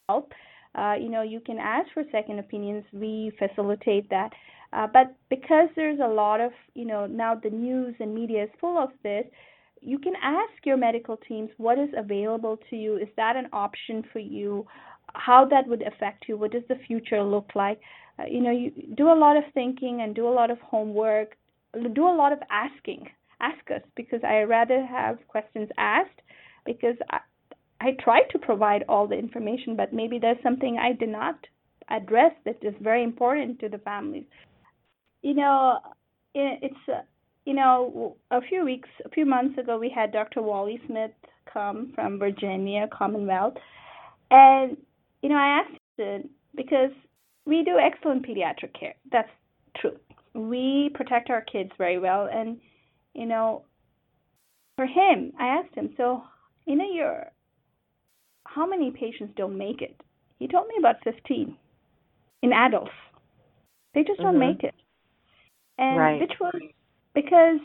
help. 0.08 0.32
Uh, 0.74 0.94
you 1.00 1.08
know, 1.08 1.22
you 1.22 1.40
can 1.40 1.58
ask 1.58 1.88
for 1.94 2.02
second 2.12 2.38
opinions. 2.38 2.84
We 2.92 3.32
facilitate 3.38 4.10
that. 4.10 4.30
Uh, 4.72 4.86
but 4.92 5.14
because 5.30 5.68
there's 5.76 6.00
a 6.00 6.08
lot 6.08 6.40
of, 6.40 6.50
you 6.74 6.84
know, 6.84 7.06
now 7.06 7.34
the 7.34 7.50
news 7.50 7.94
and 8.00 8.14
media 8.14 8.44
is 8.44 8.50
full 8.60 8.76
of 8.76 8.90
this, 9.02 9.24
you 9.86 10.00
can 10.00 10.14
ask 10.20 10.52
your 10.64 10.76
medical 10.76 11.16
teams 11.16 11.48
what 11.58 11.78
is 11.78 11.88
available 11.96 12.58
to 12.70 12.76
you. 12.76 12.96
Is 12.96 13.08
that 13.16 13.36
an 13.36 13.46
option 13.52 14.02
for 14.12 14.18
you? 14.18 14.66
How 15.14 15.46
that 15.46 15.68
would 15.68 15.82
affect 15.82 16.24
you? 16.28 16.36
What 16.36 16.50
does 16.50 16.64
the 16.68 16.74
future 16.88 17.22
look 17.22 17.50
like? 17.54 17.80
Uh, 18.18 18.24
you 18.28 18.40
know, 18.40 18.50
you 18.50 18.72
do 18.96 19.12
a 19.12 19.14
lot 19.14 19.36
of 19.36 19.44
thinking 19.54 20.00
and 20.02 20.12
do 20.12 20.26
a 20.26 20.36
lot 20.40 20.50
of 20.50 20.58
homework. 20.58 21.36
Do 21.72 22.08
a 22.08 22.16
lot 22.16 22.32
of 22.32 22.40
asking. 22.50 23.06
Ask 23.40 23.70
us 23.70 23.82
because 23.94 24.20
I 24.24 24.42
rather 24.42 24.84
have 24.84 25.18
questions 25.28 25.68
asked 25.78 26.20
because 26.64 26.96
I, 27.10 27.20
I 27.80 27.90
try 28.02 28.22
to 28.32 28.38
provide 28.40 28.84
all 28.88 29.06
the 29.06 29.16
information, 29.16 29.76
but 29.76 29.92
maybe 29.92 30.18
there's 30.18 30.42
something 30.42 30.78
I 30.78 30.94
did 30.94 31.10
not 31.10 31.38
address 31.90 32.32
that 32.44 32.56
is 32.60 32.74
very 32.80 33.04
important 33.04 33.60
to 33.60 33.68
the 33.68 33.78
families. 33.78 34.24
You 35.22 35.34
know, 35.34 35.78
it's 36.34 36.74
uh, 36.88 37.02
you 37.46 37.54
know, 37.54 38.16
a 38.32 38.40
few 38.42 38.64
weeks, 38.64 38.88
a 39.04 39.08
few 39.08 39.24
months 39.24 39.56
ago, 39.56 39.78
we 39.78 39.88
had 39.88 40.12
Dr. 40.12 40.42
Wally 40.42 40.80
Smith 40.86 41.12
come 41.50 41.92
from 41.94 42.18
Virginia 42.18 42.88
Commonwealth, 42.92 43.54
and 44.30 44.76
you 45.22 45.28
know, 45.28 45.36
I 45.36 45.62
asked 45.62 45.80
him 45.96 46.28
because 46.56 46.90
we 47.46 47.62
do 47.62 47.78
excellent 47.78 48.26
pediatric 48.26 48.78
care. 48.78 48.94
That's 49.10 49.30
true. 49.80 49.96
We 50.34 50.90
protect 50.94 51.30
our 51.30 51.40
kids 51.40 51.70
very 51.78 51.98
well, 51.98 52.28
and 52.30 52.58
you 53.14 53.26
know, 53.26 53.62
for 54.74 54.86
him, 54.86 55.32
I 55.38 55.46
asked 55.46 55.74
him, 55.74 55.94
so 55.96 56.22
in 56.66 56.80
a 56.80 56.94
year, 56.94 57.30
how 58.44 58.66
many 58.66 58.90
patients 58.90 59.32
don't 59.36 59.56
make 59.56 59.82
it? 59.82 59.96
He 60.38 60.48
told 60.48 60.66
me 60.66 60.74
about 60.78 60.96
15 61.04 61.56
in 62.42 62.52
adults. 62.52 62.90
They 63.94 64.02
just 64.02 64.18
mm-hmm. 64.18 64.32
don't 64.32 64.38
make 64.38 64.64
it. 64.64 64.74
And 65.78 65.98
right. 65.98 66.20
which 66.20 66.32
was 66.40 66.60
because 67.16 67.58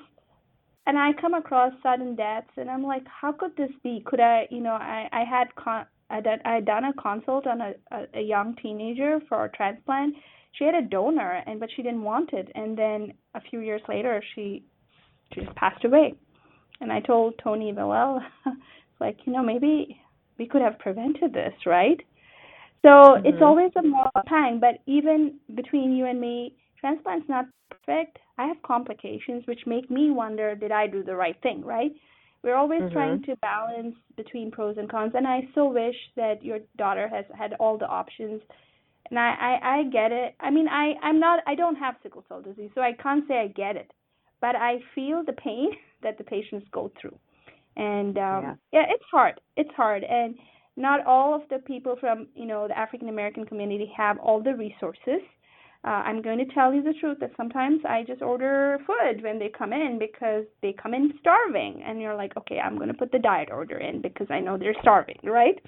and 0.88 0.98
I 0.98 1.12
come 1.22 1.36
across 1.36 1.74
sudden 1.84 2.16
deaths 2.16 2.50
and 2.58 2.72
I'm 2.72 2.84
like, 2.84 3.04
how 3.06 3.32
could 3.32 3.56
this 3.56 3.70
be? 3.84 4.02
Could 4.04 4.20
I, 4.20 4.48
you 4.50 4.62
know, 4.62 4.74
I 4.74 5.08
I 5.12 5.24
had 5.30 5.54
con- 5.56 5.86
I 6.10 6.22
did, 6.22 6.40
I 6.44 6.56
had 6.56 6.66
done 6.66 6.86
a 6.86 6.94
consult 6.94 7.46
on 7.46 7.62
a, 7.62 7.74
a 7.92 8.06
a 8.16 8.22
young 8.22 8.56
teenager 8.56 9.20
for 9.30 9.46
a 9.46 9.50
transplant. 9.50 10.16
She 10.54 10.64
had 10.64 10.74
a 10.74 10.82
donor 10.82 11.44
and 11.46 11.60
but 11.60 11.70
she 11.76 11.84
didn't 11.84 12.02
want 12.02 12.34
it 12.34 12.52
and 12.56 12.76
then 12.76 13.14
a 13.36 13.42
few 13.42 13.60
years 13.60 13.82
later 13.88 14.24
she 14.34 14.64
she 15.34 15.42
just 15.42 15.56
passed 15.56 15.86
away. 15.86 16.16
And 16.80 16.92
I 16.92 17.00
told 17.00 17.36
Tony 17.44 17.72
Villel, 17.72 18.22
like, 19.00 19.18
you 19.26 19.34
know, 19.34 19.44
maybe 19.44 20.02
we 20.40 20.48
could 20.48 20.64
have 20.64 20.80
prevented 20.80 21.32
this, 21.32 21.54
right? 21.66 22.00
So 22.82 22.90
mm-hmm. 22.90 23.28
it's 23.28 23.38
always 23.42 23.72
a 23.78 23.84
moral 23.84 24.10
pang, 24.26 24.60
but 24.60 24.80
even 24.88 25.36
between 25.54 25.96
you 25.96 26.08
and 26.08 26.20
me, 26.20 26.56
transplant's 26.82 27.30
not 27.30 27.46
perfect. 27.70 28.18
I 28.38 28.48
have 28.48 28.62
complications 28.64 29.46
which 29.46 29.62
make 29.66 29.90
me 29.90 30.10
wonder 30.10 30.56
did 30.56 30.72
I 30.72 30.88
do 30.88 31.04
the 31.04 31.16
right 31.16 31.40
thing, 31.42 31.64
right? 31.64 31.92
We're 32.44 32.56
always 32.56 32.82
mm-hmm. 32.82 32.94
trying 32.94 33.24
to 33.24 33.36
balance 33.38 33.96
between 34.18 34.50
pros 34.52 34.78
and 34.78 34.90
cons 34.90 35.14
and 35.16 35.28
I 35.28 35.48
so 35.54 35.68
wish 35.68 35.96
that 36.16 36.44
your 36.44 36.60
daughter 36.78 37.08
has 37.08 37.26
had 37.38 37.54
all 37.60 37.78
the 37.78 37.86
options. 37.86 38.42
And 39.10 39.20
I, 39.20 39.36
I, 39.40 39.78
I 39.78 39.84
get 39.92 40.12
it. 40.12 40.36
I 40.40 40.50
mean 40.50 40.68
I, 40.68 40.94
I'm 41.04 41.20
not 41.20 41.44
I 41.46 41.56
don't 41.56 41.76
have 41.76 41.96
sickle 42.02 42.26
cell 42.28 42.42
disease, 42.42 42.72
so 42.74 42.82
I 42.82 42.94
can't 43.02 43.28
say 43.28 43.36
I 43.36 43.48
get 43.48 43.76
it. 43.76 43.92
But 44.42 44.56
I 44.56 44.80
feel 44.96 45.24
the 45.24 45.34
pain 45.34 45.72
that 46.04 46.18
the 46.18 46.24
patients 46.24 46.68
go 46.72 46.92
through. 47.00 47.18
And 47.78 48.18
um 48.18 48.44
yeah. 48.44 48.56
yeah, 48.74 48.86
it's 48.90 49.06
hard. 49.12 49.40
It's 49.56 49.74
hard 49.76 50.04
and 50.04 50.36
not 50.78 51.06
all 51.06 51.36
of 51.36 51.42
the 51.50 51.60
people 51.60 51.98
from, 52.00 52.28
you 52.34 52.46
know, 52.46 52.68
the 52.68 52.78
African 52.78 53.10
American 53.10 53.46
community 53.46 53.92
have 53.96 54.18
all 54.20 54.42
the 54.42 54.56
resources 54.56 55.22
uh, 55.84 56.04
I'm 56.06 56.22
going 56.22 56.38
to 56.38 56.54
tell 56.54 56.74
you 56.74 56.84
the 56.84 56.94
truth 57.00 57.18
that 57.22 57.32
sometimes 57.36 57.82
I 57.88 58.04
just 58.06 58.22
order 58.22 58.78
food 58.86 59.24
when 59.24 59.40
they 59.40 59.50
come 59.50 59.74
in 59.74 59.98
because 60.00 60.46
they 60.62 60.74
come 60.74 60.94
in 60.94 61.14
starving, 61.20 61.82
and 61.84 62.00
you're 62.00 62.16
like, 62.16 62.38
okay, 62.38 62.60
I'm 62.60 62.76
going 62.76 62.90
to 62.90 62.94
put 62.94 63.12
the 63.12 63.18
diet 63.18 63.50
order 63.52 63.78
in 63.78 64.00
because 64.00 64.28
I 64.30 64.40
know 64.40 64.58
they're 64.58 64.76
starving, 64.82 65.18
right? 65.24 65.60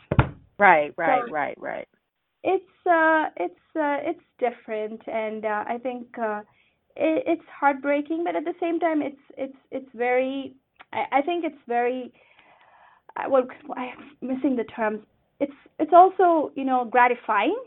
Right, 0.60 0.94
right, 0.98 1.24
so 1.26 1.32
right, 1.32 1.58
right. 1.60 1.88
It's 2.44 2.64
uh, 2.86 3.30
it's 3.38 3.56
uh, 3.76 3.98
it's 4.04 4.22
different, 4.38 5.02
and 5.08 5.46
uh, 5.46 5.64
I 5.68 5.80
think 5.82 6.08
uh, 6.22 6.42
it, 6.96 7.24
it's 7.26 7.46
heartbreaking, 7.60 8.24
but 8.24 8.36
at 8.36 8.46
the 8.46 8.54
same 8.60 8.80
time, 8.80 9.02
it's 9.02 9.22
it's 9.36 9.58
it's 9.72 9.90
very. 9.96 10.54
I, 10.92 11.20
I 11.20 11.22
think 11.24 11.44
it's 11.44 11.62
very. 11.68 12.14
Uh, 13.18 13.30
well, 13.30 13.48
I'm 13.76 14.12
missing 14.22 14.56
the 14.56 14.66
terms. 14.66 15.02
It's 15.40 15.54
it's 15.80 15.92
also 15.92 16.52
you 16.56 16.66
know 16.66 16.86
gratifying 16.86 17.58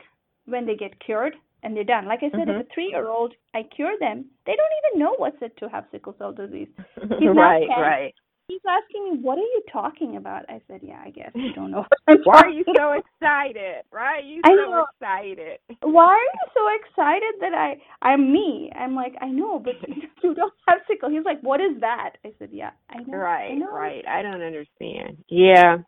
when 0.44 0.64
they 0.64 0.76
get 0.76 1.00
cured 1.04 1.34
and 1.62 1.76
they're 1.76 1.84
done. 1.84 2.06
Like 2.06 2.20
I 2.22 2.30
said, 2.30 2.48
mm-hmm. 2.48 2.60
if 2.60 2.66
a 2.66 2.74
three 2.74 2.88
year 2.90 3.08
old 3.08 3.34
I 3.54 3.62
cure 3.74 3.94
them, 3.98 4.26
they 4.46 4.52
don't 4.52 4.74
even 4.94 5.00
know 5.00 5.14
what's 5.18 5.36
it 5.40 5.56
to 5.58 5.68
have 5.68 5.84
sickle 5.90 6.14
cell 6.18 6.32
disease. 6.32 6.68
right, 6.96 7.66
right. 7.68 8.14
he's 8.48 8.60
asking 8.68 9.04
me, 9.04 9.18
"What 9.22 9.38
are 9.38 9.42
you 9.42 9.62
talking 9.72 10.16
about?" 10.16 10.44
I 10.48 10.60
said, 10.68 10.80
"Yeah, 10.82 11.02
I 11.04 11.10
guess 11.10 11.30
you 11.34 11.52
don't 11.54 11.70
know." 11.70 11.84
Why 12.24 12.42
are 12.42 12.50
you 12.50 12.64
so 12.76 12.92
excited? 12.92 13.82
Why 13.90 14.18
are 14.18 14.20
you 14.20 14.40
so 14.44 14.84
excited? 15.00 15.58
Why 15.82 16.04
are 16.04 16.18
you 16.18 16.46
so 16.54 16.62
excited 16.80 17.34
that 17.40 17.54
I 17.54 17.76
I'm 18.02 18.32
me? 18.32 18.70
I'm 18.74 18.94
like, 18.94 19.14
I 19.20 19.28
know, 19.28 19.58
but 19.58 19.74
you 20.22 20.34
don't 20.34 20.52
have 20.68 20.78
sickle. 20.88 21.10
He's 21.10 21.24
like, 21.24 21.40
"What 21.42 21.60
is 21.60 21.80
that?" 21.80 22.12
I 22.24 22.32
said, 22.38 22.50
"Yeah, 22.52 22.70
I 22.90 22.98
know." 23.02 23.16
Right, 23.18 23.52
I 23.52 23.54
know. 23.54 23.72
right. 23.72 24.04
I 24.06 24.22
don't 24.22 24.42
understand. 24.42 25.18
Yeah. 25.28 25.78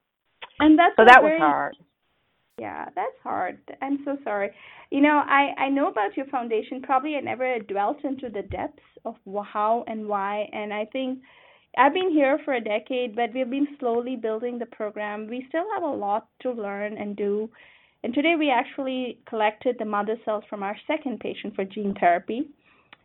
And 0.60 0.78
that's 0.78 0.96
so 0.96 1.04
that 1.06 1.22
was 1.22 1.38
hard. 1.38 1.76
Yeah, 2.58 2.86
that's 2.94 3.16
hard. 3.22 3.58
I'm 3.80 4.00
so 4.04 4.16
sorry. 4.24 4.50
You 4.90 5.00
know, 5.00 5.22
I 5.24 5.52
I 5.58 5.68
know 5.68 5.88
about 5.88 6.16
your 6.16 6.26
foundation. 6.26 6.82
Probably 6.82 7.16
I 7.16 7.20
never 7.20 7.58
dwelt 7.60 8.04
into 8.04 8.28
the 8.28 8.42
depths 8.42 8.82
of 9.04 9.14
how 9.52 9.84
and 9.86 10.08
why, 10.08 10.48
and 10.52 10.72
I 10.72 10.86
think 10.86 11.20
I've 11.76 11.94
been 11.94 12.10
here 12.10 12.38
for 12.44 12.54
a 12.54 12.60
decade, 12.60 13.14
but 13.14 13.32
we've 13.34 13.48
been 13.48 13.68
slowly 13.78 14.16
building 14.16 14.58
the 14.58 14.66
program. 14.66 15.28
We 15.28 15.44
still 15.48 15.64
have 15.74 15.82
a 15.82 15.86
lot 15.86 16.28
to 16.40 16.50
learn 16.50 16.96
and 16.96 17.16
do. 17.16 17.50
And 18.02 18.14
today 18.14 18.34
we 18.38 18.50
actually 18.50 19.18
collected 19.28 19.76
the 19.78 19.84
mother 19.84 20.16
cells 20.24 20.44
from 20.48 20.62
our 20.62 20.76
second 20.86 21.20
patient 21.20 21.54
for 21.54 21.64
gene 21.64 21.94
therapy. 21.98 22.48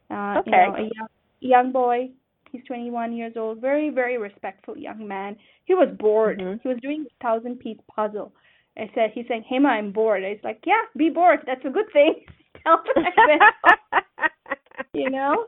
Uh, 0.09 0.39
okay. 0.39 0.51
You 0.51 0.51
know, 0.51 0.75
a 0.75 0.81
young, 0.81 1.07
young 1.41 1.71
boy. 1.71 2.09
He's 2.51 2.63
21 2.65 3.13
years 3.13 3.33
old. 3.35 3.59
Very, 3.59 3.89
very 3.89 4.17
respectful 4.17 4.77
young 4.77 5.07
man. 5.07 5.35
He 5.65 5.73
was 5.73 5.89
bored. 5.99 6.39
Mm-hmm. 6.39 6.61
He 6.61 6.69
was 6.69 6.77
doing 6.81 7.05
a 7.09 7.23
thousand 7.23 7.59
piece 7.59 7.79
puzzle. 7.93 8.31
I 8.77 8.89
said, 8.95 9.11
he's 9.13 9.25
saying, 9.27 9.45
Hema, 9.51 9.67
I'm 9.67 9.91
bored. 9.91 10.23
I 10.23 10.29
was 10.29 10.39
like, 10.43 10.61
yeah, 10.65 10.81
be 10.97 11.09
bored. 11.09 11.39
That's 11.45 11.63
a 11.65 11.69
good 11.69 11.91
thing. 11.93 12.25
you 14.93 15.09
know? 15.09 15.45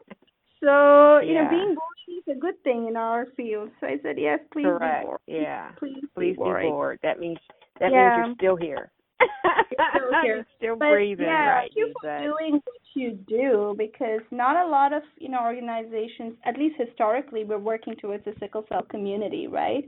So, 0.64 1.20
you 1.20 1.34
yeah. 1.34 1.44
know, 1.44 1.50
being 1.50 1.76
bored 1.76 2.24
is 2.28 2.36
a 2.36 2.40
good 2.40 2.62
thing 2.64 2.88
in 2.88 2.96
our 2.96 3.28
field. 3.38 3.70
So 3.80 3.88
I 3.88 3.98
said, 4.04 4.16
yes, 4.18 4.40
please 4.52 4.66
Correct. 4.66 5.04
be 5.04 5.06
bored. 5.06 5.20
Yeah. 5.28 5.72
Please, 5.78 6.04
please 6.14 6.32
be, 6.32 6.34
bored. 6.34 6.64
be 6.64 6.68
bored. 6.68 7.00
That 7.04 7.20
means 7.20 7.38
that 7.80 7.92
yeah. 7.92 8.18
means 8.18 8.38
you're 8.42 8.56
still 8.56 8.58
here. 8.58 8.92
you're 9.22 9.88
still 9.96 10.22
here. 10.24 10.48
still 10.58 10.76
but, 10.76 10.90
breathing, 10.90 11.26
yeah, 11.26 11.50
right? 11.50 11.72
Thank 11.74 11.76
you 11.76 11.94
for 12.02 12.20
doing 12.20 12.54
what 12.54 12.82
you 12.94 13.12
do 13.28 13.76
because 13.78 14.22
not 14.32 14.66
a 14.66 14.70
lot 14.70 14.94
of, 14.94 15.04
you 15.18 15.30
know, 15.30 15.42
organizations, 15.42 16.34
at 16.46 16.58
least 16.58 16.76
historically, 16.78 17.44
we're 17.44 17.58
working 17.58 17.96
towards 17.96 18.26
the 18.26 18.34
sickle 18.40 18.66
cell 18.70 18.84
community, 18.84 19.48
right? 19.48 19.86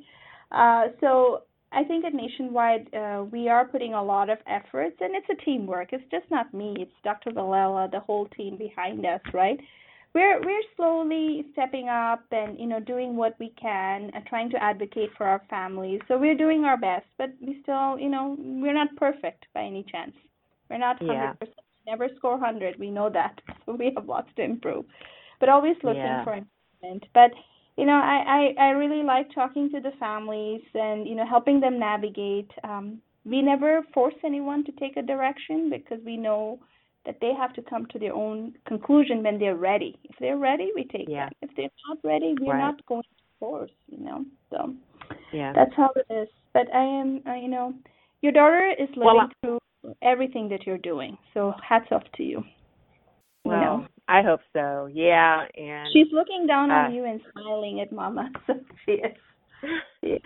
Uh, 0.51 0.87
so 1.01 1.43
I 1.71 1.83
think 1.83 2.05
at 2.05 2.13
Nationwide, 2.13 2.93
uh, 2.93 3.25
we 3.29 3.49
are 3.49 3.65
putting 3.65 3.93
a 3.93 4.03
lot 4.03 4.29
of 4.29 4.37
efforts, 4.47 4.95
and 5.01 5.15
it's 5.15 5.27
a 5.29 5.43
teamwork. 5.43 5.89
It's 5.91 6.03
just 6.09 6.29
not 6.31 6.53
me. 6.53 6.75
It's 6.79 6.91
Dr. 7.03 7.31
Villella, 7.31 7.89
the 7.91 7.99
whole 7.99 8.27
team 8.29 8.57
behind 8.57 9.05
us, 9.05 9.21
right? 9.33 9.59
we're 10.17 10.41
we're 10.41 10.63
slowly 10.75 11.45
stepping 11.51 11.89
up 11.89 12.23
and 12.31 12.59
you 12.59 12.65
know 12.65 12.79
doing 12.79 13.15
what 13.15 13.35
we 13.39 13.53
can 13.61 14.09
and 14.13 14.25
trying 14.25 14.49
to 14.49 14.61
advocate 14.63 15.09
for 15.17 15.25
our 15.25 15.41
families 15.49 15.99
so 16.07 16.17
we're 16.17 16.37
doing 16.37 16.63
our 16.63 16.77
best 16.77 17.05
but 17.17 17.29
we 17.39 17.59
still 17.61 17.99
you 17.99 18.09
know 18.09 18.35
we're 18.39 18.73
not 18.73 18.95
perfect 18.95 19.45
by 19.53 19.61
any 19.61 19.85
chance 19.91 20.13
we're 20.69 20.77
not 20.77 20.99
100% 20.99 21.35
never 21.85 22.09
score 22.17 22.31
100 22.31 22.79
we 22.79 22.89
know 22.89 23.09
that 23.09 23.39
so 23.65 23.73
we 23.73 23.91
have 23.95 24.07
lots 24.07 24.29
to 24.35 24.43
improve 24.43 24.85
but 25.39 25.49
always 25.49 25.75
looking 25.83 26.01
yeah. 26.01 26.23
for 26.23 26.33
improvement 26.33 27.05
but 27.13 27.31
you 27.77 27.85
know 27.85 27.93
I, 27.93 28.53
I 28.57 28.63
i 28.65 28.69
really 28.69 29.03
like 29.03 29.33
talking 29.33 29.69
to 29.71 29.79
the 29.79 29.91
families 29.99 30.61
and 30.73 31.07
you 31.07 31.15
know 31.15 31.25
helping 31.27 31.59
them 31.59 31.79
navigate 31.79 32.51
um 32.63 33.01
we 33.25 33.41
never 33.41 33.81
force 33.93 34.15
anyone 34.23 34.63
to 34.65 34.71
take 34.73 34.97
a 34.97 35.01
direction 35.01 35.69
because 35.69 35.99
we 36.05 36.17
know 36.17 36.59
that 37.05 37.17
they 37.21 37.31
have 37.37 37.53
to 37.53 37.61
come 37.61 37.85
to 37.87 37.99
their 37.99 38.13
own 38.13 38.53
conclusion 38.67 39.23
when 39.23 39.39
they're 39.39 39.55
ready. 39.55 39.97
If 40.03 40.15
they're 40.19 40.37
ready, 40.37 40.71
we 40.75 40.83
take 40.83 41.07
yeah. 41.07 41.25
them. 41.25 41.33
If 41.41 41.49
they're 41.55 41.69
not 41.87 41.97
ready, 42.03 42.35
we're 42.39 42.53
right. 42.53 42.59
not 42.59 42.85
going 42.85 43.03
to 43.03 43.09
force. 43.39 43.71
You 43.89 44.03
know, 44.03 44.25
so 44.49 44.73
yeah, 45.33 45.53
that's 45.53 45.71
how 45.75 45.89
it 45.95 46.13
is. 46.13 46.27
But 46.53 46.73
I 46.73 46.83
am, 46.83 47.21
uh, 47.27 47.35
you 47.35 47.47
know, 47.47 47.73
your 48.21 48.31
daughter 48.31 48.73
is 48.77 48.89
living 48.89 49.03
well, 49.03 49.29
through 49.41 49.59
everything 50.01 50.49
that 50.49 50.65
you're 50.65 50.77
doing. 50.77 51.17
So 51.33 51.53
hats 51.67 51.87
off 51.91 52.03
to 52.15 52.23
you. 52.23 52.43
Well? 53.47 53.87
I 54.07 54.21
hope 54.21 54.39
so. 54.53 54.87
Yeah, 54.91 55.45
and 55.55 55.87
she's 55.91 56.07
looking 56.13 56.47
down 56.47 56.71
uh, 56.71 56.75
on 56.75 56.93
you 56.93 57.03
and 57.03 57.19
smiling 57.31 57.81
at 57.81 57.91
Mama. 57.91 58.29
So 58.47 58.53
she 58.85 58.93
is. 58.93 60.21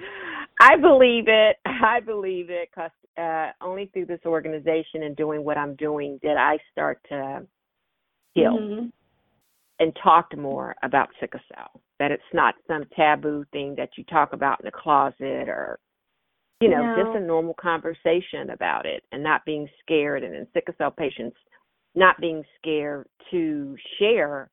I 0.59 0.75
believe 0.77 1.25
it. 1.27 1.57
I 1.65 1.99
believe 2.01 2.49
it 2.49 2.69
because 2.69 2.91
uh, 3.17 3.51
only 3.61 3.87
through 3.87 4.05
this 4.05 4.19
organization 4.25 5.03
and 5.03 5.15
doing 5.15 5.43
what 5.43 5.57
I'm 5.57 5.75
doing 5.75 6.19
did 6.21 6.37
I 6.37 6.57
start 6.71 6.99
to 7.09 7.45
heal 8.33 8.57
mm-hmm. 8.59 8.87
and 9.79 9.97
talked 10.03 10.35
more 10.37 10.75
about 10.83 11.09
sickle 11.19 11.39
cell. 11.53 11.81
That 11.99 12.11
it's 12.11 12.23
not 12.33 12.55
some 12.67 12.83
taboo 12.95 13.45
thing 13.51 13.75
that 13.77 13.89
you 13.97 14.03
talk 14.05 14.33
about 14.33 14.59
in 14.59 14.65
the 14.65 14.71
closet 14.71 15.49
or, 15.49 15.79
you 16.59 16.69
know, 16.69 16.83
no. 16.83 17.03
just 17.03 17.17
a 17.17 17.19
normal 17.19 17.55
conversation 17.59 18.49
about 18.51 18.85
it 18.85 19.03
and 19.11 19.23
not 19.23 19.45
being 19.45 19.67
scared. 19.81 20.23
And 20.23 20.35
in 20.35 20.47
sickle 20.53 20.73
cell 20.77 20.91
patients, 20.91 21.37
not 21.95 22.19
being 22.19 22.43
scared 22.59 23.07
to 23.31 23.75
share 23.99 24.49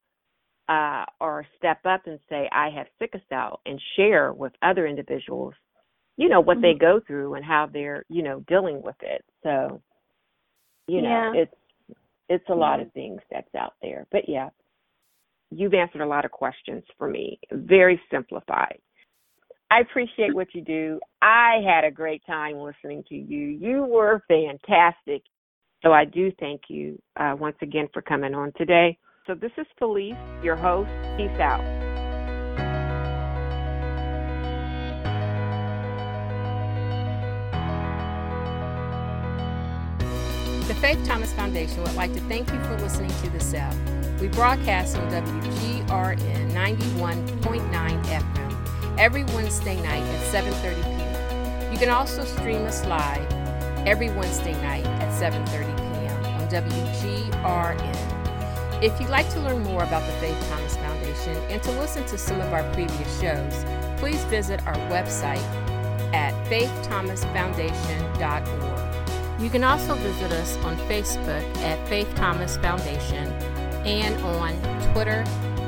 uh, 0.69 1.05
or 1.21 1.47
step 1.57 1.79
up 1.87 2.03
and 2.07 2.19
say, 2.29 2.49
I 2.53 2.71
have 2.71 2.87
sickle 2.99 3.21
cell 3.29 3.61
and 3.65 3.81
share 3.97 4.33
with 4.33 4.53
other 4.63 4.87
individuals, 4.87 5.55
you 6.17 6.29
know, 6.29 6.41
what 6.41 6.59
mm-hmm. 6.59 6.79
they 6.79 6.79
go 6.79 7.01
through 7.07 7.35
and 7.35 7.45
how 7.45 7.69
they're, 7.73 8.05
you 8.09 8.23
know, 8.23 8.45
dealing 8.49 8.83
with 8.83 8.97
it. 9.01 9.25
So, 9.43 9.81
you 10.87 11.03
know, 11.03 11.33
yeah. 11.35 11.43
it's 11.43 11.55
it's 12.29 12.49
a 12.51 12.55
lot 12.55 12.81
of 12.81 12.93
things 12.93 13.21
that's 13.31 13.55
out 13.55 13.75
there. 13.81 14.07
But 14.13 14.29
yeah, 14.29 14.51
you've 15.51 15.75
answered 15.75 16.03
a 16.03 16.07
lot 16.07 16.27
of 16.27 16.31
questions 16.31 16.85
for 16.99 17.09
me. 17.09 17.39
Very 17.51 18.01
simplified. 18.11 18.79
I 19.71 19.81
appreciate 19.81 20.35
what 20.35 20.55
you 20.55 20.63
do. 20.63 20.99
I 21.21 21.63
had 21.67 21.85
a 21.85 21.91
great 21.91 22.23
time 22.27 22.57
listening 22.57 23.05
to 23.09 23.15
you. 23.15 23.47
You 23.47 23.85
were 23.85 24.23
fantastic. 24.29 25.23
So 25.83 25.93
I 25.93 26.05
do 26.05 26.33
thank 26.41 26.63
you 26.69 27.01
uh, 27.17 27.37
once 27.39 27.57
again 27.63 27.89
for 27.93 28.03
coming 28.03 28.35
on 28.35 28.53
today. 28.57 28.99
So 29.27 29.35
this 29.35 29.53
is 29.59 29.67
Felice, 29.79 30.17
your 30.43 30.57
host. 30.57 30.91
Peace 31.17 31.39
out. 31.39 31.63
The 40.67 40.75
Faith 40.75 41.03
Thomas 41.07 41.33
Foundation 41.33 41.83
would 41.83 41.95
like 41.95 42.13
to 42.13 42.21
thank 42.23 42.51
you 42.53 42.63
for 42.65 42.77
listening 42.79 43.11
to 43.23 43.31
The 43.31 43.41
Cell. 43.41 43.75
We 44.21 44.29
broadcast 44.29 44.97
on 44.97 45.11
WGRN 45.11 46.53
91.9 46.53 48.05
FM 48.05 48.99
every 48.99 49.25
Wednesday 49.25 49.77
night 49.77 50.03
at 50.03 50.45
7:30 50.45 50.83
p.m. 50.83 51.73
You 51.73 51.79
can 51.79 51.89
also 51.89 52.25
stream 52.25 52.63
us 52.65 52.85
live 52.87 53.38
every 53.89 54.11
Wednesday 54.11 54.53
night 54.61 54.85
at 55.01 55.11
7:30 55.11 55.75
p.m. 55.79 56.23
on 56.37 56.47
WGRN. 56.49 57.97
If 58.83 59.01
you'd 59.01 59.09
like 59.09 59.31
to 59.31 59.41
learn 59.41 59.63
more 59.63 59.83
about 59.83 60.05
the 60.07 60.13
Faith 60.21 60.39
Thomas 60.51 60.77
Foundation 60.77 61.35
and 61.51 61.63
to 61.63 61.71
listen 61.81 62.05
to 62.05 62.19
some 62.19 62.43
of 62.43 62.53
our 62.53 62.71
previous 62.75 63.21
shows, 63.21 63.65
please 63.99 64.23
visit 64.25 64.61
our 64.67 64.77
website 64.91 65.43
at 66.13 66.35
faiththomasfoundation.org. 66.51 69.41
You 69.41 69.49
can 69.49 69.65
also 69.65 69.95
visit 69.95 70.33
us 70.33 70.59
on 70.59 70.77
Facebook 70.89 71.57
at 71.59 71.89
Faith 71.89 72.15
Thomas 72.15 72.59
Foundation 72.59 73.33
and 73.87 74.23
on 74.23 74.53
Twitter 74.93 75.25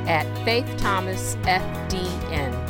at 0.06 0.26
Faith 0.44 0.68
Thomas 0.76 1.36
FDN. 1.36 2.69